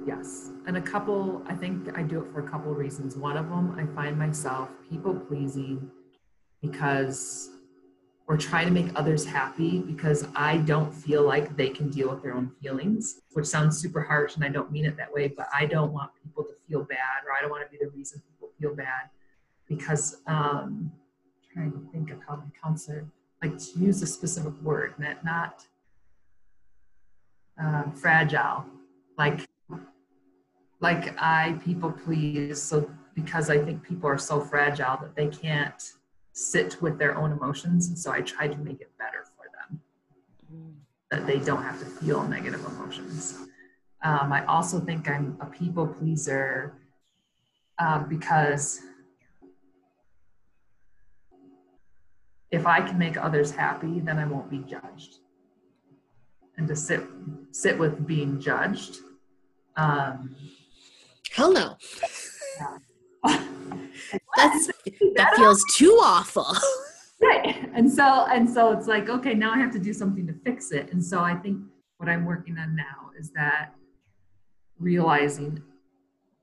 yes. 0.07 0.51
And 0.67 0.77
a 0.77 0.81
couple, 0.83 1.43
I 1.47 1.55
think 1.55 1.97
I 1.97 2.03
do 2.03 2.23
it 2.23 2.31
for 2.35 2.47
a 2.47 2.51
couple 2.51 2.71
reasons. 2.75 3.17
One 3.17 3.39
of 3.39 3.49
them, 3.49 3.75
I 3.79 3.87
find 3.95 4.19
myself 4.19 4.69
people 4.91 5.15
pleasing 5.15 5.91
because 6.61 7.49
or 8.29 8.37
trying 8.37 8.67
to 8.67 8.73
make 8.73 8.93
others 8.95 9.25
happy 9.25 9.81
because 9.81 10.27
I 10.37 10.59
don't 10.59 10.93
feel 10.95 11.23
like 11.23 11.57
they 11.57 11.71
can 11.71 11.89
deal 11.89 12.11
with 12.11 12.23
their 12.23 12.35
own 12.35 12.53
feelings, 12.61 13.23
which 13.33 13.47
sounds 13.47 13.79
super 13.79 14.03
harsh 14.03 14.37
and 14.37 14.45
I 14.45 14.49
don't 14.49 14.71
mean 14.71 14.85
it 14.85 14.99
that 14.99 15.11
way, 15.11 15.29
but 15.29 15.49
I 15.53 15.65
don't 15.65 15.93
want 15.95 16.11
people 16.23 16.45
to 16.45 16.53
feel 16.69 16.85
bad 16.85 17.25
or 17.27 17.33
I 17.33 17.41
don't 17.41 17.51
want 17.51 17.65
to 17.65 17.71
be 17.71 17.83
the 17.83 17.91
reason 17.91 18.23
people 18.31 18.51
feel 18.61 18.77
bad 18.77 19.09
because 19.67 20.19
um 20.27 20.93
trying 21.53 21.73
to 21.73 21.81
think 21.91 22.11
of 22.11 22.19
how 22.29 22.37
my 22.37 22.45
counselor 22.63 23.07
like 23.43 23.59
to 23.59 23.79
use 23.79 24.03
a 24.03 24.07
specific 24.07 24.53
word, 24.63 24.93
not 24.99 25.25
not 25.25 25.65
um, 27.59 27.93
fragile, 27.93 28.65
like 29.19 29.47
like 30.81 31.15
I 31.21 31.59
people 31.65 31.93
please 31.93 32.61
so 32.61 32.91
because 33.15 33.51
I 33.51 33.59
think 33.59 33.83
people 33.83 34.09
are 34.09 34.19
so 34.19 34.41
fragile 34.41 34.99
that 35.01 35.15
they 35.15 35.29
can't 35.29 35.83
sit 36.33 36.81
with 36.81 36.99
their 36.99 37.17
own 37.17 37.33
emotions 37.33 37.89
and 37.89 37.99
so 37.99 38.11
I 38.11 38.21
try 38.21 38.49
to 38.49 38.57
make 38.59 38.81
it 38.81 38.91
better 38.99 39.25
for 39.37 39.47
them 39.59 39.81
that 41.11 41.27
they 41.27 41.39
don't 41.39 41.63
have 41.63 41.79
to 41.79 41.85
feel 41.85 42.27
negative 42.27 42.65
emotions. 42.65 43.39
Um, 44.03 44.33
I 44.33 44.45
also 44.47 44.81
think 44.81 45.09
I'm 45.09 45.37
a 45.41 45.47
people 45.47 45.87
pleaser 45.87 46.75
um, 47.79 48.09
because 48.09 48.81
if 52.51 52.67
I 52.67 52.81
can 52.81 52.99
make 52.99 53.17
others 53.17 53.51
happy, 53.51 54.01
then 54.01 54.19
I 54.19 54.27
won't 54.27 54.51
be 54.51 54.59
judged. 54.59 55.19
And 56.63 56.69
to 56.69 56.77
sit 56.77 57.03
sit 57.51 57.77
with 57.77 58.07
being 58.07 58.41
judged, 58.41 58.99
um, 59.77 60.37
hell 61.33 61.53
no. 61.53 61.77
Yeah. 62.61 62.79
that's 64.37 64.71
that 65.17 65.33
feels 65.35 65.65
too 65.75 65.99
awful. 66.01 66.47
Right. 67.21 67.69
And 67.75 67.93
so 67.93 68.27
and 68.31 68.49
so 68.49 68.71
it's 68.71 68.87
like 68.87 69.09
okay 69.09 69.35
now 69.35 69.51
i 69.51 69.59
have 69.59 69.73
to 69.73 69.81
do 69.81 69.93
something 69.93 70.25
to 70.29 70.35
fix 70.45 70.71
it. 70.71 70.93
And 70.93 71.05
so 71.05 71.19
i 71.19 71.35
think 71.35 71.59
what 71.97 72.09
i'm 72.09 72.25
working 72.25 72.57
on 72.59 72.77
now 72.77 73.11
is 73.19 73.33
that 73.33 73.75
realizing 74.79 75.61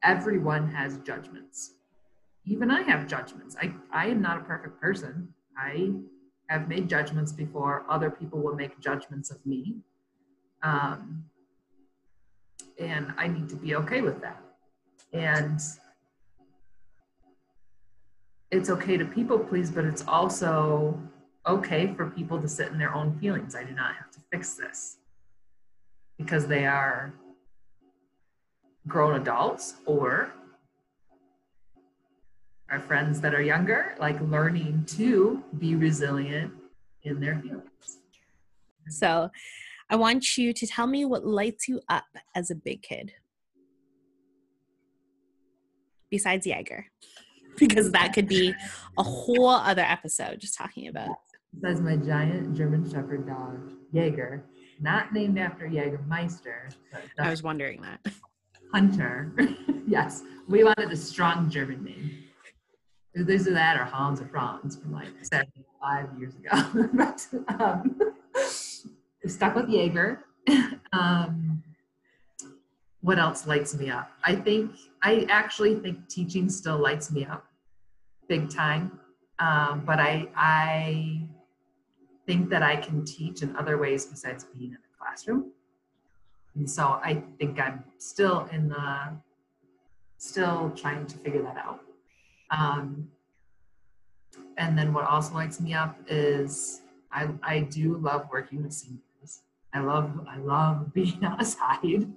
everyone 0.04 0.70
has 0.70 0.98
judgments. 0.98 1.76
Even 2.46 2.70
i 2.72 2.82
have 2.82 3.08
judgments. 3.08 3.56
I 3.56 3.74
i 3.94 4.08
am 4.08 4.22
not 4.22 4.38
a 4.38 4.44
perfect 4.44 4.82
person. 4.82 5.30
I 5.58 5.94
have 6.50 6.68
made 6.68 6.90
judgments 6.90 7.32
before. 7.32 7.86
Other 7.90 8.10
people 8.12 8.42
will 8.42 8.56
make 8.56 8.82
judgments 8.82 9.32
of 9.32 9.46
me 9.46 9.82
um, 10.64 11.26
and 12.80 13.14
i 13.18 13.28
need 13.28 13.50
to 13.50 13.56
be 13.56 13.76
okay 13.76 14.02
with 14.02 14.22
that 14.22 14.42
and 15.14 15.60
it's 18.52 18.70
okay 18.70 18.98
to 18.98 19.06
people 19.06 19.40
please, 19.40 19.70
but 19.70 19.86
it's 19.86 20.04
also 20.08 21.00
okay 21.48 21.94
for 21.94 22.10
people 22.10 22.42
to 22.42 22.48
sit 22.48 22.70
in 22.70 22.78
their 22.78 22.94
own 22.94 23.18
feelings. 23.20 23.56
I 23.56 23.64
do 23.64 23.74
not 23.74 23.96
have 23.96 24.12
to 24.12 24.20
fix 24.32 24.56
this 24.56 24.98
because 26.18 26.48
they 26.48 26.66
are 26.66 27.14
grown 28.88 29.20
adults 29.20 29.76
or 29.86 30.32
our 32.72 32.80
friends 32.80 33.22
that 33.22 33.34
are 33.34 33.42
younger, 33.42 33.96
like 34.00 34.20
learning 34.22 34.86
to 34.90 35.44
be 35.58 35.76
resilient 35.76 36.54
in 37.04 37.20
their 37.20 37.40
feelings. 37.40 37.98
So, 38.90 39.30
I 39.90 39.96
want 39.96 40.38
you 40.38 40.54
to 40.54 40.68
tell 40.68 40.86
me 40.86 41.04
what 41.06 41.26
lights 41.26 41.68
you 41.68 41.82
up 41.90 42.06
as 42.36 42.52
a 42.52 42.56
big 42.56 42.84
kid. 42.84 43.14
Besides 46.12 46.46
Jaeger, 46.46 46.86
because 47.58 47.92
that 47.92 48.14
could 48.14 48.28
be 48.28 48.54
a 48.98 49.04
whole 49.04 49.50
other 49.50 49.82
episode 49.82 50.40
just 50.40 50.56
talking 50.56 50.88
about. 50.88 51.10
Says 51.62 51.82
my 51.82 51.98
giant 51.98 52.56
German 52.56 52.90
Shepherd 52.90 53.28
dog, 53.28 53.72
Jaeger, 53.92 54.46
not 54.80 55.12
named 55.14 55.38
after 55.40 55.68
Jägermeister. 55.68 56.74
I 57.20 57.30
was 57.30 57.44
wondering 57.44 57.82
that. 57.82 58.14
Hunter. 58.72 59.34
yes, 59.88 60.24
we 60.48 60.64
wanted 60.64 60.92
a 60.92 60.96
strong 60.96 61.50
German 61.50 61.84
name. 61.84 62.24
This 63.16 63.48
or 63.48 63.54
that 63.54 63.80
or 63.80 63.86
Hans 63.86 64.22
or 64.22 64.28
Franz 64.28 64.76
from 64.76 64.94
like 64.94 65.08
75 65.24 66.08
years 66.20 66.36
ago. 66.36 66.90
but 66.94 67.28
um, 67.60 68.00
we 69.24 69.30
stuck 69.30 69.56
with 69.56 69.70
Jaeger. 69.70 70.26
um, 70.94 71.64
what 73.02 73.18
else 73.20 73.48
lights 73.48 73.76
me 73.76 73.90
up? 73.90 74.12
I 74.24 74.36
think, 74.36 74.72
I 75.02 75.26
actually 75.30 75.76
think 75.76 76.08
teaching 76.10 76.50
still 76.50 76.78
lights 76.78 77.12
me 77.12 77.26
up 77.26 77.46
big 78.28 78.50
time. 78.50 79.00
Um, 79.40 79.84
but 79.86 80.00
I, 80.00 80.28
I 80.36 81.22
think 82.28 82.50
that 82.50 82.62
I 82.62 82.76
can 82.76 83.06
teach 83.06 83.42
in 83.42 83.56
other 83.56 83.78
ways 83.78 84.06
besides 84.06 84.46
being 84.46 84.72
in 84.72 84.78
the 84.78 84.98
classroom. 85.00 85.52
And 86.56 86.70
so 86.70 87.00
I 87.04 87.24
think 87.40 87.60
I'm 87.60 87.84
still 87.98 88.48
in 88.52 88.70
the, 88.70 89.18
still 90.18 90.72
trying 90.76 91.06
to 91.08 91.18
figure 91.18 91.42
that 91.42 91.58
out. 91.58 91.80
Um, 92.52 93.10
and 94.58 94.78
then 94.78 94.94
what 94.94 95.06
also 95.06 95.34
lights 95.36 95.62
me 95.62 95.74
up 95.74 95.98
is 96.08 96.82
I, 97.12 97.30
I 97.42 97.60
do 97.62 97.98
love 97.98 98.28
working 98.32 98.64
with 98.64 98.74
seniors. 98.74 99.09
I 99.74 99.80
love 99.80 100.28
I 100.28 100.38
love 100.38 100.94
being 100.94 101.24
outside. 101.24 102.08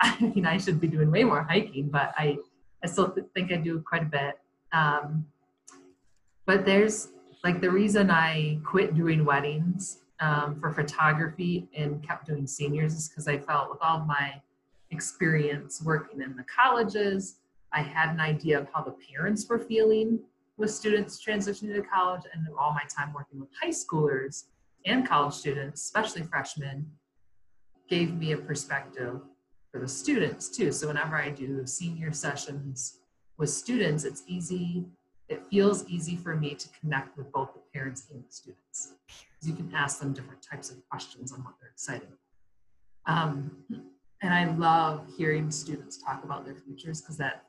I 0.00 0.16
mean, 0.20 0.46
I 0.46 0.58
should 0.58 0.80
be 0.80 0.88
doing 0.88 1.10
way 1.10 1.24
more 1.24 1.42
hiking, 1.42 1.88
but 1.88 2.12
I 2.16 2.38
I 2.82 2.86
still 2.86 3.14
think 3.34 3.52
I 3.52 3.56
do 3.56 3.80
quite 3.80 4.02
a 4.02 4.06
bit. 4.06 4.38
Um, 4.72 5.26
but 6.46 6.64
there's 6.64 7.08
like 7.44 7.60
the 7.60 7.70
reason 7.70 8.10
I 8.10 8.58
quit 8.64 8.94
doing 8.94 9.24
weddings 9.24 9.98
um, 10.20 10.58
for 10.60 10.72
photography 10.72 11.68
and 11.76 12.06
kept 12.06 12.26
doing 12.26 12.46
seniors 12.46 12.94
is 12.94 13.08
because 13.08 13.28
I 13.28 13.38
felt 13.38 13.70
with 13.70 13.78
all 13.82 14.00
my 14.00 14.40
experience 14.90 15.82
working 15.82 16.20
in 16.20 16.36
the 16.36 16.44
colleges, 16.44 17.36
I 17.72 17.82
had 17.82 18.10
an 18.10 18.20
idea 18.20 18.60
of 18.60 18.68
how 18.72 18.82
the 18.82 18.94
parents 19.10 19.48
were 19.48 19.58
feeling 19.58 20.20
with 20.56 20.70
students 20.70 21.24
transitioning 21.24 21.74
to 21.74 21.82
college 21.82 22.22
and 22.32 22.46
all 22.58 22.72
my 22.72 22.84
time 22.94 23.12
working 23.12 23.40
with 23.40 23.48
high 23.60 23.70
schoolers 23.70 24.44
and 24.84 25.06
college 25.06 25.34
students, 25.34 25.82
especially 25.82 26.22
freshmen, 26.22 26.86
gave 27.92 28.14
me 28.14 28.32
a 28.32 28.38
perspective 28.38 29.20
for 29.70 29.78
the 29.78 29.86
students 29.86 30.48
too. 30.48 30.72
So 30.72 30.86
whenever 30.88 31.14
I 31.14 31.28
do 31.28 31.66
senior 31.66 32.10
sessions 32.10 33.00
with 33.36 33.50
students, 33.50 34.04
it's 34.04 34.22
easy, 34.26 34.86
it 35.28 35.42
feels 35.50 35.86
easy 35.88 36.16
for 36.16 36.34
me 36.34 36.54
to 36.54 36.68
connect 36.80 37.18
with 37.18 37.30
both 37.32 37.52
the 37.52 37.60
parents 37.74 38.06
and 38.10 38.24
the 38.24 38.32
students. 38.32 38.94
You 39.42 39.52
can 39.52 39.70
ask 39.74 40.00
them 40.00 40.14
different 40.14 40.40
types 40.40 40.70
of 40.70 40.78
questions 40.88 41.32
on 41.32 41.44
what 41.44 41.52
they're 41.60 41.68
excited 41.68 42.08
about. 42.08 43.14
Um, 43.14 43.50
and 44.22 44.32
I 44.32 44.46
love 44.54 45.06
hearing 45.18 45.50
students 45.50 46.02
talk 46.02 46.24
about 46.24 46.46
their 46.46 46.54
futures 46.54 47.02
because 47.02 47.18
that 47.18 47.44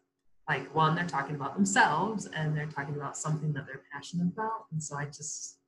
like 0.49 0.75
one 0.75 0.93
they're 0.93 1.05
talking 1.05 1.35
about 1.35 1.55
themselves 1.55 2.27
and 2.35 2.53
they're 2.53 2.65
talking 2.65 2.95
about 2.95 3.15
something 3.15 3.53
that 3.53 3.65
they're 3.65 3.83
passionate 3.93 4.27
about 4.27 4.65
and 4.73 4.83
so 4.83 4.97
i 4.97 5.05
just 5.05 5.59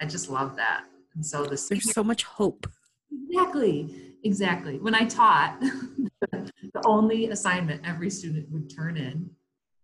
i 0.00 0.06
just 0.06 0.30
love 0.30 0.56
that 0.56 0.84
and 1.14 1.26
so 1.26 1.44
this 1.44 1.68
there's 1.68 1.92
so 1.92 2.02
much 2.02 2.22
hope 2.22 2.66
exactly 3.12 4.05
exactly 4.24 4.78
when 4.78 4.94
i 4.94 5.04
taught 5.04 5.58
the 6.32 6.82
only 6.84 7.28
assignment 7.28 7.80
every 7.86 8.10
student 8.10 8.50
would 8.50 8.68
turn 8.74 8.96
in 8.96 9.28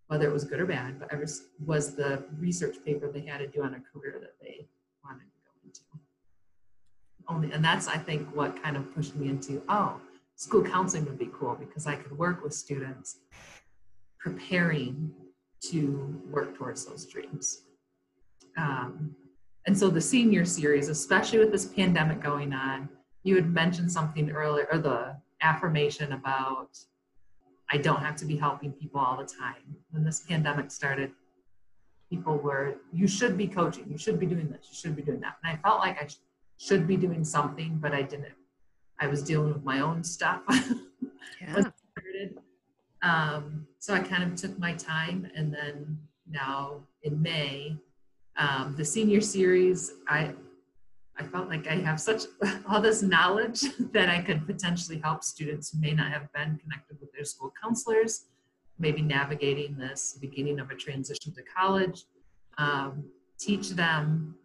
whether 0.08 0.26
it 0.26 0.32
was 0.32 0.44
good 0.44 0.60
or 0.60 0.66
bad 0.66 0.98
but 0.98 1.12
ever 1.12 1.26
was 1.64 1.94
the 1.94 2.22
research 2.38 2.76
paper 2.84 3.10
they 3.10 3.24
had 3.26 3.38
to 3.38 3.46
do 3.46 3.62
on 3.62 3.74
a 3.74 3.80
career 3.80 4.18
that 4.20 4.34
they 4.40 4.66
wanted 5.04 5.24
to 5.32 5.38
go 5.44 5.52
into 5.64 5.80
only 7.28 7.52
and 7.52 7.64
that's 7.64 7.88
i 7.88 7.96
think 7.96 8.28
what 8.34 8.60
kind 8.62 8.76
of 8.76 8.94
pushed 8.94 9.14
me 9.16 9.28
into 9.28 9.62
oh 9.68 10.00
school 10.36 10.62
counseling 10.62 11.04
would 11.04 11.18
be 11.18 11.30
cool 11.32 11.54
because 11.54 11.86
i 11.86 11.94
could 11.94 12.16
work 12.18 12.42
with 12.42 12.52
students 12.52 13.18
preparing 14.18 15.12
to 15.60 16.20
work 16.30 16.56
towards 16.56 16.84
those 16.84 17.06
dreams. 17.06 17.62
Um, 18.56 19.14
and 19.66 19.76
so 19.76 19.88
the 19.88 20.00
senior 20.00 20.44
series, 20.44 20.88
especially 20.88 21.38
with 21.38 21.52
this 21.52 21.66
pandemic 21.66 22.22
going 22.22 22.52
on, 22.52 22.88
you 23.22 23.36
had 23.36 23.48
mentioned 23.50 23.90
something 23.90 24.30
earlier, 24.30 24.66
or 24.70 24.78
the 24.78 25.16
affirmation 25.40 26.12
about 26.12 26.78
I 27.70 27.78
don't 27.78 28.00
have 28.00 28.16
to 28.16 28.26
be 28.26 28.36
helping 28.36 28.72
people 28.72 29.00
all 29.00 29.16
the 29.16 29.24
time. 29.24 29.76
When 29.90 30.04
this 30.04 30.20
pandemic 30.20 30.70
started, 30.70 31.10
people 32.10 32.36
were, 32.36 32.74
you 32.92 33.08
should 33.08 33.38
be 33.38 33.46
coaching, 33.46 33.86
you 33.90 33.96
should 33.96 34.20
be 34.20 34.26
doing 34.26 34.50
this, 34.50 34.66
you 34.70 34.76
should 34.76 34.94
be 34.94 35.00
doing 35.00 35.20
that. 35.20 35.36
And 35.42 35.56
I 35.56 35.62
felt 35.62 35.78
like 35.78 36.02
I 36.02 36.06
sh- 36.06 36.16
should 36.58 36.86
be 36.86 36.98
doing 36.98 37.24
something, 37.24 37.78
but 37.80 37.92
I 37.92 38.02
didn't. 38.02 38.34
I 39.00 39.06
was 39.06 39.22
dealing 39.22 39.52
with 39.52 39.64
my 39.64 39.80
own 39.80 40.04
stuff. 40.04 40.42
Yeah. 41.40 41.64
Um, 43.02 43.66
so 43.78 43.94
I 43.94 44.00
kind 44.00 44.22
of 44.22 44.36
took 44.36 44.56
my 44.58 44.74
time, 44.74 45.28
and 45.34 45.52
then 45.52 45.98
now 46.28 46.82
in 47.02 47.20
May, 47.20 47.76
um, 48.36 48.74
the 48.76 48.84
senior 48.84 49.20
series, 49.20 49.92
I 50.08 50.34
I 51.18 51.24
felt 51.24 51.48
like 51.48 51.66
I 51.66 51.76
have 51.76 52.00
such 52.00 52.22
all 52.68 52.80
this 52.80 53.02
knowledge 53.02 53.60
that 53.92 54.08
I 54.08 54.20
could 54.20 54.46
potentially 54.46 54.98
help 54.98 55.22
students 55.22 55.70
who 55.70 55.80
may 55.80 55.92
not 55.92 56.10
have 56.12 56.32
been 56.32 56.58
connected 56.58 56.98
with 57.00 57.12
their 57.12 57.24
school 57.24 57.52
counselors, 57.62 58.26
maybe 58.78 59.02
navigating 59.02 59.76
this 59.76 60.18
beginning 60.20 60.58
of 60.58 60.70
a 60.70 60.74
transition 60.74 61.32
to 61.34 61.42
college, 61.42 62.04
um, 62.58 63.04
teach 63.38 63.70
them 63.70 64.36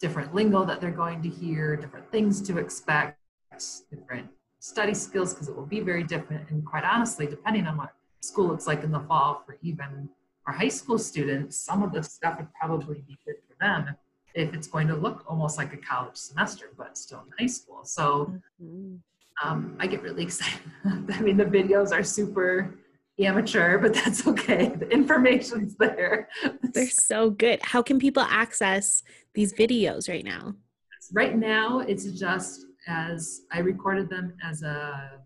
different 0.00 0.34
lingo 0.34 0.64
that 0.64 0.80
they're 0.80 0.90
going 0.90 1.22
to 1.22 1.28
hear, 1.28 1.76
different 1.76 2.10
things 2.10 2.40
to 2.42 2.58
expect, 2.58 3.18
different 3.90 4.28
study 4.58 4.94
skills 4.94 5.32
because 5.32 5.48
it 5.48 5.56
will 5.56 5.66
be 5.66 5.80
very 5.80 6.02
different. 6.02 6.48
And 6.50 6.64
quite 6.64 6.84
honestly, 6.84 7.26
depending 7.26 7.66
on 7.66 7.76
what 7.76 7.90
school 8.20 8.48
looks 8.48 8.66
like 8.66 8.82
in 8.82 8.90
the 8.90 9.00
fall 9.00 9.42
for 9.46 9.58
even 9.62 10.08
our 10.46 10.52
high 10.52 10.68
school 10.68 10.98
students, 10.98 11.56
some 11.58 11.82
of 11.82 11.92
the 11.92 12.02
stuff 12.02 12.38
would 12.38 12.52
probably 12.52 13.04
be 13.06 13.18
good 13.24 13.36
for 13.46 13.54
them 13.60 13.88
if 13.88 13.96
it's 14.34 14.66
going 14.66 14.88
to 14.88 14.96
look 14.96 15.24
almost 15.28 15.58
like 15.58 15.72
a 15.72 15.76
college 15.76 16.16
semester, 16.16 16.70
but 16.76 16.98
still 16.98 17.20
in 17.20 17.32
high 17.38 17.50
school. 17.50 17.84
So 17.84 18.34
mm-hmm. 18.62 18.96
um, 19.46 19.76
I 19.78 19.86
get 19.86 20.02
really 20.02 20.22
excited. 20.28 20.60
I 20.84 21.20
mean, 21.20 21.36
the 21.36 21.44
videos 21.44 21.92
are 21.92 22.02
super 22.02 22.74
amateur, 23.18 23.78
but 23.78 23.94
that's 23.94 24.26
okay. 24.26 24.68
The 24.68 24.88
information's 24.88 25.76
there. 25.76 26.28
They're 26.72 26.88
so 26.88 27.30
good. 27.30 27.60
How 27.62 27.82
can 27.82 27.98
people 27.98 28.24
access 28.24 29.02
these 29.34 29.52
videos 29.52 30.08
right 30.08 30.24
now? 30.24 30.54
Right 31.12 31.36
now, 31.36 31.80
it's 31.80 32.06
just 32.06 32.66
as 32.88 33.42
I 33.52 33.60
recorded 33.60 34.08
them 34.10 34.34
as 34.42 34.62
a 34.62 35.20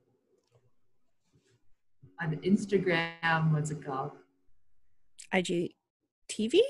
an 2.20 2.36
Instagram. 2.44 3.52
What's 3.52 3.70
it 3.70 3.84
called? 3.84 4.12
IGTV. 5.32 6.60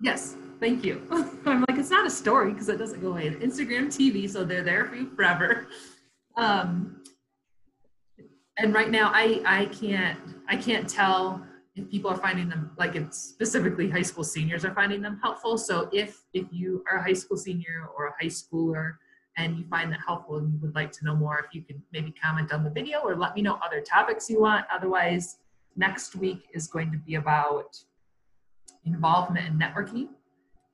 Yes, 0.00 0.36
thank 0.60 0.84
you. 0.84 1.06
I'm 1.46 1.64
like, 1.68 1.78
it's 1.78 1.90
not 1.90 2.06
a 2.06 2.10
story 2.10 2.52
because 2.52 2.68
it 2.68 2.78
doesn't 2.78 3.00
go 3.00 3.12
away. 3.12 3.30
Instagram 3.30 3.86
TV, 3.86 4.28
so 4.28 4.44
they're 4.44 4.62
there 4.62 4.84
for 4.86 4.96
you 4.96 5.10
forever. 5.14 5.66
Um, 6.36 7.00
and 8.58 8.74
right 8.74 8.90
now, 8.90 9.12
I 9.14 9.40
I 9.46 9.66
can't 9.66 10.18
I 10.48 10.56
can't 10.56 10.88
tell 10.88 11.46
if 11.76 11.90
people 11.90 12.10
are 12.10 12.16
finding 12.16 12.48
them 12.48 12.70
like 12.78 12.94
it's 12.94 13.18
specifically 13.18 13.90
high 13.90 14.02
school 14.02 14.24
seniors 14.24 14.64
are 14.64 14.74
finding 14.74 15.02
them 15.02 15.18
helpful. 15.22 15.58
So 15.58 15.88
if 15.92 16.22
if 16.32 16.46
you 16.52 16.84
are 16.90 16.98
a 16.98 17.02
high 17.02 17.14
school 17.14 17.36
senior 17.36 17.88
or 17.96 18.06
a 18.06 18.12
high 18.20 18.28
schooler 18.28 18.94
and 19.36 19.58
you 19.58 19.64
find 19.68 19.90
that 19.92 20.00
helpful 20.06 20.36
and 20.38 20.52
you 20.52 20.58
would 20.60 20.74
like 20.74 20.92
to 20.92 21.04
know 21.04 21.16
more, 21.16 21.38
if 21.38 21.52
you 21.52 21.62
could 21.62 21.82
maybe 21.92 22.12
comment 22.12 22.52
on 22.52 22.62
the 22.62 22.70
video 22.70 23.00
or 23.00 23.16
let 23.16 23.34
me 23.34 23.42
know 23.42 23.58
other 23.64 23.80
topics 23.80 24.30
you 24.30 24.40
want. 24.40 24.64
Otherwise, 24.72 25.38
next 25.76 26.14
week 26.14 26.46
is 26.54 26.68
going 26.68 26.92
to 26.92 26.98
be 26.98 27.16
about 27.16 27.76
involvement 28.84 29.46
and 29.46 29.60
networking. 29.60 30.08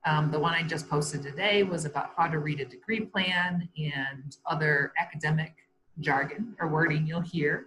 Um, 0.07 0.31
the 0.31 0.39
one 0.39 0.55
I 0.55 0.63
just 0.63 0.89
posted 0.89 1.23
today 1.23 1.63
was 1.63 1.85
about 1.85 2.11
how 2.17 2.27
to 2.27 2.39
read 2.39 2.61
a 2.61 2.65
degree 2.65 3.01
plan 3.01 3.69
and 3.77 4.37
other 4.47 4.93
academic 4.99 5.55
jargon 6.01 6.55
or 6.59 6.69
wording 6.69 7.07
you'll 7.07 7.21
hear. 7.21 7.67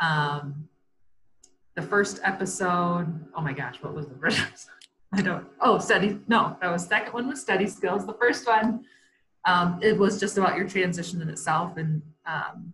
Um, 0.00 0.68
the 1.74 1.82
first 1.82 2.20
episode, 2.24 3.06
oh 3.34 3.40
my 3.42 3.52
gosh, 3.52 3.76
what 3.82 3.94
was 3.94 4.08
the 4.08 4.14
first 4.14 4.40
episode? 4.46 4.72
I 5.12 5.22
don't. 5.22 5.46
Oh, 5.60 5.78
study. 5.78 6.18
No, 6.26 6.56
that 6.60 6.70
was 6.70 6.86
second 6.86 7.12
one 7.12 7.28
was 7.28 7.40
study 7.40 7.66
skills. 7.66 8.06
The 8.06 8.14
first 8.14 8.46
one, 8.46 8.84
um, 9.44 9.78
it 9.82 9.96
was 9.96 10.18
just 10.18 10.36
about 10.36 10.56
your 10.56 10.66
transition 10.66 11.22
in 11.22 11.28
itself 11.28 11.76
and 11.76 12.02
um, 12.26 12.72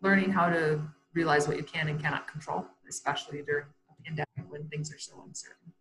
learning 0.00 0.30
how 0.30 0.48
to 0.48 0.80
realize 1.14 1.48
what 1.48 1.56
you 1.56 1.62
can 1.64 1.88
and 1.88 2.00
cannot 2.00 2.28
control, 2.28 2.64
especially 2.88 3.42
during 3.42 3.66
pandemic 4.06 4.50
when 4.50 4.68
things 4.68 4.92
are 4.92 4.98
so 4.98 5.22
uncertain. 5.26 5.72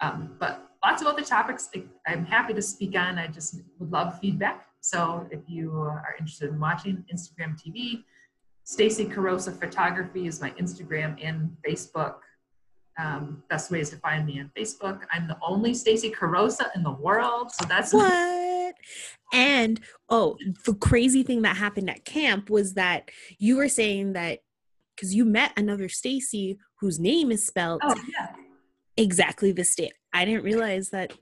Um, 0.00 0.36
but 0.38 0.68
lots 0.84 1.02
of 1.02 1.08
other 1.08 1.22
topics 1.22 1.68
I'm 2.06 2.24
happy 2.24 2.54
to 2.54 2.62
speak 2.62 2.96
on. 2.96 3.18
I 3.18 3.26
just 3.26 3.56
would 3.78 3.90
love 3.90 4.18
feedback. 4.20 4.66
So 4.80 5.26
if 5.30 5.40
you 5.48 5.72
are 5.72 6.14
interested 6.18 6.50
in 6.50 6.60
watching 6.60 7.04
Instagram 7.12 7.58
TV, 7.60 8.04
Stacy 8.64 9.06
Carosa 9.06 9.58
Photography 9.58 10.26
is 10.26 10.40
my 10.40 10.50
Instagram 10.52 11.16
and 11.22 11.56
Facebook. 11.66 12.16
Um, 12.98 13.42
best 13.48 13.70
ways 13.70 13.90
to 13.90 13.96
find 13.96 14.26
me 14.26 14.40
on 14.40 14.50
Facebook. 14.56 15.02
I'm 15.12 15.28
the 15.28 15.38
only 15.40 15.72
Stacy 15.72 16.10
Carosa 16.10 16.68
in 16.74 16.82
the 16.82 16.90
world, 16.90 17.50
so 17.52 17.64
that's 17.64 17.94
what. 17.94 18.74
And 19.32 19.80
oh, 20.08 20.36
the 20.64 20.74
crazy 20.74 21.22
thing 21.22 21.42
that 21.42 21.56
happened 21.56 21.90
at 21.90 22.04
camp 22.04 22.50
was 22.50 22.74
that 22.74 23.10
you 23.38 23.56
were 23.56 23.68
saying 23.68 24.14
that 24.14 24.40
because 24.94 25.14
you 25.14 25.24
met 25.24 25.52
another 25.56 25.88
Stacy 25.88 26.58
whose 26.80 26.98
name 26.98 27.30
is 27.30 27.46
spelled 27.46 27.80
oh, 27.84 27.94
yeah. 28.18 28.34
exactly 28.96 29.52
the 29.52 29.64
state. 29.64 29.94
I 30.12 30.24
didn't 30.24 30.44
realize 30.44 30.90
that 30.90 31.12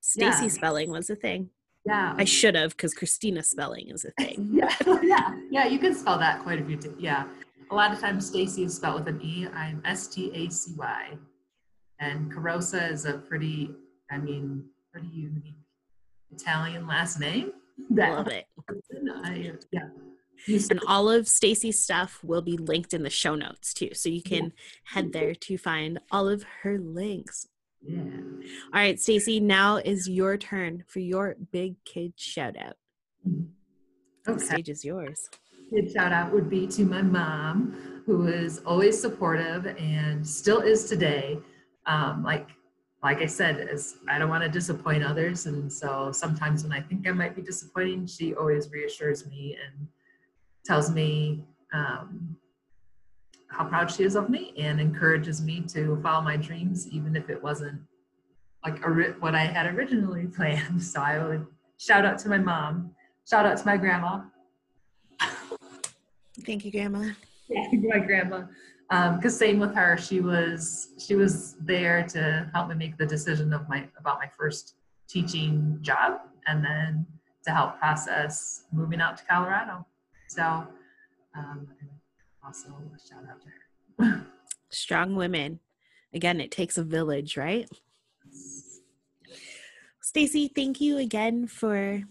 Stacy 0.00 0.44
yeah. 0.44 0.48
spelling 0.48 0.90
was 0.90 1.08
a 1.10 1.16
thing. 1.16 1.50
Yeah. 1.86 2.14
I 2.16 2.24
should 2.24 2.54
have 2.54 2.70
because 2.70 2.94
Christina 2.94 3.42
spelling 3.42 3.88
is 3.88 4.04
a 4.04 4.10
thing. 4.22 4.50
yeah. 4.52 4.74
yeah. 5.02 5.34
Yeah. 5.50 5.66
You 5.66 5.78
can 5.78 5.94
spell 5.94 6.18
that 6.18 6.42
quite 6.42 6.60
a 6.60 6.64
few 6.64 6.76
times. 6.76 6.96
Yeah. 6.98 7.26
A 7.70 7.74
lot 7.74 7.92
of 7.92 8.00
times 8.00 8.26
Stacy 8.26 8.64
is 8.64 8.74
spelled 8.74 9.04
with 9.04 9.08
an 9.08 9.20
E. 9.22 9.46
I'm 9.54 9.82
S 9.84 10.08
T 10.08 10.30
A 10.34 10.50
C 10.50 10.72
Y. 10.76 11.18
And 12.00 12.32
Carosa 12.32 12.90
is 12.90 13.06
a 13.06 13.14
pretty, 13.14 13.70
I 14.10 14.18
mean, 14.18 14.64
pretty 14.92 15.08
unique 15.08 15.54
Italian 16.30 16.86
last 16.86 17.20
name. 17.20 17.52
That 17.90 18.12
Love 18.16 18.28
it. 18.28 18.46
I, 19.24 19.52
yeah. 19.70 19.88
And 20.46 20.80
all 20.86 21.10
of 21.10 21.28
Stacy's 21.28 21.82
stuff 21.82 22.20
will 22.22 22.42
be 22.42 22.56
linked 22.56 22.94
in 22.94 23.02
the 23.02 23.10
show 23.10 23.34
notes 23.34 23.72
too. 23.72 23.90
So 23.94 24.08
you 24.08 24.22
can 24.22 24.52
head 24.84 25.12
there 25.12 25.34
to 25.34 25.58
find 25.58 25.98
all 26.10 26.28
of 26.28 26.44
her 26.62 26.78
links. 26.78 27.48
Yeah. 27.86 27.98
All 28.72 28.80
right, 28.80 28.98
Stacy, 29.00 29.40
now 29.40 29.76
is 29.76 30.08
your 30.08 30.36
turn 30.36 30.84
for 30.86 31.00
your 31.00 31.36
big 31.52 31.76
kid 31.84 32.14
shout 32.16 32.56
out. 32.56 32.76
Okay. 33.26 34.38
The 34.38 34.40
stage 34.40 34.68
is 34.68 34.84
yours. 34.84 35.28
Big 35.70 35.90
shout 35.92 36.12
out 36.12 36.32
would 36.32 36.48
be 36.48 36.66
to 36.68 36.84
my 36.84 37.02
mom, 37.02 38.02
who 38.06 38.26
is 38.26 38.60
always 38.60 39.00
supportive 39.00 39.66
and 39.78 40.26
still 40.26 40.60
is 40.60 40.84
today. 40.84 41.38
Um, 41.86 42.22
like 42.22 42.48
like 43.02 43.20
I 43.20 43.26
said, 43.26 43.68
is 43.70 43.96
I 44.08 44.18
don't 44.18 44.30
want 44.30 44.44
to 44.44 44.48
disappoint 44.48 45.04
others. 45.04 45.44
And 45.44 45.70
so 45.70 46.10
sometimes 46.10 46.62
when 46.62 46.72
I 46.72 46.80
think 46.80 47.06
I 47.06 47.12
might 47.12 47.36
be 47.36 47.42
disappointing, 47.42 48.06
she 48.06 48.34
always 48.34 48.70
reassures 48.70 49.26
me 49.26 49.58
and 49.62 49.86
tells 50.64 50.90
me 50.90 51.44
um, 51.72 52.36
how 53.48 53.64
proud 53.64 53.90
she 53.90 54.04
is 54.04 54.16
of 54.16 54.28
me 54.28 54.52
and 54.58 54.80
encourages 54.80 55.42
me 55.42 55.60
to 55.68 56.00
follow 56.02 56.22
my 56.22 56.36
dreams, 56.36 56.88
even 56.88 57.14
if 57.16 57.28
it 57.30 57.42
wasn't 57.42 57.80
like 58.64 58.84
a, 58.84 58.88
what 59.20 59.34
I 59.34 59.44
had 59.44 59.66
originally 59.74 60.26
planned. 60.36 60.82
So 60.82 61.00
I 61.00 61.24
would 61.24 61.46
shout 61.78 62.04
out 62.04 62.18
to 62.20 62.28
my 62.28 62.38
mom, 62.38 62.94
shout 63.28 63.46
out 63.46 63.58
to 63.58 63.66
my 63.66 63.76
grandma. 63.76 64.22
Thank 66.44 66.64
you, 66.64 66.72
Grandma. 66.72 67.10
Yeah, 67.48 67.68
my 67.72 68.00
grandma. 68.00 68.44
Because 68.88 69.32
um, 69.32 69.38
same 69.38 69.58
with 69.60 69.74
her, 69.74 69.96
she 69.96 70.20
was 70.20 70.88
she 70.98 71.14
was 71.14 71.54
there 71.60 72.02
to 72.08 72.50
help 72.52 72.68
me 72.68 72.74
make 72.74 72.98
the 72.98 73.06
decision 73.06 73.52
of 73.52 73.68
my 73.68 73.88
about 73.98 74.18
my 74.18 74.28
first 74.36 74.74
teaching 75.08 75.78
job, 75.80 76.20
and 76.46 76.64
then 76.64 77.06
to 77.44 77.50
help 77.50 77.78
process 77.78 78.64
moving 78.72 79.00
out 79.00 79.16
to 79.18 79.24
Colorado. 79.24 79.86
So 80.34 80.66
um, 81.36 81.68
also 82.44 82.68
a 82.68 82.98
shout 82.98 83.22
out 83.30 83.40
to 83.40 84.04
her. 84.04 84.26
Strong 84.70 85.14
women. 85.14 85.60
Again, 86.12 86.40
it 86.40 86.50
takes 86.50 86.76
a 86.76 86.82
village, 86.82 87.36
right? 87.36 87.68
Stacy, 90.02 90.48
thank 90.48 90.80
you 90.80 90.98
again 90.98 91.46
for 91.46 92.02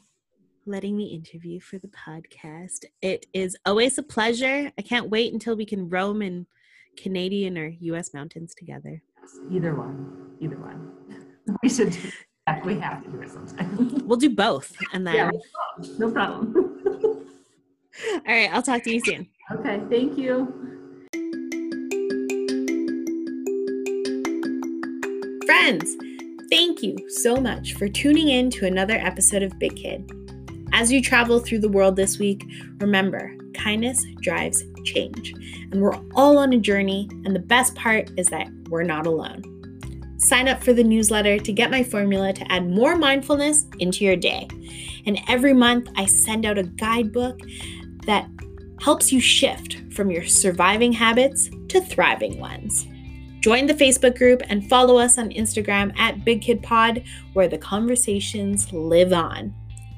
letting 0.65 0.95
me 0.95 1.07
interview 1.07 1.59
for 1.59 1.77
the 1.79 1.89
podcast. 1.89 2.85
It 3.01 3.25
is 3.33 3.57
always 3.65 3.97
a 3.97 4.03
pleasure. 4.03 4.71
I 4.77 4.81
can't 4.81 5.09
wait 5.09 5.33
until 5.33 5.57
we 5.57 5.65
can 5.65 5.89
roam 5.89 6.21
in 6.21 6.47
Canadian 6.95 7.57
or 7.57 7.67
US 7.67 8.13
mountains 8.13 8.55
together. 8.55 9.01
Either 9.51 9.75
one. 9.75 10.35
Either 10.39 10.57
one. 10.57 10.91
We 11.61 11.67
should 11.67 11.91
do 11.91 11.99
We 12.63 12.79
have 12.79 13.03
to 13.03 13.09
do 13.09 13.19
it 13.19 13.29
sometime. 13.29 14.07
We'll 14.07 14.17
do 14.17 14.29
both 14.29 14.73
and 14.93 15.05
then 15.05 15.15
yeah, 15.15 15.31
no 15.97 16.09
problem. 16.09 16.62
All 18.11 18.21
right, 18.27 18.49
I'll 18.51 18.63
talk 18.63 18.83
to 18.83 18.93
you 18.93 18.99
soon. 19.01 19.27
Okay, 19.51 19.81
thank 19.89 20.17
you. 20.17 20.47
Friends, 25.45 25.95
thank 26.49 26.81
you 26.81 26.97
so 27.09 27.35
much 27.37 27.73
for 27.73 27.87
tuning 27.87 28.29
in 28.29 28.49
to 28.51 28.65
another 28.65 28.95
episode 28.95 29.43
of 29.43 29.57
Big 29.59 29.75
Kid. 29.75 30.09
As 30.73 30.91
you 30.91 31.01
travel 31.01 31.39
through 31.39 31.59
the 31.59 31.69
world 31.69 31.95
this 31.95 32.17
week, 32.17 32.43
remember 32.79 33.31
kindness 33.53 34.03
drives 34.21 34.63
change, 34.85 35.33
and 35.71 35.81
we're 35.81 35.99
all 36.15 36.37
on 36.37 36.51
a 36.53 36.57
journey, 36.57 37.07
and 37.25 37.35
the 37.35 37.39
best 37.39 37.75
part 37.75 38.09
is 38.17 38.27
that 38.27 38.49
we're 38.69 38.83
not 38.83 39.05
alone. 39.05 39.43
Sign 40.17 40.47
up 40.47 40.63
for 40.63 40.73
the 40.73 40.83
newsletter 40.83 41.37
to 41.37 41.53
get 41.53 41.69
my 41.69 41.83
formula 41.83 42.33
to 42.33 42.51
add 42.51 42.69
more 42.69 42.95
mindfulness 42.95 43.65
into 43.79 44.03
your 44.05 44.15
day. 44.15 44.47
And 45.05 45.19
every 45.27 45.53
month, 45.53 45.89
I 45.95 46.05
send 46.05 46.45
out 46.45 46.57
a 46.57 46.63
guidebook 46.63 47.39
that 48.05 48.27
helps 48.81 49.11
you 49.11 49.19
shift 49.19 49.81
from 49.93 50.11
your 50.11 50.25
surviving 50.25 50.91
habits 50.91 51.49
to 51.69 51.81
thriving 51.81 52.39
ones. 52.39 52.87
Join 53.39 53.65
the 53.65 53.73
Facebook 53.73 54.17
group 54.17 54.41
and 54.49 54.69
follow 54.69 54.97
us 54.97 55.17
on 55.17 55.31
Instagram 55.31 55.97
at 55.99 56.23
Big 56.23 56.41
Kid 56.41 56.63
Pod, 56.63 57.03
where 57.33 57.47
the 57.47 57.57
conversations 57.57 58.71
live 58.71 59.11
on. 59.11 59.53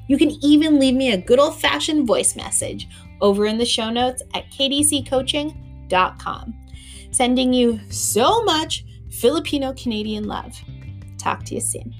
You 0.08 0.18
can 0.18 0.32
even 0.44 0.80
leave 0.80 0.96
me 0.96 1.12
a 1.12 1.18
good 1.18 1.40
old 1.40 1.60
fashioned 1.60 2.08
voice 2.08 2.36
message 2.36 2.88
over 3.22 3.46
in 3.46 3.58
the 3.58 3.66
show 3.66 3.90
notes 3.90 4.22
at 4.34 4.50
kdccoaching.com. 4.52 6.54
Sending 7.12 7.54
you 7.54 7.80
so 7.90 8.44
much 8.44 8.86
Filipino 9.12 9.74
Canadian 9.74 10.26
love. 10.26 10.60
Talk 11.18 11.44
to 11.46 11.56
you 11.56 11.62
soon. 11.62 11.94